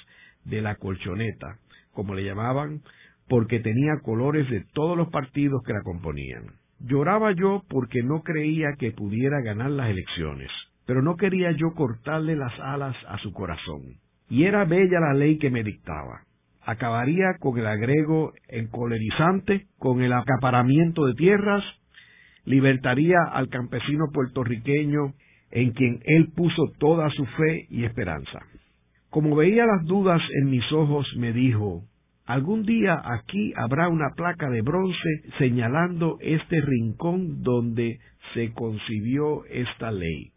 de 0.46 0.62
la 0.62 0.76
colchoneta, 0.76 1.58
como 1.92 2.14
le 2.14 2.24
llamaban, 2.24 2.80
porque 3.28 3.60
tenía 3.60 3.98
colores 4.02 4.48
de 4.48 4.64
todos 4.72 4.96
los 4.96 5.10
partidos 5.10 5.62
que 5.66 5.74
la 5.74 5.82
componían. 5.82 6.44
Lloraba 6.80 7.32
yo 7.32 7.62
porque 7.68 8.02
no 8.02 8.22
creía 8.22 8.68
que 8.78 8.92
pudiera 8.92 9.42
ganar 9.42 9.70
las 9.70 9.90
elecciones, 9.90 10.48
pero 10.86 11.02
no 11.02 11.16
quería 11.16 11.50
yo 11.50 11.74
cortarle 11.74 12.36
las 12.36 12.58
alas 12.58 12.96
a 13.06 13.18
su 13.18 13.34
corazón. 13.34 13.82
Y 14.30 14.44
era 14.44 14.64
bella 14.64 14.98
la 15.00 15.12
ley 15.12 15.36
que 15.36 15.50
me 15.50 15.62
dictaba. 15.62 16.22
Acabaría 16.62 17.36
con 17.38 17.58
el 17.58 17.66
agrego 17.66 18.32
encolerizante, 18.48 19.66
con 19.78 20.00
el 20.00 20.14
acaparamiento 20.14 21.04
de 21.04 21.14
tierras 21.14 21.64
libertaría 22.48 23.18
al 23.30 23.50
campesino 23.50 24.06
puertorriqueño 24.10 25.12
en 25.50 25.72
quien 25.72 26.00
él 26.04 26.30
puso 26.34 26.72
toda 26.78 27.10
su 27.10 27.24
fe 27.26 27.66
y 27.68 27.84
esperanza. 27.84 28.40
Como 29.10 29.36
veía 29.36 29.66
las 29.66 29.84
dudas 29.84 30.20
en 30.40 30.50
mis 30.50 30.72
ojos, 30.72 31.06
me 31.16 31.32
dijo, 31.34 31.84
algún 32.24 32.64
día 32.64 33.00
aquí 33.04 33.52
habrá 33.54 33.88
una 33.88 34.10
placa 34.16 34.48
de 34.48 34.62
bronce 34.62 35.08
señalando 35.38 36.16
este 36.20 36.60
rincón 36.62 37.42
donde 37.42 37.98
se 38.32 38.52
concibió 38.52 39.44
esta 39.46 39.90
ley. 39.90 40.32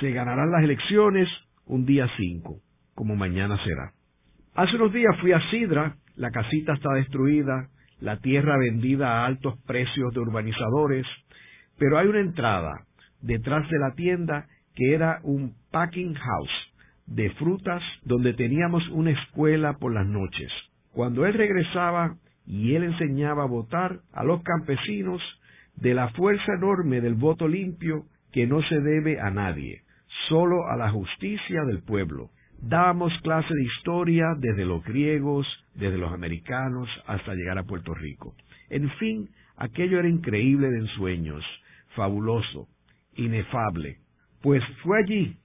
Se 0.00 0.10
ganarán 0.10 0.50
las 0.50 0.64
elecciones 0.64 1.28
un 1.66 1.84
día 1.84 2.08
cinco, 2.16 2.60
como 2.94 3.14
mañana 3.14 3.58
será. 3.62 3.92
Hace 4.54 4.76
unos 4.76 4.92
días 4.92 5.18
fui 5.20 5.32
a 5.32 5.50
Sidra, 5.50 5.96
la 6.16 6.30
casita 6.30 6.72
está 6.74 6.94
destruida, 6.94 7.68
la 8.00 8.18
tierra 8.18 8.56
vendida 8.58 9.20
a 9.20 9.26
altos 9.26 9.54
precios 9.66 10.12
de 10.12 10.20
urbanizadores, 10.20 11.06
pero 11.78 11.98
hay 11.98 12.06
una 12.06 12.20
entrada 12.20 12.84
detrás 13.20 13.68
de 13.68 13.78
la 13.78 13.94
tienda 13.94 14.46
que 14.74 14.94
era 14.94 15.20
un 15.22 15.54
packing 15.70 16.14
house 16.14 16.72
de 17.06 17.30
frutas 17.30 17.82
donde 18.04 18.34
teníamos 18.34 18.88
una 18.88 19.10
escuela 19.10 19.74
por 19.78 19.92
las 19.92 20.06
noches. 20.06 20.50
Cuando 20.92 21.26
él 21.26 21.34
regresaba 21.34 22.16
y 22.46 22.74
él 22.74 22.84
enseñaba 22.84 23.44
a 23.44 23.48
votar 23.48 24.00
a 24.12 24.24
los 24.24 24.42
campesinos 24.42 25.20
de 25.76 25.94
la 25.94 26.08
fuerza 26.10 26.54
enorme 26.54 27.00
del 27.00 27.14
voto 27.14 27.48
limpio 27.48 28.04
que 28.32 28.46
no 28.46 28.62
se 28.62 28.80
debe 28.80 29.20
a 29.20 29.30
nadie, 29.30 29.82
solo 30.28 30.66
a 30.68 30.76
la 30.76 30.90
justicia 30.90 31.64
del 31.64 31.82
pueblo. 31.82 32.30
Dábamos 32.60 33.12
clase 33.22 33.52
de 33.52 33.64
historia 33.64 34.34
desde 34.38 34.64
los 34.64 34.84
griegos, 34.84 35.46
desde 35.74 35.98
los 35.98 36.12
americanos, 36.12 36.88
hasta 37.06 37.34
llegar 37.34 37.58
a 37.58 37.64
Puerto 37.64 37.92
Rico. 37.94 38.34
En 38.70 38.88
fin, 38.92 39.28
aquello 39.56 39.98
era 39.98 40.08
increíble 40.08 40.70
de 40.70 40.78
ensueños, 40.78 41.44
fabuloso, 41.94 42.68
inefable. 43.14 43.98
Pues 44.42 44.62
fue 44.82 44.98
allí, 44.98 45.36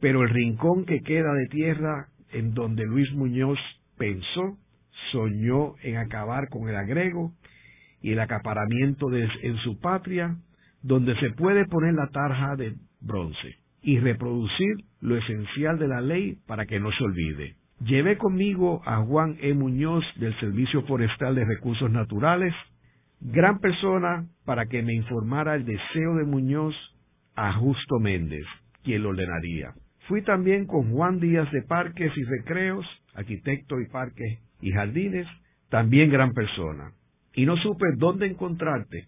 pero 0.00 0.22
el 0.22 0.30
rincón 0.30 0.84
que 0.84 1.00
queda 1.00 1.32
de 1.32 1.46
tierra 1.48 2.08
en 2.32 2.54
donde 2.54 2.84
Luis 2.84 3.12
Muñoz 3.12 3.58
pensó, 3.96 4.58
soñó 5.12 5.74
en 5.82 5.96
acabar 5.96 6.48
con 6.48 6.68
el 6.68 6.76
agrego 6.76 7.32
y 8.00 8.12
el 8.12 8.20
acaparamiento 8.20 9.08
de, 9.08 9.28
en 9.42 9.56
su 9.58 9.80
patria, 9.80 10.36
donde 10.82 11.18
se 11.18 11.30
puede 11.30 11.66
poner 11.66 11.94
la 11.94 12.08
tarja 12.08 12.56
de 12.56 12.74
bronce 13.00 13.56
y 13.82 13.98
reproducir 13.98 14.84
lo 15.00 15.16
esencial 15.16 15.78
de 15.78 15.88
la 15.88 16.00
ley 16.00 16.38
para 16.46 16.66
que 16.66 16.80
no 16.80 16.92
se 16.92 17.04
olvide. 17.04 17.56
Llevé 17.80 18.18
conmigo 18.18 18.82
a 18.84 19.02
Juan 19.02 19.36
E. 19.40 19.54
Muñoz 19.54 20.04
del 20.16 20.38
Servicio 20.40 20.82
Forestal 20.82 21.34
de 21.36 21.44
Recursos 21.44 21.90
Naturales, 21.90 22.54
gran 23.20 23.58
persona 23.58 24.26
para 24.44 24.66
que 24.66 24.82
me 24.82 24.94
informara 24.94 25.54
el 25.54 25.64
deseo 25.64 26.14
de 26.16 26.24
Muñoz 26.24 26.74
a 27.34 27.52
Justo 27.54 27.98
Méndez, 27.98 28.44
quien 28.82 29.02
lo 29.02 29.10
ordenaría. 29.10 29.74
Fui 30.06 30.22
también 30.22 30.66
con 30.66 30.92
Juan 30.92 31.20
Díaz 31.20 31.50
de 31.52 31.62
Parques 31.62 32.12
y 32.16 32.24
Recreos, 32.24 32.86
arquitecto 33.14 33.80
y 33.80 33.86
parques 33.88 34.38
y 34.60 34.70
jardines, 34.70 35.26
también 35.68 36.10
gran 36.10 36.32
persona. 36.32 36.92
Y 37.34 37.44
no 37.44 37.56
supe 37.58 37.86
dónde 37.96 38.26
encontrarte, 38.26 39.06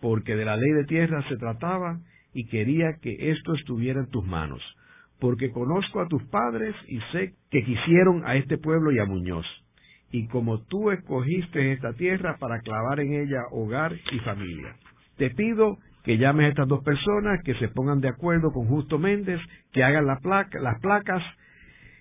porque 0.00 0.36
de 0.36 0.44
la 0.44 0.56
ley 0.56 0.70
de 0.72 0.84
tierra 0.84 1.26
se 1.28 1.36
trataba 1.36 2.00
y 2.34 2.46
quería 2.46 2.98
que 3.00 3.30
esto 3.30 3.54
estuviera 3.54 4.00
en 4.00 4.10
tus 4.10 4.26
manos, 4.26 4.60
porque 5.18 5.50
conozco 5.50 6.00
a 6.00 6.08
tus 6.08 6.22
padres 6.24 6.74
y 6.88 6.98
sé 7.12 7.34
que 7.50 7.64
quisieron 7.64 8.26
a 8.26 8.36
este 8.36 8.58
pueblo 8.58 8.92
y 8.92 8.98
a 8.98 9.06
Muñoz. 9.06 9.46
Y 10.14 10.28
como 10.28 10.60
tú 10.60 10.92
escogiste 10.92 11.72
esta 11.72 11.92
tierra 11.94 12.36
para 12.38 12.60
clavar 12.60 13.00
en 13.00 13.14
ella 13.14 13.46
hogar 13.50 13.96
y 14.12 14.20
familia, 14.20 14.76
te 15.16 15.30
pido 15.30 15.78
que 16.04 16.18
llames 16.18 16.46
a 16.46 16.48
estas 16.50 16.68
dos 16.68 16.84
personas, 16.84 17.42
que 17.42 17.54
se 17.54 17.66
pongan 17.66 18.00
de 18.00 18.10
acuerdo 18.10 18.52
con 18.52 18.68
Justo 18.68 18.96
Méndez, 18.96 19.40
que 19.72 19.82
hagan 19.82 20.06
las 20.06 20.20
placas, 20.20 21.20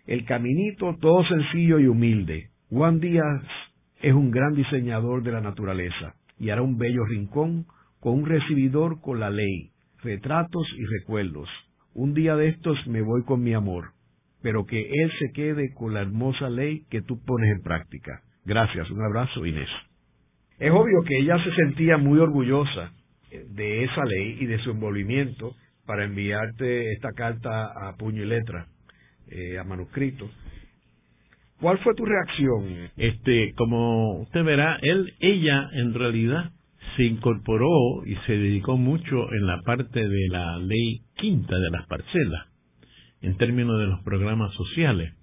el 0.06 0.26
caminito, 0.26 0.96
todo 1.02 1.26
sencillo 1.26 1.80
y 1.80 1.88
humilde. 1.88 2.52
Juan 2.70 3.00
Díaz 3.00 3.42
es 4.00 4.14
un 4.14 4.30
gran 4.30 4.54
diseñador 4.54 5.24
de 5.24 5.32
la 5.32 5.42
naturaleza 5.42 6.14
y 6.38 6.52
hará 6.52 6.62
un 6.62 6.78
bello 6.78 7.06
rincón 7.06 7.66
con 8.00 8.14
un 8.14 8.26
recibidor 8.28 9.02
con 9.02 9.20
la 9.20 9.32
ley, 9.32 9.72
retratos 10.04 10.68
y 10.78 10.86
recuerdos. 10.86 11.50
Un 11.96 12.14
día 12.14 12.36
de 12.36 12.50
estos 12.50 12.78
me 12.86 13.02
voy 13.02 13.24
con 13.24 13.42
mi 13.42 13.56
amor, 13.56 13.93
pero 14.44 14.66
que 14.66 14.80
él 14.80 15.12
se 15.20 15.32
quede 15.34 15.74
con 15.74 15.94
la 15.94 16.02
hermosa 16.02 16.50
ley 16.50 16.84
que 16.92 17.02
tú 17.02 17.20
pones 17.26 17.50
en 17.50 17.64
práctica. 17.64 18.22
Gracias, 18.46 18.92
un 18.92 19.02
abrazo 19.02 19.46
Inés. 19.46 19.70
Es 20.60 20.70
obvio 20.70 21.02
que 21.08 21.18
ella 21.18 21.42
se 21.44 21.56
sentía 21.56 21.98
muy 21.98 22.20
orgullosa 22.20 22.92
de 23.32 23.86
esa 23.86 24.06
ley 24.06 24.38
y 24.42 24.46
de 24.46 24.60
su 24.60 24.72
envolvimiento 24.72 25.56
para 25.86 26.06
enviarte 26.06 26.92
esta 26.92 27.14
carta 27.14 27.66
a 27.66 27.96
puño 27.98 28.22
y 28.24 28.28
letra, 28.28 28.68
eh, 29.30 29.58
a 29.58 29.64
manuscrito. 29.64 30.30
¿Cuál 31.60 31.78
fue 31.80 31.96
tu 31.96 32.06
reacción? 32.06 32.90
Este, 32.98 33.54
como 33.56 34.22
usted 34.22 34.44
verá, 34.44 34.78
él, 34.82 35.14
ella, 35.20 35.70
en 35.74 35.94
realidad, 35.94 36.52
se 36.98 37.04
incorporó 37.04 38.06
y 38.06 38.16
se 38.28 38.34
dedicó 38.34 38.78
mucho 38.78 39.32
en 39.34 39.48
la 39.48 39.62
parte 39.66 40.08
de 40.08 40.28
la 40.30 40.58
ley 40.60 41.02
quinta 41.16 41.56
de 41.58 41.70
las 41.72 41.88
parcelas, 41.88 42.48
en 43.24 43.38
términos 43.38 43.80
de 43.80 43.88
los 43.88 44.02
programas 44.04 44.54
sociales. 44.54 45.14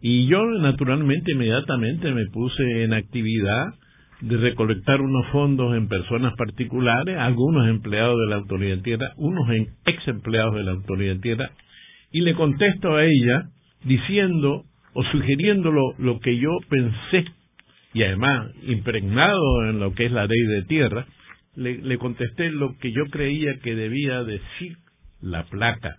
Y 0.00 0.26
yo, 0.26 0.44
naturalmente, 0.44 1.32
inmediatamente 1.32 2.12
me 2.12 2.26
puse 2.26 2.84
en 2.84 2.92
actividad 2.92 3.74
de 4.20 4.36
recolectar 4.36 5.00
unos 5.00 5.26
fondos 5.28 5.76
en 5.76 5.88
personas 5.88 6.34
particulares, 6.36 7.16
algunos 7.18 7.68
empleados 7.68 8.18
de 8.18 8.26
la 8.26 8.36
autoridad 8.36 8.76
de 8.76 8.82
tierra, 8.82 9.12
unos 9.16 9.48
ex 9.84 10.08
empleados 10.08 10.56
de 10.56 10.64
la 10.64 10.72
autoridad 10.72 11.14
de 11.14 11.20
tierra, 11.20 11.50
y 12.10 12.22
le 12.22 12.34
contesto 12.34 12.96
a 12.96 13.04
ella 13.04 13.44
diciendo 13.84 14.64
o 14.94 15.04
sugiriendo 15.04 15.70
lo 15.70 16.18
que 16.20 16.36
yo 16.38 16.50
pensé 16.68 17.24
y 17.94 18.02
además 18.02 18.50
impregnado 18.66 19.68
en 19.68 19.80
lo 19.80 19.92
que 19.94 20.06
es 20.06 20.12
la 20.12 20.26
ley 20.26 20.42
de 20.42 20.62
tierra, 20.62 21.06
le, 21.56 21.78
le 21.78 21.98
contesté 21.98 22.50
lo 22.50 22.76
que 22.78 22.92
yo 22.92 23.06
creía 23.10 23.58
que 23.62 23.74
debía 23.74 24.22
decir 24.24 24.76
la 25.20 25.44
placa, 25.44 25.96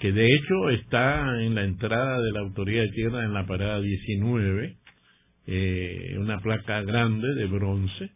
que 0.00 0.12
de 0.12 0.26
hecho 0.26 0.70
está 0.70 1.42
en 1.42 1.54
la 1.54 1.64
entrada 1.64 2.20
de 2.20 2.32
la 2.32 2.40
autoridad 2.40 2.82
de 2.82 2.90
tierra 2.90 3.24
en 3.24 3.34
la 3.34 3.46
parada 3.46 3.80
19, 3.80 4.76
eh, 5.46 6.16
una 6.18 6.38
placa 6.38 6.82
grande 6.82 7.34
de 7.34 7.46
bronce, 7.46 8.10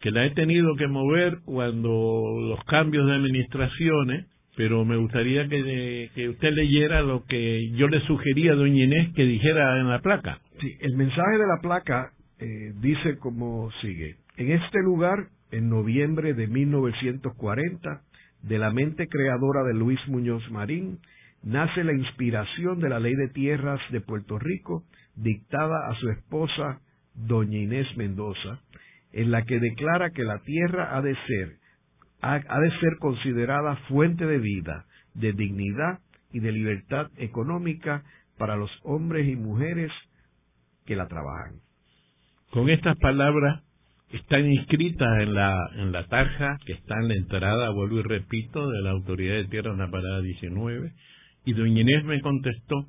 que 0.00 0.10
la 0.10 0.24
he 0.24 0.30
tenido 0.30 0.76
que 0.76 0.86
mover 0.86 1.38
cuando 1.44 2.22
los 2.48 2.62
cambios 2.64 3.06
de 3.06 3.14
administraciones, 3.14 4.26
pero 4.56 4.84
me 4.84 4.96
gustaría 4.96 5.46
que, 5.48 6.28
usted 6.30 6.52
leyera 6.52 7.02
lo 7.02 7.24
que 7.24 7.70
yo 7.72 7.88
le 7.88 8.00
sugería 8.06 8.52
a 8.52 8.56
doña 8.56 8.84
Inés 8.84 9.12
que 9.14 9.24
dijera 9.24 9.78
en 9.80 9.88
la 9.88 10.00
placa. 10.00 10.40
Sí, 10.60 10.74
el 10.80 10.96
mensaje 10.96 11.32
de 11.32 11.46
la 11.46 11.60
placa 11.60 12.12
eh, 12.38 12.72
dice 12.80 13.18
como 13.18 13.70
sigue. 13.82 14.16
En 14.38 14.52
este 14.52 14.80
lugar, 14.82 15.28
en 15.50 15.68
noviembre 15.68 16.32
de 16.32 16.46
1940, 16.46 18.02
de 18.42 18.58
la 18.58 18.70
mente 18.70 19.08
creadora 19.08 19.64
de 19.64 19.74
Luis 19.74 19.98
Muñoz 20.08 20.50
Marín, 20.50 20.98
nace 21.46 21.84
la 21.84 21.92
inspiración 21.92 22.80
de 22.80 22.88
la 22.88 22.98
ley 22.98 23.14
de 23.14 23.28
tierras 23.28 23.80
de 23.92 24.00
Puerto 24.00 24.36
Rico, 24.36 24.82
dictada 25.14 25.88
a 25.88 25.94
su 25.94 26.10
esposa, 26.10 26.80
doña 27.14 27.56
Inés 27.56 27.86
Mendoza, 27.96 28.60
en 29.12 29.30
la 29.30 29.42
que 29.42 29.60
declara 29.60 30.10
que 30.10 30.24
la 30.24 30.40
tierra 30.40 30.96
ha 30.96 31.02
de 31.02 31.14
ser, 31.28 31.56
ha 32.20 32.60
de 32.60 32.70
ser 32.80 32.96
considerada 32.98 33.76
fuente 33.88 34.26
de 34.26 34.38
vida, 34.38 34.86
de 35.14 35.32
dignidad 35.32 36.00
y 36.32 36.40
de 36.40 36.50
libertad 36.50 37.10
económica 37.16 38.02
para 38.38 38.56
los 38.56 38.70
hombres 38.82 39.28
y 39.28 39.36
mujeres 39.36 39.92
que 40.84 40.96
la 40.96 41.06
trabajan. 41.06 41.60
Con 42.50 42.68
estas 42.70 42.98
palabras 42.98 43.62
están 44.10 44.46
inscritas 44.46 45.20
en 45.20 45.32
la, 45.32 45.70
en 45.76 45.92
la 45.92 46.08
tarja 46.08 46.58
que 46.66 46.72
está 46.72 46.96
en 46.96 47.08
la 47.08 47.14
entrada, 47.14 47.70
vuelvo 47.70 48.00
y 48.00 48.02
repito, 48.02 48.68
de 48.68 48.82
la 48.82 48.90
Autoridad 48.90 49.36
de 49.36 49.44
Tierra 49.46 49.70
en 49.70 49.78
la 49.78 49.90
parada 49.90 50.20
19, 50.20 50.92
y 51.46 51.52
doña 51.52 51.80
Inés 51.80 52.04
me 52.04 52.20
contestó 52.20 52.86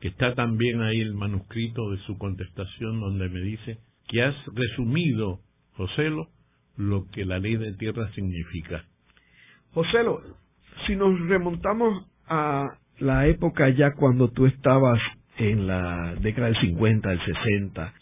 que 0.00 0.08
está 0.08 0.34
también 0.34 0.82
ahí 0.82 1.00
el 1.00 1.14
manuscrito 1.14 1.92
de 1.92 1.98
su 1.98 2.18
contestación 2.18 3.00
donde 3.00 3.28
me 3.28 3.40
dice 3.40 3.78
que 4.08 4.24
has 4.24 4.34
resumido, 4.52 5.38
Joselo, 5.74 6.26
lo 6.76 7.08
que 7.12 7.24
la 7.24 7.38
ley 7.38 7.56
de 7.56 7.72
tierra 7.74 8.10
significa. 8.12 8.84
Joselo, 9.70 10.20
si 10.84 10.96
nos 10.96 11.18
remontamos 11.28 12.08
a 12.26 12.76
la 12.98 13.28
época 13.28 13.68
ya 13.70 13.92
cuando 13.92 14.32
tú 14.32 14.46
estabas 14.46 15.00
en 15.38 15.68
la 15.68 16.16
década 16.16 16.48
del 16.48 16.60
50, 16.60 17.08
del 17.08 17.24
60, 17.24 17.94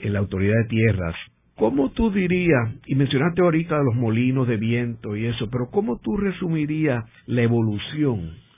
en 0.00 0.12
la 0.12 0.18
autoridad 0.18 0.56
de 0.64 0.68
tierras, 0.68 1.16
¿cómo 1.56 1.92
tú 1.92 2.10
dirías, 2.10 2.74
y 2.84 2.94
mencionaste 2.94 3.40
ahorita 3.40 3.78
los 3.82 3.94
molinos 3.94 4.46
de 4.46 4.58
viento 4.58 5.16
y 5.16 5.24
eso, 5.24 5.48
pero 5.50 5.70
cómo 5.70 5.98
tú 5.98 6.18
resumirías 6.18 7.02
la 7.24 7.42
evolución 7.42 8.49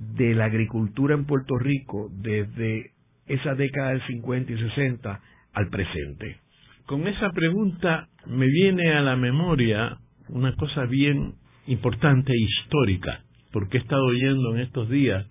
de 0.00 0.34
la 0.34 0.46
agricultura 0.46 1.14
en 1.14 1.26
Puerto 1.26 1.58
Rico 1.58 2.08
desde 2.10 2.92
esa 3.26 3.54
década 3.54 3.90
del 3.90 4.06
50 4.06 4.52
y 4.52 4.58
60 4.58 5.20
al 5.52 5.68
presente? 5.68 6.38
Con 6.86 7.06
esa 7.06 7.30
pregunta 7.30 8.08
me 8.26 8.46
viene 8.46 8.92
a 8.92 9.02
la 9.02 9.16
memoria 9.16 9.98
una 10.28 10.54
cosa 10.56 10.86
bien 10.86 11.34
importante 11.66 12.32
e 12.32 12.40
histórica, 12.40 13.22
porque 13.52 13.78
he 13.78 13.80
estado 13.80 14.06
oyendo 14.06 14.54
en 14.54 14.62
estos 14.62 14.88
días 14.88 15.26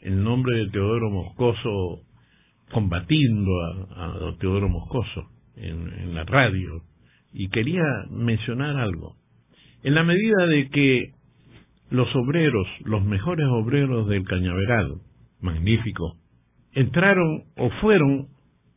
el 0.00 0.22
nombre 0.22 0.56
de 0.58 0.70
Teodoro 0.70 1.10
Moscoso 1.10 2.02
combatiendo 2.70 3.50
a, 3.96 4.28
a 4.28 4.36
Teodoro 4.38 4.68
Moscoso 4.68 5.30
en, 5.56 6.14
la 6.14 6.24
radio 6.24 6.82
y 7.32 7.48
quería 7.48 7.82
mencionar 8.10 8.76
algo. 8.76 9.16
En 9.82 9.94
la 9.94 10.04
medida 10.04 10.46
de 10.46 10.68
que 10.70 11.12
los 11.90 12.08
obreros, 12.14 12.66
los 12.84 13.04
mejores 13.04 13.46
obreros 13.48 14.08
del 14.08 14.24
cañaveral, 14.24 14.94
magnífico, 15.40 16.16
entraron 16.72 17.44
o 17.56 17.70
fueron 17.80 18.28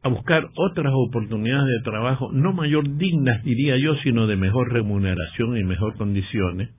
a 0.03 0.09
buscar 0.09 0.47
otras 0.55 0.93
oportunidades 0.95 1.67
de 1.67 1.91
trabajo, 1.91 2.29
no 2.31 2.53
mayor 2.53 2.97
dignas, 2.97 3.43
diría 3.43 3.77
yo, 3.77 3.95
sino 4.03 4.27
de 4.27 4.35
mejor 4.35 4.71
remuneración 4.71 5.57
y 5.57 5.63
mejor 5.63 5.97
condiciones, 5.97 6.69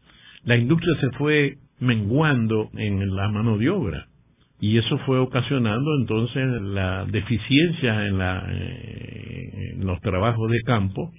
la 0.45 0.57
industria 0.57 0.95
se 1.01 1.11
fue 1.19 1.59
menguando 1.81 2.71
en 2.75 3.15
la 3.15 3.29
mano 3.29 3.59
de 3.59 3.71
obra. 3.71 4.07
Y 4.61 4.79
eso 4.79 4.99
fue 5.07 5.19
ocasionando 5.19 5.91
entonces 6.01 6.63
la 6.63 7.05
deficiencia 7.05 8.07
en, 8.07 8.19
eh, 8.21 9.73
en 9.75 9.87
los 9.87 10.01
trabajos 10.01 10.51
de 10.51 10.61
campo 10.63 11.13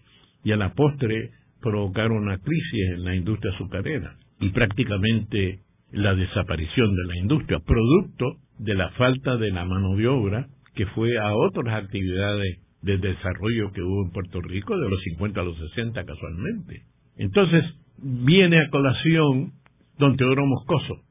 y 0.43 0.51
a 0.51 0.57
la 0.57 0.73
postre 0.73 1.31
provocaron 1.61 2.17
una 2.17 2.37
crisis 2.37 2.89
en 2.95 3.03
la 3.05 3.15
industria 3.15 3.53
azucarera 3.53 4.15
y 4.39 4.49
prácticamente 4.49 5.59
la 5.91 6.15
desaparición 6.15 6.95
de 6.95 7.05
la 7.07 7.17
industria, 7.17 7.59
producto 7.59 8.37
de 8.59 8.75
la 8.75 8.89
falta 8.91 9.37
de 9.37 9.51
la 9.51 9.65
mano 9.65 9.95
de 9.95 10.07
obra 10.07 10.47
que 10.75 10.85
fue 10.87 11.17
a 11.17 11.33
otras 11.33 11.83
actividades 11.83 12.59
de 12.81 12.97
desarrollo 12.97 13.71
que 13.73 13.81
hubo 13.81 14.05
en 14.05 14.11
Puerto 14.11 14.41
Rico 14.41 14.77
de 14.77 14.89
los 14.89 15.01
50 15.01 15.41
a 15.41 15.43
los 15.43 15.57
60 15.57 16.05
casualmente. 16.05 16.83
Entonces 17.17 17.65
viene 17.97 18.61
a 18.61 18.69
colación 18.69 19.51
don 19.97 20.15
Teodoro 20.15 20.45
Moscoso, 20.45 21.01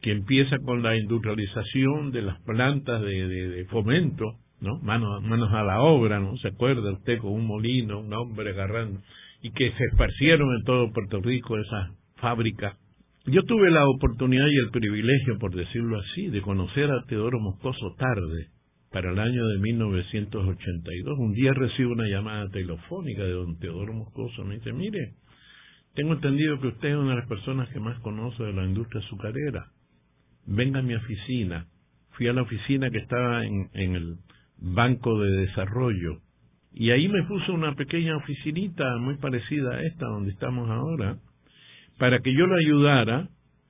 que 0.00 0.12
empieza 0.12 0.56
con 0.64 0.82
la 0.82 0.96
industrialización 0.96 2.12
de 2.12 2.22
las 2.22 2.40
plantas 2.42 3.02
de, 3.02 3.28
de, 3.28 3.64
fomento, 3.66 4.24
¿no? 4.60 4.78
Manos, 4.78 5.22
manos 5.22 5.52
a 5.52 5.62
la 5.62 5.82
obra, 5.82 6.20
¿no? 6.20 6.36
¿Se 6.38 6.48
acuerda 6.48 6.92
usted 6.92 7.18
con 7.18 7.32
un 7.32 7.46
molino, 7.46 8.00
un 8.00 8.12
hombre 8.14 8.50
agarrando? 8.50 9.00
Y 9.42 9.50
que 9.50 9.72
se 9.72 9.84
esparcieron 9.90 10.48
en 10.56 10.64
todo 10.64 10.92
Puerto 10.92 11.20
Rico 11.20 11.58
esas 11.58 11.90
fábricas. 12.20 12.76
Yo 13.26 13.42
tuve 13.44 13.70
la 13.70 13.86
oportunidad 13.88 14.46
y 14.46 14.56
el 14.56 14.70
privilegio, 14.70 15.38
por 15.38 15.54
decirlo 15.54 15.98
así, 15.98 16.28
de 16.28 16.40
conocer 16.40 16.90
a 16.90 17.04
Teodoro 17.06 17.40
Moscoso 17.40 17.94
tarde, 17.98 18.48
para 18.90 19.12
el 19.12 19.18
año 19.18 19.46
de 19.46 19.58
1982. 19.58 21.18
Un 21.18 21.32
día 21.32 21.52
recibo 21.52 21.92
una 21.92 22.08
llamada 22.08 22.48
telefónica 22.48 23.22
de 23.22 23.32
don 23.32 23.58
Teodoro 23.58 23.92
Moscoso. 23.92 24.44
Me 24.44 24.54
dice, 24.54 24.72
mire, 24.72 25.14
tengo 25.94 26.14
entendido 26.14 26.58
que 26.60 26.68
usted 26.68 26.88
es 26.88 26.96
una 26.96 27.10
de 27.10 27.16
las 27.16 27.28
personas 27.28 27.68
que 27.68 27.80
más 27.80 27.98
conoce 28.00 28.42
de 28.42 28.52
la 28.54 28.64
industria 28.64 29.02
azucarera 29.04 29.66
venga 30.48 30.80
a 30.80 30.82
mi 30.82 30.94
oficina. 30.94 31.66
Fui 32.12 32.26
a 32.26 32.32
la 32.32 32.42
oficina 32.42 32.90
que 32.90 32.98
estaba 32.98 33.44
en, 33.44 33.68
en 33.74 33.94
el 33.94 34.16
Banco 34.58 35.20
de 35.20 35.30
Desarrollo 35.46 36.20
y 36.72 36.90
ahí 36.90 37.08
me 37.08 37.22
puso 37.24 37.52
una 37.52 37.74
pequeña 37.74 38.16
oficinita 38.16 38.84
muy 38.98 39.16
parecida 39.16 39.76
a 39.76 39.82
esta 39.82 40.06
donde 40.06 40.32
estamos 40.32 40.68
ahora 40.68 41.18
para 41.98 42.20
que 42.20 42.32
yo 42.32 42.46
le 42.46 42.64
ayudara 42.64 43.28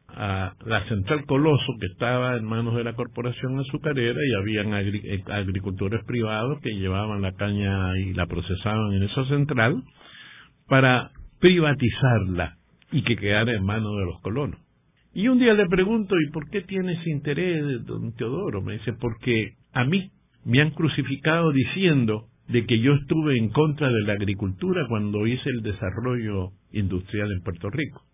a 0.09 0.55
la 0.65 0.85
central 0.89 1.25
Coloso 1.27 1.75
que 1.81 1.87
estaba 1.87 2.37
en 2.37 2.45
manos 2.45 2.75
de 2.75 2.85
la 2.85 2.95
corporación 2.95 3.59
azucarera 3.59 4.19
y 4.19 4.41
habían 4.41 4.75
eh, 4.75 5.23
agricultores 5.27 6.03
privados 6.05 6.61
que 6.61 6.71
llevaban 6.71 7.23
la 7.23 7.33
caña 7.33 7.97
y 7.99 8.15
la 8.15 8.27
procesaban 8.27 8.93
en 8.95 9.03
esa 9.03 9.25
central 9.27 9.83
para 10.67 11.11
privatizarla 11.41 12.57
y 12.91 13.03
que 13.03 13.17
quedara 13.17 13.53
en 13.53 13.65
manos 13.65 13.93
de 13.99 14.07
los 14.07 14.21
colonos. 14.23 14.59
Y 15.15 15.29
un 15.29 15.39
día 15.39 15.55
le 15.55 15.67
pregunto, 15.67 16.15
¿y 16.21 16.31
por 16.31 16.49
qué 16.51 16.63
tiene 16.63 16.93
ese 16.93 17.11
interés, 17.11 17.85
don 17.85 18.15
Teodoro? 18.15 18.63
Me 18.63 18.75
dice, 18.75 18.93
porque 18.95 19.55
a 19.73 19.85
mí 19.85 20.11
me 20.45 20.61
han 20.61 20.71
crucificado 20.71 21.53
diciendo 21.53 22.27
de 22.49 22.65
que 22.67 22.79
yo 22.81 22.95
estuve 22.95 23.37
en 23.37 23.51
contra 23.51 23.89
de 23.89 24.03
la 24.03 24.15
agricultura 24.15 24.87
cuando 24.89 25.27
hice 25.27 25.51
el 25.51 25.63
desarrollo 25.63 26.53
industrial 26.73 27.31
en 27.33 27.43
Puerto 27.43 27.69
Rico. 27.71 28.08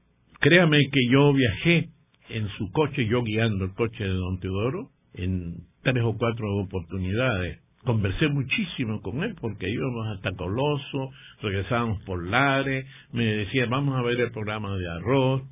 Créame 0.44 0.90
que 0.92 1.00
yo 1.10 1.32
viajé 1.32 1.88
en 2.28 2.46
su 2.58 2.70
coche, 2.70 3.06
yo 3.06 3.22
guiando 3.22 3.64
el 3.64 3.72
coche 3.72 4.04
de 4.04 4.10
don 4.10 4.38
Teodoro, 4.40 4.90
en 5.14 5.54
tres 5.82 6.04
o 6.04 6.18
cuatro 6.18 6.54
oportunidades. 6.58 7.60
Conversé 7.82 8.28
muchísimo 8.28 9.00
con 9.00 9.24
él 9.24 9.34
porque 9.40 9.70
íbamos 9.70 10.06
hasta 10.08 10.32
Coloso, 10.36 11.08
regresábamos 11.40 12.02
por 12.02 12.28
Lares, 12.28 12.84
me 13.12 13.24
decía, 13.24 13.64
vamos 13.70 13.98
a 13.98 14.02
ver 14.02 14.20
el 14.20 14.32
programa 14.32 14.76
de 14.76 14.86
arroz, 14.86 15.44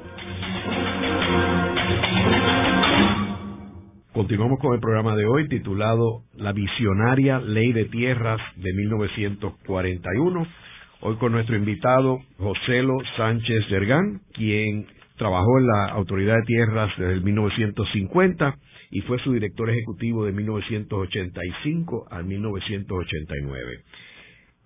Continuamos 4.14 4.58
con 4.60 4.72
el 4.72 4.80
programa 4.80 5.14
de 5.16 5.26
hoy 5.26 5.48
titulado 5.48 6.22
La 6.34 6.52
visionaria 6.52 7.40
ley 7.40 7.74
de 7.74 7.84
tierras 7.84 8.40
de 8.56 8.72
1941. 8.72 10.46
Hoy 11.02 11.16
con 11.16 11.32
nuestro 11.32 11.56
invitado 11.56 12.20
Joselo 12.38 12.96
Sánchez 13.18 13.68
Dergán, 13.68 14.22
quien 14.32 14.86
trabajó 15.20 15.58
en 15.58 15.66
la 15.66 15.84
Autoridad 15.92 16.34
de 16.36 16.46
Tierras 16.46 16.90
desde 16.96 17.12
el 17.12 17.22
1950 17.22 18.56
y 18.90 19.02
fue 19.02 19.18
su 19.18 19.34
director 19.34 19.68
ejecutivo 19.68 20.24
de 20.24 20.32
1985 20.32 22.08
a 22.10 22.22
1989. 22.22 23.84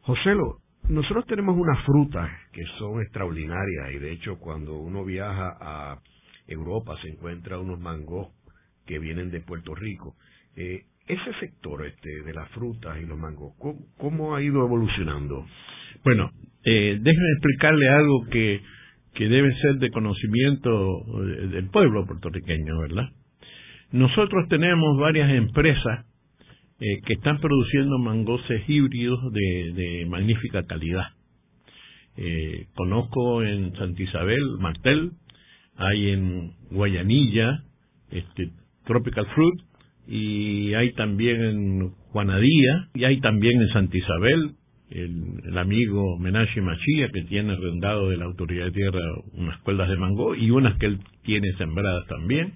Joselo, 0.02 0.58
nosotros 0.88 1.26
tenemos 1.26 1.56
unas 1.58 1.84
frutas 1.84 2.30
que 2.52 2.62
son 2.78 3.02
extraordinarias 3.02 3.94
y 3.94 3.98
de 3.98 4.12
hecho 4.12 4.38
cuando 4.38 4.78
uno 4.78 5.04
viaja 5.04 5.56
a 5.60 5.98
Europa 6.46 6.94
se 7.02 7.08
encuentra 7.08 7.58
unos 7.58 7.80
mangos 7.80 8.28
que 8.86 9.00
vienen 9.00 9.32
de 9.32 9.40
Puerto 9.40 9.74
Rico. 9.74 10.14
Eh, 10.54 10.84
ese 11.08 11.34
sector 11.40 11.84
este 11.84 12.22
de 12.22 12.32
las 12.32 12.48
frutas 12.50 12.96
y 13.02 13.06
los 13.06 13.18
mangos, 13.18 13.54
¿cómo, 13.98 14.36
ha 14.36 14.40
ido 14.40 14.64
evolucionando? 14.64 15.44
Bueno, 16.04 16.30
eh, 16.64 16.96
déjeme 17.00 17.28
explicarle 17.32 17.88
algo 17.88 18.26
que, 18.30 18.60
que 19.14 19.28
debe 19.28 19.54
ser 19.60 19.76
de 19.76 19.90
conocimiento 19.90 21.02
eh, 21.24 21.46
del 21.48 21.68
pueblo 21.70 22.04
puertorriqueño, 22.06 22.78
¿verdad? 22.80 23.08
Nosotros 23.92 24.48
tenemos 24.48 24.98
varias 24.98 25.30
empresas 25.30 26.06
eh, 26.80 27.00
que 27.06 27.14
están 27.14 27.38
produciendo 27.38 27.98
mangoses 27.98 28.62
híbridos 28.68 29.20
de, 29.32 30.06
magnífica 30.08 30.64
calidad. 30.64 31.06
Eh, 32.16 32.66
conozco 32.74 33.42
en 33.42 33.72
Santa 33.76 34.02
Isabel, 34.02 34.42
Martel, 34.58 35.12
hay 35.76 36.10
en 36.10 36.52
Guayanilla, 36.70 37.62
este, 38.10 38.50
Tropical 38.84 39.26
Fruit, 39.34 39.60
y 40.06 40.74
hay 40.74 40.92
también 40.92 41.42
en 41.42 41.90
Juanadía, 42.10 42.88
y 42.94 43.04
hay 43.04 43.20
también 43.20 43.60
en 43.60 43.68
Santa 43.68 43.96
Isabel, 43.96 44.56
el, 44.94 45.58
amigo 45.58 46.18
Menache 46.18 46.60
Machía, 46.60 47.10
que 47.12 47.22
tiene 47.22 47.52
arrendado 47.52 48.08
de 48.08 48.16
la 48.16 48.24
Autoridad 48.24 48.66
de 48.66 48.72
Tierra 48.72 49.00
unas 49.32 49.58
cuerdas 49.60 49.88
de 49.88 49.96
mango, 49.96 50.34
y 50.34 50.50
unas 50.50 50.78
que 50.78 50.86
él 50.86 51.00
tiene 51.22 51.52
sembradas 51.58 52.06
también. 52.06 52.54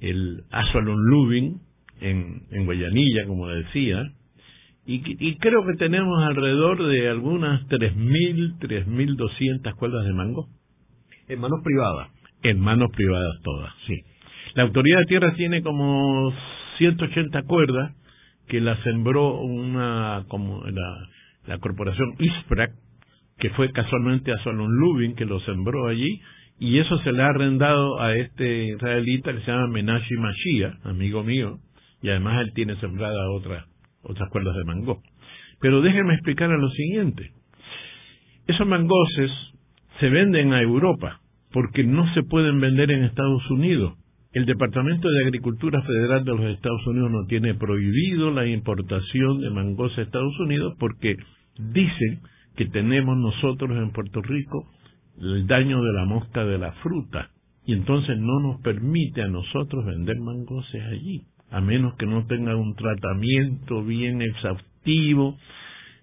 El 0.00 0.42
Asalon 0.50 0.98
Lubin, 1.06 1.60
en, 2.00 2.42
en 2.50 2.66
Guayanilla, 2.66 3.26
como 3.26 3.48
decía, 3.48 4.02
y, 4.86 5.00
y, 5.18 5.36
creo 5.36 5.64
que 5.64 5.78
tenemos 5.78 6.22
alrededor 6.22 6.86
de 6.86 7.08
algunas 7.08 7.66
3.000, 7.68 8.58
3.200 8.58 9.74
cuerdas 9.76 10.04
de 10.04 10.12
mango. 10.12 10.48
¿En 11.26 11.40
manos 11.40 11.60
privadas? 11.64 12.10
En 12.42 12.60
manos 12.60 12.90
privadas 12.94 13.40
todas, 13.42 13.72
sí. 13.86 14.02
La 14.54 14.64
autoridad 14.64 14.98
de 14.98 15.06
tierra 15.06 15.34
tiene 15.36 15.62
como 15.62 16.34
180 16.76 17.42
cuerdas 17.44 17.94
que 18.48 18.60
la 18.60 18.82
sembró 18.82 19.40
una 19.40 20.24
como 20.28 20.64
la, 20.64 21.08
la 21.46 21.58
corporación 21.58 22.14
Isprac, 22.18 22.72
que 23.38 23.50
fue 23.50 23.70
casualmente 23.72 24.32
a 24.32 24.42
Solon 24.44 24.70
Lubin 24.76 25.14
que 25.14 25.24
lo 25.24 25.40
sembró 25.40 25.88
allí 25.88 26.20
y 26.58 26.78
eso 26.78 26.98
se 26.98 27.12
le 27.12 27.22
ha 27.22 27.26
arrendado 27.26 28.00
a 28.00 28.14
este 28.14 28.66
israelita 28.66 29.32
que 29.32 29.40
se 29.40 29.50
llama 29.50 29.66
Menashi 29.68 30.14
Mashiach, 30.14 30.86
amigo 30.86 31.24
mío, 31.24 31.58
y 32.00 32.10
además 32.10 32.40
él 32.42 32.52
tiene 32.54 32.76
sembrada 32.76 33.30
otras 33.30 33.64
otras 34.02 34.28
cuerdas 34.30 34.54
de 34.54 34.64
mango. 34.64 35.02
Pero 35.60 35.80
déjenme 35.80 36.14
explicar 36.14 36.50
lo 36.50 36.68
siguiente. 36.70 37.32
Esos 38.46 38.66
mangoses 38.66 39.30
se 39.98 40.08
venden 40.10 40.52
a 40.52 40.60
Europa 40.60 41.20
porque 41.52 41.84
no 41.84 42.12
se 42.14 42.22
pueden 42.22 42.60
vender 42.60 42.90
en 42.90 43.04
Estados 43.04 43.50
Unidos. 43.50 43.94
El 44.34 44.46
Departamento 44.46 45.08
de 45.08 45.26
Agricultura 45.26 45.80
Federal 45.82 46.24
de 46.24 46.32
los 46.32 46.44
Estados 46.46 46.84
Unidos 46.88 47.08
no 47.12 47.24
tiene 47.26 47.54
prohibido 47.54 48.32
la 48.32 48.44
importación 48.44 49.40
de 49.40 49.48
mangos 49.50 49.96
a 49.96 50.02
Estados 50.02 50.36
Unidos 50.40 50.74
porque 50.80 51.16
dicen 51.56 52.18
que 52.56 52.66
tenemos 52.66 53.16
nosotros 53.16 53.70
en 53.78 53.92
Puerto 53.92 54.20
Rico 54.22 54.66
el 55.20 55.46
daño 55.46 55.80
de 55.84 55.92
la 55.92 56.04
mosca 56.04 56.44
de 56.44 56.58
la 56.58 56.72
fruta 56.82 57.30
y 57.64 57.74
entonces 57.74 58.18
no 58.18 58.40
nos 58.40 58.60
permite 58.62 59.22
a 59.22 59.28
nosotros 59.28 59.86
vender 59.86 60.16
mangoses 60.18 60.82
allí, 60.82 61.22
a 61.52 61.60
menos 61.60 61.94
que 61.94 62.06
no 62.06 62.26
tengan 62.26 62.56
un 62.56 62.74
tratamiento 62.74 63.84
bien 63.84 64.20
exhaustivo, 64.20 65.38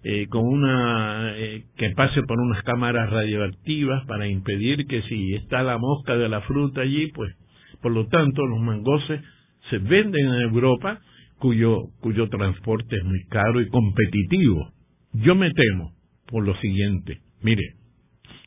eh, 0.03 0.27
con 0.27 0.47
una 0.47 1.34
eh, 1.36 1.65
que 1.75 1.89
pase 1.97 2.23
por 2.23 2.39
unas 2.39 2.63
cámaras 2.63 3.09
radioactivas 3.09 4.05
para 4.05 4.25
impedir 4.25 4.88
que 4.88 5.01
si 5.01 5.36
está 5.36 5.63
la 5.63 5.77
mosca 5.77 6.15
de 6.15 6.29
la 6.29 6.39
fruta 6.41 6.79
allí, 6.79 7.11
pues 7.11 7.36
por 7.82 7.91
lo 7.91 8.07
tanto 8.07 8.45
los 8.45 8.59
mangoses 8.59 9.21
se 9.69 9.77
venden 9.77 10.25
en 10.27 10.41
Europa 10.41 10.99
cuyo 11.39 11.88
cuyo 11.99 12.29
transporte 12.29 12.95
es 12.95 13.03
muy 13.03 13.23
caro 13.29 13.61
y 13.61 13.67
competitivo. 13.69 14.71
Yo 15.13 15.36
me 15.36 15.51
temo 15.51 15.93
por 16.27 16.45
lo 16.45 16.55
siguiente, 16.57 17.19
mire, 17.41 17.82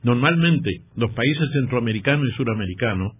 Normalmente, 0.05 0.83
los 0.97 1.11
países 1.13 1.49
centroamericanos 1.55 2.29
y 2.29 2.37
suramericanos 2.37 3.13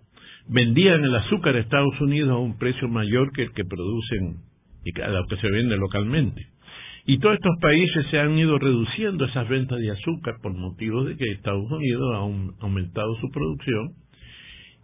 vendían 0.49 1.03
el 1.03 1.15
azúcar 1.15 1.57
a 1.57 1.61
Estados 1.61 1.99
Unidos 1.99 2.31
a 2.31 2.37
un 2.37 2.59
precio 2.59 2.89
mayor 2.89 3.33
que 3.33 3.45
el 3.45 3.53
que 3.53 3.65
producen 3.65 4.43
y 4.85 4.93
que 4.93 5.37
se 5.41 5.51
vende 5.51 5.79
localmente. 5.79 6.47
Y 7.07 7.19
todos 7.21 7.37
estos 7.37 7.57
países 7.63 8.07
se 8.11 8.19
han 8.19 8.39
ido 8.39 8.59
reduciendo 8.59 9.25
esas 9.25 9.49
ventas 9.49 9.79
de 9.79 9.93
azúcar 9.93 10.35
por 10.43 10.53
motivos 10.55 11.07
de 11.07 11.17
que 11.17 11.33
Estados 11.33 11.71
Unidos 11.71 12.03
ha 12.15 12.65
aumentado 12.65 13.17
su 13.17 13.31
producción 13.31 13.93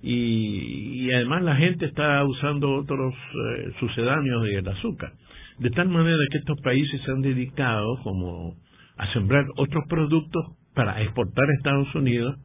y, 0.02 1.10
además 1.12 1.42
la 1.42 1.56
gente 1.56 1.86
está 1.86 2.24
usando 2.24 2.72
otros 2.74 3.14
eh, 3.14 3.72
sucedáneos 3.80 4.44
del 4.44 4.68
azúcar. 4.68 5.12
De 5.58 5.70
tal 5.70 5.88
manera 5.88 6.16
que 6.30 6.38
estos 6.38 6.60
países 6.62 7.00
se 7.02 7.10
han 7.10 7.20
dedicado 7.20 7.98
como 8.02 8.54
a 8.96 9.12
sembrar 9.12 9.44
otros 9.56 9.84
productos 9.88 10.56
para 10.74 11.02
exportar 11.02 11.44
a 11.48 11.54
Estados 11.54 11.94
Unidos 11.94 12.36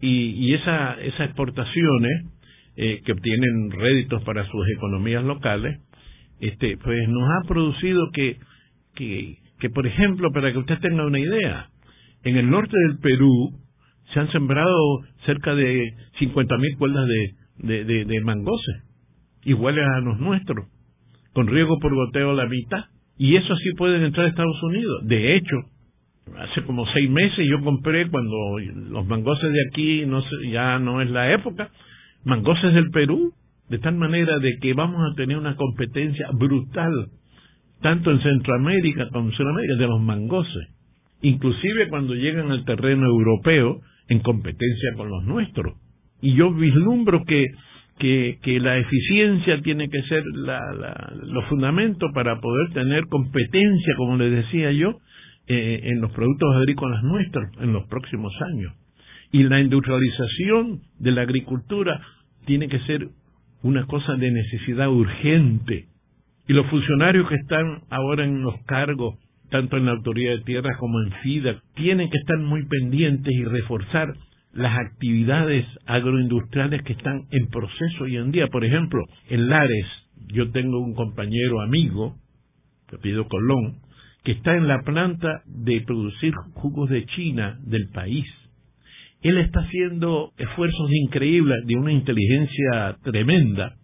y, 0.00 0.30
y 0.30 0.54
esa, 0.54 0.94
esas 1.00 1.26
exportaciones 1.26 2.26
eh, 2.76 3.02
que 3.04 3.12
obtienen 3.12 3.70
réditos 3.72 4.22
para 4.22 4.46
sus 4.46 4.68
economías 4.76 5.24
locales, 5.24 5.80
este, 6.40 6.76
pues 6.76 7.08
nos 7.08 7.28
ha 7.28 7.48
producido 7.48 8.10
que, 8.12 8.36
que, 8.94 9.38
que, 9.58 9.70
por 9.70 9.86
ejemplo, 9.86 10.30
para 10.32 10.52
que 10.52 10.58
usted 10.58 10.78
tenga 10.78 11.04
una 11.04 11.18
idea, 11.18 11.70
en 12.22 12.36
el 12.36 12.48
norte 12.48 12.76
del 12.86 12.98
Perú 12.98 13.50
se 14.12 14.20
han 14.20 14.30
sembrado 14.32 15.00
cerca 15.26 15.54
de 15.54 15.92
50.000 16.20 16.78
cuerdas 16.78 17.06
de, 17.58 17.84
de, 17.84 18.04
de, 18.04 18.22
iguales 19.44 19.84
a 19.86 20.00
los 20.00 20.18
nuestros, 20.18 20.66
con 21.32 21.46
riego 21.46 21.78
por 21.78 21.94
goteo 21.94 22.32
la 22.32 22.46
mitad, 22.46 22.84
y 23.16 23.36
eso 23.36 23.56
sí 23.56 23.70
pueden 23.76 24.02
entrar 24.02 24.26
a 24.26 24.28
Estados 24.30 24.62
Unidos. 24.62 25.06
De 25.06 25.36
hecho, 25.36 25.56
hace 26.36 26.62
como 26.62 26.86
seis 26.92 27.10
meses 27.10 27.46
yo 27.48 27.62
compré 27.62 28.08
cuando 28.08 28.36
los 28.58 29.06
mangoses 29.06 29.52
de 29.52 29.58
aquí 29.70 30.06
no 30.06 30.22
ya 30.50 30.78
no 30.78 31.00
es 31.02 31.10
la 31.10 31.32
época, 31.32 31.70
mangoses 32.24 32.74
del 32.74 32.90
Perú, 32.90 33.32
de 33.68 33.78
tal 33.78 33.96
manera 33.96 34.38
de 34.38 34.56
que 34.60 34.72
vamos 34.72 35.00
a 35.10 35.14
tener 35.14 35.36
una 35.36 35.56
competencia 35.56 36.28
brutal, 36.32 37.08
tanto 37.82 38.10
en 38.10 38.20
Centroamérica 38.20 39.08
como 39.12 39.28
en 39.28 39.36
Sudamérica, 39.36 39.74
de 39.74 39.86
los 39.86 40.00
mangoses, 40.00 40.68
inclusive 41.20 41.88
cuando 41.88 42.14
llegan 42.14 42.50
al 42.50 42.64
terreno 42.64 43.06
europeo 43.06 43.80
en 44.08 44.20
competencia 44.20 44.92
con 44.96 45.10
los 45.10 45.24
nuestros. 45.24 45.76
Y 46.20 46.34
yo 46.34 46.52
vislumbro 46.52 47.22
que, 47.24 47.46
que, 47.98 48.60
la 48.60 48.78
eficiencia 48.78 49.60
tiene 49.62 49.88
que 49.88 50.02
ser 50.02 50.22
la, 50.34 50.60
la, 50.72 51.12
los 51.22 51.44
fundamentos 51.46 52.10
para 52.14 52.40
poder 52.40 52.72
tener 52.72 53.06
competencia, 53.06 53.94
como 53.96 54.16
les 54.16 54.32
decía 54.32 54.72
yo, 54.72 54.98
eh, 55.46 55.80
en 55.84 56.00
los 56.00 56.10
productos 56.12 56.56
agrícolas 56.56 57.02
nuestros 57.02 57.48
en 57.60 57.72
los 57.72 57.86
próximos 57.86 58.32
años. 58.52 58.72
Y 59.32 59.44
la 59.44 59.60
industrialización 59.60 60.80
de 60.98 61.12
la 61.12 61.22
agricultura 61.22 62.00
tiene 62.44 62.68
que 62.68 62.80
ser 62.80 63.08
una 63.62 63.86
cosa 63.86 64.16
de 64.16 64.30
necesidad 64.30 64.90
urgente. 64.90 65.86
Y 66.46 66.52
los 66.52 66.66
funcionarios 66.66 67.28
que 67.28 67.34
están 67.34 67.82
ahora 67.90 68.24
en 68.24 68.42
los 68.42 68.54
cargos, 68.64 69.18
tanto 69.50 69.76
en 69.76 69.86
la 69.86 69.92
Autoridad 69.92 70.32
de 70.32 70.44
Tierras 70.44 70.76
como 70.78 71.00
en 71.00 71.12
FIDA, 71.22 71.62
tienen 71.74 72.10
que 72.10 72.18
estar 72.18 72.38
muy 72.38 72.66
pendientes 72.66 73.32
y 73.34 73.44
reforzar 73.44 74.14
las 74.52 74.78
actividades 74.78 75.66
agroindustriales 75.86 76.82
que 76.82 76.94
están 76.94 77.26
en 77.30 77.48
proceso 77.48 78.04
hoy 78.04 78.16
en 78.16 78.30
día. 78.32 78.48
Por 78.48 78.64
ejemplo, 78.64 79.00
en 79.28 79.48
Lares, 79.48 79.86
yo 80.28 80.50
tengo 80.50 80.78
un 80.80 80.94
compañero 80.94 81.60
amigo, 81.60 82.16
que 82.88 83.24
Colón, 83.28 83.80
que 84.24 84.32
está 84.32 84.56
en 84.56 84.66
la 84.66 84.82
planta 84.82 85.42
de 85.46 85.80
producir 85.82 86.34
jugos 86.54 86.90
de 86.90 87.04
China 87.06 87.58
del 87.62 87.88
país. 87.88 88.26
Él 89.22 89.38
está 89.38 89.60
haciendo 89.60 90.32
esfuerzos 90.38 90.90
increíbles 90.92 91.66
de 91.66 91.76
una 91.76 91.92
inteligencia 91.92 92.96
tremenda 93.02 93.74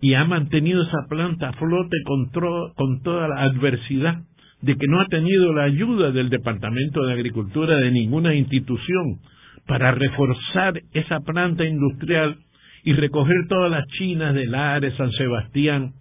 y 0.00 0.14
ha 0.14 0.24
mantenido 0.24 0.82
esa 0.82 1.06
planta 1.08 1.50
a 1.50 1.52
flote 1.52 1.96
con, 2.04 2.30
con 2.74 3.02
toda 3.02 3.28
la 3.28 3.42
adversidad 3.42 4.22
de 4.62 4.76
que 4.76 4.86
no 4.86 5.00
ha 5.00 5.06
tenido 5.06 5.52
la 5.52 5.64
ayuda 5.64 6.10
del 6.12 6.30
Departamento 6.30 7.04
de 7.04 7.12
Agricultura 7.12 7.76
de 7.78 7.90
ninguna 7.90 8.34
institución 8.34 9.20
para 9.66 9.92
reforzar 9.92 10.80
esa 10.92 11.20
planta 11.20 11.64
industrial 11.64 12.36
y 12.84 12.94
recoger 12.94 13.46
todas 13.48 13.70
las 13.70 13.86
chinas 13.98 14.34
del 14.34 14.54
Ares, 14.54 14.94
San 14.96 15.12
Sebastián, 15.12 15.92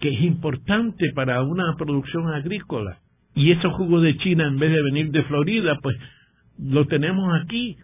que 0.00 0.08
es 0.14 0.20
importante 0.22 1.12
para 1.14 1.42
una 1.42 1.74
producción 1.76 2.32
agrícola 2.32 2.98
y 3.36 3.52
esos 3.52 3.72
jugos 3.74 4.02
de 4.02 4.16
China 4.16 4.48
en 4.48 4.58
vez 4.58 4.72
de 4.72 4.82
venir 4.82 5.10
de 5.10 5.22
Florida, 5.24 5.78
pues 5.82 5.94
lo 6.58 6.86
tenemos 6.86 7.28
aquí. 7.42 7.76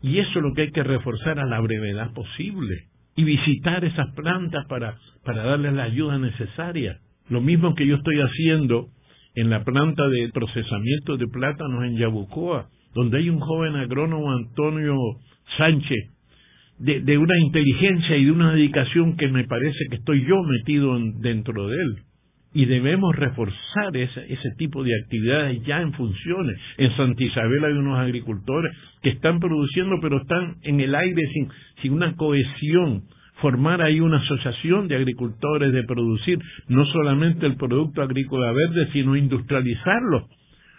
Y 0.00 0.18
eso 0.18 0.38
es 0.38 0.42
lo 0.44 0.54
que 0.54 0.62
hay 0.62 0.70
que 0.70 0.84
reforzar 0.84 1.40
a 1.40 1.44
la 1.44 1.60
brevedad 1.60 2.12
posible. 2.14 2.84
Y 3.16 3.24
visitar 3.24 3.84
esas 3.84 4.14
plantas 4.14 4.64
para, 4.66 4.96
para 5.24 5.42
darles 5.42 5.72
la 5.74 5.82
ayuda 5.82 6.18
necesaria. 6.18 6.98
Lo 7.28 7.40
mismo 7.40 7.74
que 7.74 7.86
yo 7.86 7.96
estoy 7.96 8.20
haciendo 8.20 8.86
en 9.34 9.50
la 9.50 9.64
planta 9.64 10.08
de 10.08 10.30
procesamiento 10.32 11.16
de 11.16 11.26
plátanos 11.26 11.84
en 11.84 11.96
Yabucoa, 11.96 12.68
donde 12.94 13.18
hay 13.18 13.30
un 13.30 13.40
joven 13.40 13.76
agrónomo 13.76 14.32
Antonio 14.32 14.96
Sánchez, 15.56 16.10
de, 16.78 17.18
una 17.18 17.38
inteligencia 17.38 18.16
y 18.16 18.24
de 18.24 18.32
una 18.32 18.52
dedicación 18.52 19.16
que 19.16 19.28
me 19.28 19.44
parece 19.44 19.78
que 19.88 19.96
estoy 19.96 20.24
yo 20.26 20.42
metido 20.42 20.98
dentro 21.20 21.68
de 21.68 21.76
él 21.76 21.96
y 22.54 22.66
debemos 22.66 23.14
reforzar 23.16 23.96
ese, 23.96 24.32
ese 24.32 24.50
tipo 24.58 24.82
de 24.82 24.90
actividades 25.02 25.62
ya 25.64 25.80
en 25.80 25.92
funciones. 25.94 26.58
En 26.76 26.94
Santa 26.96 27.22
Isabel 27.22 27.64
hay 27.64 27.72
unos 27.72 27.98
agricultores 27.98 28.76
que 29.02 29.10
están 29.10 29.40
produciendo, 29.40 29.96
pero 30.02 30.18
están 30.18 30.56
en 30.62 30.80
el 30.80 30.94
aire 30.94 31.22
sin, 31.32 31.48
sin 31.80 31.92
una 31.94 32.14
cohesión. 32.14 33.04
Formar 33.42 33.82
ahí 33.82 34.00
una 34.00 34.18
asociación 34.18 34.88
de 34.88 34.96
agricultores, 34.96 35.72
de 35.72 35.82
producir 35.82 36.38
no 36.68 36.86
solamente 36.86 37.44
el 37.44 37.56
producto 37.56 38.00
agrícola 38.00 38.52
verde, 38.52 38.88
sino 38.92 39.16
industrializarlo, 39.16 40.28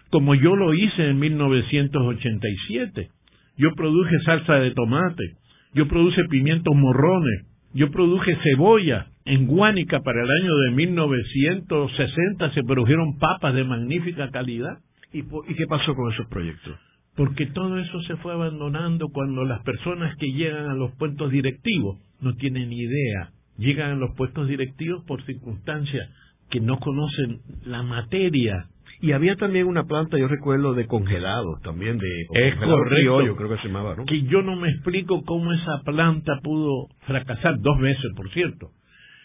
como 0.10 0.34
yo 0.34 0.56
lo 0.56 0.74
hice 0.74 1.10
en 1.10 1.20
1987. 1.20 3.10
Yo 3.58 3.76
produje 3.76 4.18
salsa 4.26 4.56
de 4.56 4.72
tomate, 4.72 5.36
yo 5.74 5.88
produje 5.88 6.24
pimientos 6.30 6.74
morrones, 6.74 7.46
yo 7.74 7.92
produje 7.92 8.38
cebolla, 8.44 9.08
en 9.26 9.46
Guánica 9.46 10.02
para 10.02 10.24
el 10.24 10.30
año 10.30 10.56
de 10.56 10.72
1960 10.72 12.54
se 12.54 12.64
produjeron 12.64 13.18
papas 13.20 13.54
de 13.54 13.64
magnífica 13.64 14.30
calidad. 14.32 14.80
¿Y, 15.12 15.20
¿Y 15.20 15.56
qué 15.56 15.66
pasó 15.68 15.94
con 15.96 16.12
esos 16.12 16.28
proyectos? 16.28 16.78
Porque 17.16 17.46
todo 17.48 17.78
eso 17.78 18.02
se 18.04 18.16
fue 18.18 18.34
abandonando 18.34 19.10
cuando 19.10 19.46
las 19.46 19.62
personas 19.64 20.16
que 20.18 20.32
llegan 20.32 20.70
a 20.70 20.74
los 20.74 20.92
puestos 20.96 21.32
directivos 21.32 22.00
no 22.22 22.34
tienen 22.36 22.72
idea. 22.72 23.32
Llegan 23.58 23.92
a 23.92 23.96
los 23.96 24.16
puestos 24.16 24.48
directivos 24.48 25.04
por 25.06 25.24
circunstancias 25.26 26.10
que 26.50 26.60
no 26.60 26.80
conocen 26.80 27.40
la 27.66 27.84
materia. 27.84 28.66
Y 29.00 29.12
había 29.12 29.36
también 29.36 29.68
una 29.68 29.84
planta, 29.84 30.18
yo 30.18 30.28
recuerdo, 30.28 30.74
de 30.74 30.88
congelados, 30.88 31.62
también 31.62 31.98
de 31.98 32.08
es 32.34 32.56
correcto, 32.56 33.22
yo 33.22 33.36
creo 33.36 33.50
que 33.50 33.58
se 33.58 33.68
llamaba, 33.68 33.96
¿no? 33.96 34.06
Que 34.06 34.22
yo 34.24 34.42
no 34.42 34.56
me 34.56 34.70
explico 34.70 35.24
cómo 35.24 35.52
esa 35.52 35.82
planta 35.84 36.40
pudo 36.42 36.88
fracasar 37.06 37.60
dos 37.60 37.80
veces, 37.80 38.12
por 38.16 38.30
cierto 38.32 38.70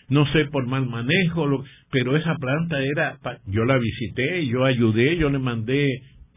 no 0.09 0.27
sé 0.33 0.47
por 0.47 0.67
mal 0.67 0.87
manejo, 0.87 1.65
pero 1.91 2.17
esa 2.17 2.35
planta 2.37 2.83
era, 2.83 3.19
yo 3.47 3.65
la 3.65 3.79
visité, 3.79 4.47
yo 4.47 4.65
ayudé, 4.65 5.17
yo 5.17 5.29
le 5.29 5.39
mandé 5.39 5.87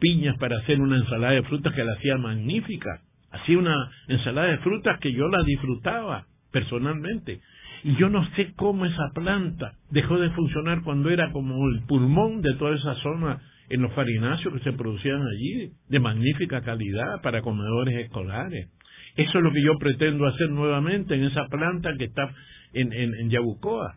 piñas 0.02 0.36
para 0.38 0.58
hacer 0.58 0.80
una 0.80 0.96
ensalada 0.96 1.34
de 1.34 1.44
frutas 1.44 1.72
que 1.72 1.84
la 1.84 1.92
hacía 1.92 2.18
magnífica. 2.18 3.00
Hacía 3.30 3.56
una 3.56 3.74
ensalada 4.08 4.48
de 4.48 4.58
frutas 4.58 4.98
que 4.98 5.12
yo 5.12 5.28
la 5.28 5.42
disfrutaba 5.44 6.26
personalmente. 6.50 7.40
Y 7.84 7.94
yo 7.96 8.08
no 8.08 8.28
sé 8.34 8.52
cómo 8.56 8.84
esa 8.84 9.10
planta 9.14 9.74
dejó 9.90 10.18
de 10.18 10.30
funcionar 10.30 10.82
cuando 10.82 11.08
era 11.08 11.30
como 11.30 11.68
el 11.68 11.82
pulmón 11.86 12.42
de 12.42 12.52
toda 12.54 12.74
esa 12.74 12.94
zona 12.96 13.40
en 13.70 13.80
los 13.80 13.92
farináceos 13.92 14.52
que 14.54 14.60
se 14.60 14.72
producían 14.72 15.22
allí, 15.22 15.70
de 15.88 16.00
magnífica 16.00 16.60
calidad 16.62 17.22
para 17.22 17.40
comedores 17.40 18.04
escolares. 18.04 18.70
Eso 19.16 19.38
es 19.38 19.44
lo 19.44 19.52
que 19.52 19.62
yo 19.62 19.78
pretendo 19.78 20.26
hacer 20.26 20.50
nuevamente 20.50 21.14
en 21.14 21.24
esa 21.24 21.46
planta 21.46 21.90
que 21.96 22.04
está 22.04 22.28
en, 22.72 22.92
en, 22.92 23.14
en 23.14 23.30
Yabucoa. 23.30 23.96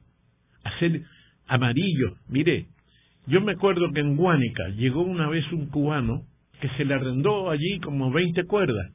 Hacer 0.64 1.02
amarillo. 1.48 2.16
Mire, 2.30 2.68
yo 3.28 3.42
me 3.42 3.54
acuerdo 3.54 3.92
que 3.92 4.02
en 4.02 4.16
Guánica 4.16 4.70
llegó 4.70 5.02
una 5.02 5.28
vez 5.30 5.52
un 5.52 5.68
cubano 5.68 6.24
que 6.62 6.70
se 6.70 6.86
le 6.86 6.94
arrendó 6.94 7.50
allí 7.50 7.80
como 7.80 8.12
20 8.12 8.46
cuerdas. 8.46 8.92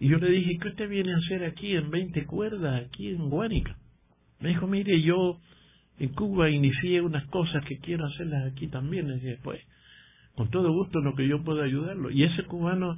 Y 0.00 0.08
yo 0.08 0.18
le 0.18 0.30
dije, 0.30 0.58
¿qué 0.60 0.68
usted 0.68 0.88
viene 0.88 1.12
a 1.12 1.16
hacer 1.16 1.44
aquí 1.44 1.74
en 1.74 1.90
20 1.90 2.24
cuerdas, 2.26 2.84
aquí 2.86 3.08
en 3.08 3.28
Guánica? 3.28 3.76
Me 4.40 4.50
dijo, 4.50 4.66
mire, 4.66 5.00
yo 5.02 5.38
en 5.98 6.10
Cuba 6.10 6.48
inicié 6.50 7.00
unas 7.00 7.26
cosas 7.26 7.64
que 7.64 7.78
quiero 7.78 8.06
hacerlas 8.06 8.52
aquí 8.52 8.68
también. 8.68 9.08
Le 9.08 9.14
dije, 9.14 9.38
pues, 9.42 9.60
con 10.36 10.50
todo 10.50 10.72
gusto 10.72 11.00
lo 11.00 11.14
que 11.14 11.26
yo 11.26 11.42
pueda 11.42 11.64
ayudarlo. 11.64 12.10
Y 12.10 12.22
ese 12.22 12.44
cubano 12.44 12.96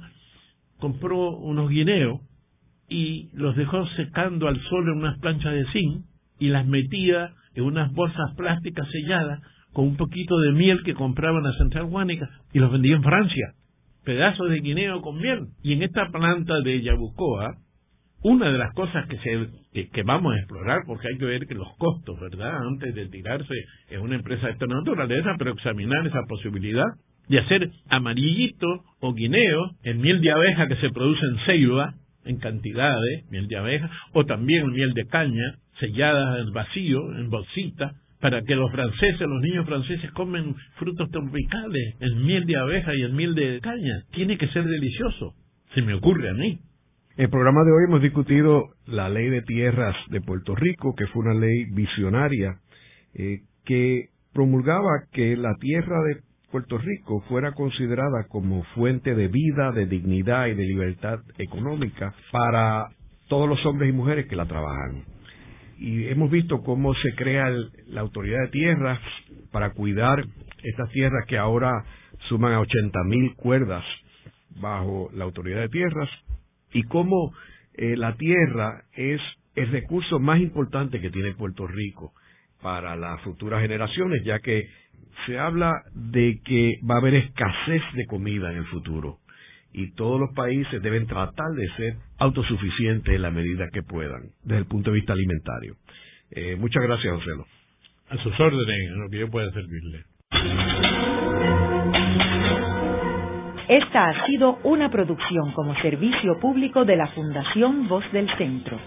compró 0.79 1.31
unos 1.37 1.69
guineos 1.69 2.21
y 2.87 3.29
los 3.33 3.55
dejó 3.55 3.87
secando 3.95 4.47
al 4.47 4.61
sol 4.69 4.83
en 4.89 4.99
unas 4.99 5.17
planchas 5.19 5.53
de 5.53 5.65
zinc 5.71 6.05
y 6.39 6.49
las 6.49 6.67
metía 6.67 7.33
en 7.55 7.63
unas 7.63 7.91
bolsas 7.93 8.35
plásticas 8.35 8.87
selladas 8.91 9.41
con 9.73 9.85
un 9.85 9.97
poquito 9.97 10.39
de 10.39 10.51
miel 10.51 10.83
que 10.83 10.93
compraba 10.93 11.37
en 11.37 11.45
la 11.45 11.57
central 11.57 11.85
guánica 11.85 12.29
y 12.53 12.59
los 12.59 12.71
vendía 12.71 12.95
en 12.95 13.03
Francia. 13.03 13.53
Pedazos 14.03 14.49
de 14.49 14.59
guineo 14.59 15.01
con 15.01 15.17
miel. 15.17 15.47
Y 15.63 15.73
en 15.73 15.83
esta 15.83 16.09
planta 16.11 16.59
de 16.61 16.81
Yabucoa, 16.81 17.57
una 18.23 18.51
de 18.51 18.57
las 18.57 18.73
cosas 18.73 19.07
que, 19.07 19.17
se, 19.17 19.89
que, 19.89 20.03
vamos 20.03 20.33
a 20.33 20.37
explorar, 20.37 20.79
porque 20.85 21.07
hay 21.07 21.17
que 21.17 21.25
ver 21.25 21.47
que 21.47 21.55
los 21.55 21.75
costos, 21.77 22.19
¿verdad? 22.19 22.67
Antes 22.67 22.93
de 22.93 23.07
tirarse 23.07 23.53
en 23.89 24.01
una 24.01 24.15
empresa 24.15 24.47
de 24.47 24.53
esta 24.53 24.67
naturaleza, 24.67 25.31
pero 25.37 25.51
examinar 25.53 26.05
esa 26.05 26.21
posibilidad 26.27 26.85
de 27.29 27.39
hacer 27.39 27.71
amarillito 27.89 28.67
o 28.99 29.13
guineo 29.13 29.71
en 29.83 30.01
miel 30.01 30.21
de 30.21 30.31
abeja 30.31 30.67
que 30.67 30.75
se 30.75 30.89
produce 30.89 31.25
en 31.25 31.37
Ceiba, 31.45 31.93
en 32.25 32.37
cantidades, 32.37 33.25
miel 33.31 33.47
de 33.47 33.57
abeja, 33.57 33.89
o 34.13 34.25
también 34.25 34.71
miel 34.71 34.93
de 34.93 35.05
caña, 35.05 35.55
sellada 35.79 36.39
en 36.39 36.51
vacío, 36.51 36.99
en 37.17 37.29
bolsita, 37.29 37.93
para 38.21 38.41
que 38.43 38.55
los 38.55 38.71
franceses, 38.71 39.19
los 39.19 39.41
niños 39.41 39.65
franceses 39.65 40.11
comen 40.11 40.55
frutos 40.75 41.09
tropicales, 41.09 41.95
en 41.99 42.23
miel 42.23 42.45
de 42.45 42.55
abeja 42.55 42.95
y 42.95 43.01
en 43.01 43.15
miel 43.15 43.35
de 43.35 43.59
caña. 43.61 44.03
Tiene 44.11 44.37
que 44.37 44.47
ser 44.49 44.63
delicioso. 44.63 45.33
Se 45.73 45.81
me 45.81 45.95
ocurre 45.95 46.29
a 46.29 46.33
mí. 46.33 46.59
En 47.17 47.25
el 47.25 47.29
programa 47.29 47.63
de 47.63 47.71
hoy 47.71 47.83
hemos 47.87 48.01
discutido 48.01 48.69
la 48.85 49.09
ley 49.09 49.29
de 49.29 49.41
tierras 49.41 49.95
de 50.09 50.21
Puerto 50.21 50.55
Rico, 50.55 50.95
que 50.95 51.07
fue 51.07 51.23
una 51.23 51.33
ley 51.33 51.65
visionaria 51.73 52.59
eh, 53.15 53.39
que 53.65 54.09
promulgaba 54.33 55.07
que 55.11 55.35
la 55.35 55.55
tierra 55.59 55.97
de 56.03 56.21
Puerto 56.51 56.77
Rico 56.77 57.21
fuera 57.27 57.53
considerada 57.53 58.27
como 58.29 58.63
fuente 58.75 59.15
de 59.15 59.27
vida, 59.27 59.71
de 59.71 59.87
dignidad 59.87 60.47
y 60.47 60.53
de 60.53 60.63
libertad 60.63 61.19
económica 61.37 62.13
para 62.31 62.87
todos 63.27 63.47
los 63.47 63.65
hombres 63.65 63.89
y 63.89 63.93
mujeres 63.93 64.27
que 64.27 64.35
la 64.35 64.45
trabajan. 64.45 65.03
Y 65.81 66.09
hemos 66.09 66.29
visto 66.29 66.61
cómo 66.61 66.93
se 66.93 67.15
crea 67.15 67.49
la 67.87 68.01
autoridad 68.01 68.39
de 68.43 68.49
tierras 68.49 68.99
para 69.51 69.71
cuidar 69.71 70.23
estas 70.61 70.91
tierras 70.91 71.25
que 71.27 71.39
ahora 71.39 71.71
suman 72.29 72.53
a 72.53 72.59
80 72.59 73.03
mil 73.05 73.33
cuerdas 73.35 73.83
bajo 74.59 75.09
la 75.15 75.23
autoridad 75.23 75.61
de 75.61 75.69
tierras 75.69 76.07
y 76.71 76.83
cómo 76.83 77.33
eh, 77.73 77.97
la 77.97 78.15
tierra 78.15 78.83
es 78.93 79.19
el 79.55 79.71
recurso 79.71 80.19
más 80.19 80.39
importante 80.39 81.01
que 81.01 81.09
tiene 81.09 81.33
Puerto 81.33 81.65
Rico 81.65 82.13
para 82.61 82.95
las 82.95 83.19
futuras 83.21 83.59
generaciones, 83.63 84.23
ya 84.23 84.37
que 84.37 84.69
se 85.25 85.39
habla 85.39 85.81
de 85.95 86.41
que 86.45 86.79
va 86.87 86.95
a 86.95 86.99
haber 86.99 87.15
escasez 87.15 87.81
de 87.95 88.05
comida 88.05 88.51
en 88.51 88.59
el 88.59 88.65
futuro 88.65 89.17
y 89.73 89.91
todos 89.93 90.19
los 90.19 90.33
países 90.33 90.81
deben 90.81 91.07
tratar 91.07 91.51
de 91.55 91.67
ser 91.77 91.95
autosuficientes 92.17 93.15
en 93.15 93.21
la 93.21 93.31
medida 93.31 93.69
que 93.71 93.83
puedan, 93.83 94.31
desde 94.43 94.59
el 94.59 94.65
punto 94.65 94.91
de 94.91 94.95
vista 94.95 95.13
alimentario. 95.13 95.75
Eh, 96.31 96.55
muchas 96.57 96.83
gracias, 96.83 97.13
José. 97.13 97.31
A 98.09 98.17
sus 98.17 98.39
órdenes, 98.39 98.91
en 98.91 98.99
lo 98.99 99.09
que 99.09 99.19
yo 99.19 99.29
pueda 99.29 99.51
servirle. 99.51 100.03
Esta 103.67 104.09
ha 104.09 104.25
sido 104.25 104.59
una 104.63 104.89
producción 104.91 105.53
como 105.53 105.73
servicio 105.81 106.37
público 106.41 106.83
de 106.83 106.97
la 106.97 107.07
Fundación 107.07 107.87
Voz 107.87 108.03
del 108.11 108.29
Centro. 108.37 108.77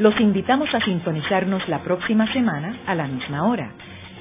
Los 0.00 0.18
invitamos 0.18 0.68
a 0.74 0.84
sintonizarnos 0.84 1.68
la 1.68 1.84
próxima 1.84 2.32
semana 2.32 2.80
a 2.86 2.96
la 2.96 3.06
misma 3.06 3.46
hora. 3.46 3.72